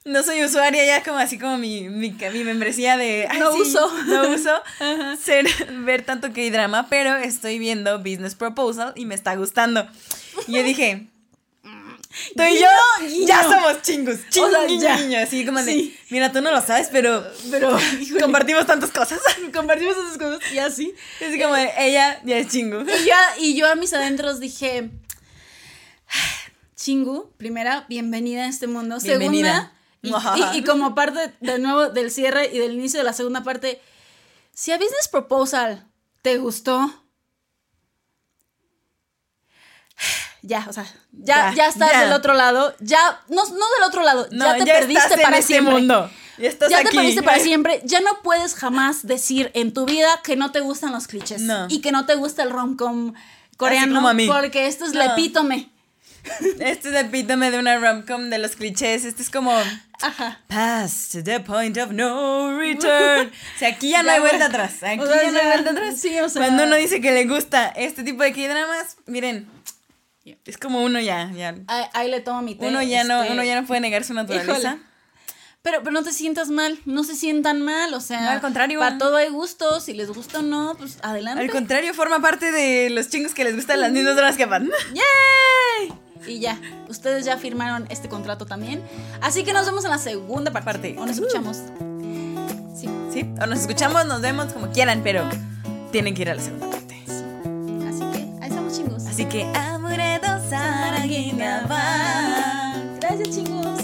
No 0.06 0.21
soy 0.21 0.43
usuaria, 0.43 0.84
ya 0.86 1.02
como 1.02 1.17
así 1.19 1.39
como 1.39 1.58
mi, 1.58 1.88
mi, 1.88 2.10
mi 2.12 2.43
membresía 2.43 2.97
de... 2.97 3.26
"Ay, 3.30 3.39
No 3.39 3.54
sí, 3.54 3.62
uso". 3.62 3.93
No 4.06 4.28
uso 4.34 4.52
ser, 5.21 5.47
ver 5.86 6.02
tanto 6.02 6.34
K-drama, 6.34 6.88
pero 6.89 7.15
estoy 7.15 7.58
viendo 7.58 7.99
Business 7.99 8.36
Proposal 8.36 8.91
y 8.97 9.06
me 9.06 9.15
está 9.15 9.36
gustando. 9.36 9.88
Y 10.47 10.54
yo 10.58 10.63
dije... 10.63 11.08
Tú 12.38 12.43
y 12.43 12.60
yo 12.60 12.67
Guiño, 13.08 13.28
ya 13.28 13.43
somos 13.43 13.82
chingus, 13.82 14.19
chingu, 14.30 14.47
O 14.47 14.80
sea, 14.80 14.97
guiño, 14.97 15.17
así 15.19 15.45
como 15.45 15.60
de, 15.63 15.71
Sí. 15.71 15.97
mira, 16.11 16.32
tú 16.32 16.41
no 16.41 16.51
lo 16.51 16.61
sabes, 16.61 16.89
pero 16.91 17.26
Pero 17.49 17.76
compartimos 18.22 18.66
tantas 18.68 18.91
cosas. 18.91 19.20
compartimos 19.53 19.95
esas 19.97 20.18
cosas 20.18 20.39
y 20.53 20.59
así. 20.59 20.93
Así 21.26 21.39
como 21.41 21.55
de, 21.55 21.72
ella 21.80 22.22
ya 22.24 22.38
es 22.38 22.47
chingu. 22.49 22.82
Y 22.82 23.05
yo, 23.07 23.16
y 23.39 23.55
yo 23.55 23.68
a 23.72 23.76
mis 23.76 23.93
adentros 23.93 24.39
dije, 24.39 24.89
Chingu, 26.76 27.32
primera, 27.38 27.86
bienvenida 27.88 28.43
a 28.43 28.47
este 28.47 28.68
mundo. 28.68 28.97
Bienvenida. 29.01 29.74
Segunda, 30.01 30.36
y, 30.53 30.57
y- 30.57 30.59
y 30.59 30.64
como 30.64 30.93
parte 30.95 31.34
de 31.39 31.59
nuevo 31.59 31.89
del 31.89 32.11
cierre 32.11 32.49
y 32.53 32.59
del 32.59 32.74
inicio 32.74 32.99
de 32.99 33.05
la 33.05 33.14
segunda 33.14 33.43
parte, 33.43 33.82
si 34.53 34.72
a 34.72 34.78
Business 34.78 35.07
Proposal 35.09 35.88
te 36.22 36.38
gustó, 36.38 37.03
ya, 40.44 40.66
o 40.70 40.74
sea, 40.74 40.84
ya, 41.12 41.50
Ya, 41.50 41.54
ya, 41.56 41.68
estás 41.68 41.91
ya. 41.91 42.02
del 42.04 42.14
otro 42.14 42.34
lado, 42.36 42.76
ya, 42.80 43.22
no, 43.30 43.44
no 43.44 43.52
del 43.56 43.84
otro 43.88 44.04
lado, 44.04 44.28
No, 44.32 44.46
ya 44.46 44.58
te 44.58 44.66
ya 44.66 44.74
perdiste 44.76 45.02
estás 45.04 45.18
en 45.18 45.24
para 45.24 45.38
este 45.39 45.54
siempre. 45.54 45.74
mundo. 45.74 46.12
Y 46.38 46.46
estás 46.46 46.70
ya 46.70 46.80
aquí. 46.80 46.89
te 46.89 46.96
perdiste 46.98 47.24
para 47.24 47.39
siempre. 47.50 47.82
Ya 47.86 48.00
no 48.02 48.22
puedes 48.24 48.54
jamás 48.56 49.06
decir 49.08 49.50
en 49.56 49.74
tu 49.74 49.86
vida 49.86 50.10
que 50.24 50.36
no 50.36 50.52
te 50.52 50.60
gustan 50.62 50.91
los 50.91 51.08
clichés. 51.08 51.41
No. 51.41 51.66
Y 51.70 51.82
que 51.82 51.91
no 51.91 52.06
te 52.06 52.16
gusta 52.16 52.44
el 52.44 52.50
rom-com 52.52 53.14
coreano. 53.58 53.96
como 53.96 54.10
a 54.10 54.14
mí. 54.14 54.28
Porque 54.28 54.68
esto 54.68 54.86
es 54.86 54.94
No. 54.94 55.00
la 55.00 55.06
epítome. 55.14 55.70
Este 56.60 56.72
es 56.72 56.86
el 56.86 56.96
epítome 56.96 57.52
de 57.52 57.60
una 57.60 57.78
rom-com 57.78 58.30
de 58.30 58.38
los 58.38 58.56
clichés. 58.56 59.04
Este 59.06 59.22
es 59.22 59.30
como. 59.30 59.52
Ajá. 60.02 60.39
Pass 60.48 61.10
to 61.12 61.24
the 61.24 61.39
point 61.41 61.78
of 61.78 61.91
no 61.91 62.58
return. 62.58 63.28
O 63.28 63.60
sea, 63.60 63.70
aquí 63.70 63.89
ya 63.91 64.02
no 64.04 64.08
Ya, 64.10 64.14
hay 64.16 64.20
vuelta 64.22 64.46
atrás. 64.46 64.82
Aquí 64.84 65.00
O 65.00 65.06
sea, 65.06 65.22
ya 65.24 65.32
no 65.32 65.38
hay 65.39 65.46
ya, 65.46 65.52
vuelta 65.52 65.70
atrás. 65.72 66.00
sí, 66.00 66.20
o 66.20 66.30
sea- 66.30 66.41
Cuando 66.41 66.64
uno 66.64 66.76
dice 66.78 67.00
que 67.00 67.12
le 67.12 67.26
gusta 67.26 67.68
este 67.68 68.04
tipo 68.04 68.24
de 68.24 68.34
K-dramas, 68.34 68.98
miren, 69.06 69.48
es 70.45 70.57
como 70.57 70.84
uno 70.84 70.99
ya, 70.99 71.32
ya. 71.34 71.55
Ahí, 71.67 71.86
ahí 71.93 72.11
le 72.11 72.21
tomo 72.21 72.41
mi 72.41 72.55
té. 72.55 72.67
Uno 72.67 72.82
ya 72.82 73.03
no, 73.03 73.21
este, 73.21 73.34
uno 73.34 73.43
ya 73.43 73.59
no 73.59 73.67
puede 73.67 73.82
negar 73.82 74.03
su 74.03 74.13
naturaleza. 74.13 74.53
Híjole. 74.59 74.80
Pero, 75.61 75.80
pero 75.80 75.91
no 75.91 76.03
te 76.03 76.11
sientas 76.11 76.49
mal, 76.49 76.78
no 76.84 77.05
se 77.05 77.15
sientan 77.15 77.61
mal, 77.61 77.93
o 77.93 78.01
sea, 78.01 78.19
No, 78.21 78.30
al 78.32 78.41
contrario. 78.41 78.80
para 78.80 78.97
todo 78.97 79.15
hay 79.15 79.30
gustos, 79.30 79.86
si 79.86 79.93
les 79.93 80.09
gusta 80.09 80.39
o 80.39 80.41
no, 80.41 80.76
pues 80.78 80.97
adelante. 81.03 81.41
Al 81.41 81.49
contrario, 81.49 81.93
forma 81.93 82.19
parte 82.19 82.51
de 82.51 82.89
los 82.89 83.07
chingos 83.09 83.34
que 83.34 83.45
les 83.45 83.55
gustan 83.55 83.80
las 83.80 83.91
mismas 83.93 84.15
drogas 84.17 84.36
que 84.36 84.45
van. 84.45 84.69
¡Yay! 84.93 85.93
Y 86.28 86.39
ya, 86.39 86.59
ustedes 86.89 87.24
ya 87.26 87.38
firmaron 87.38 87.86
este 87.89 88.09
contrato 88.09 88.45
también. 88.45 88.82
Así 89.21 89.43
que 89.45 89.53
nos 89.53 89.65
vemos 89.65 89.86
en 89.86 89.91
la 89.91 89.97
segunda 89.99 90.51
parte. 90.51 90.65
Parte. 90.65 90.95
O 90.97 91.05
nos 91.05 91.15
escuchamos. 91.17 91.57
Sí, 92.78 92.89
Sí, 93.13 93.26
o 93.41 93.45
nos 93.45 93.59
escuchamos, 93.59 94.05
nos 94.05 94.21
vemos 94.21 94.51
como 94.51 94.69
quieran, 94.71 95.01
pero 95.03 95.30
tienen 95.91 96.13
que 96.13 96.24
ir 96.24 96.30
a 96.30 96.36
la 96.36 96.41
segunda 96.41 96.69
parte. 96.69 97.01
así 97.07 98.03
que 98.11 98.17
ahí 98.41 98.49
estamos 98.49 98.76
chingos. 98.78 99.05
Así 99.05 99.26
que, 99.26 99.43
amuredo 100.44 100.50
saragina 100.50 101.66
va. 101.70 102.74
Gracias 103.00 103.30
chingos. 103.36 103.83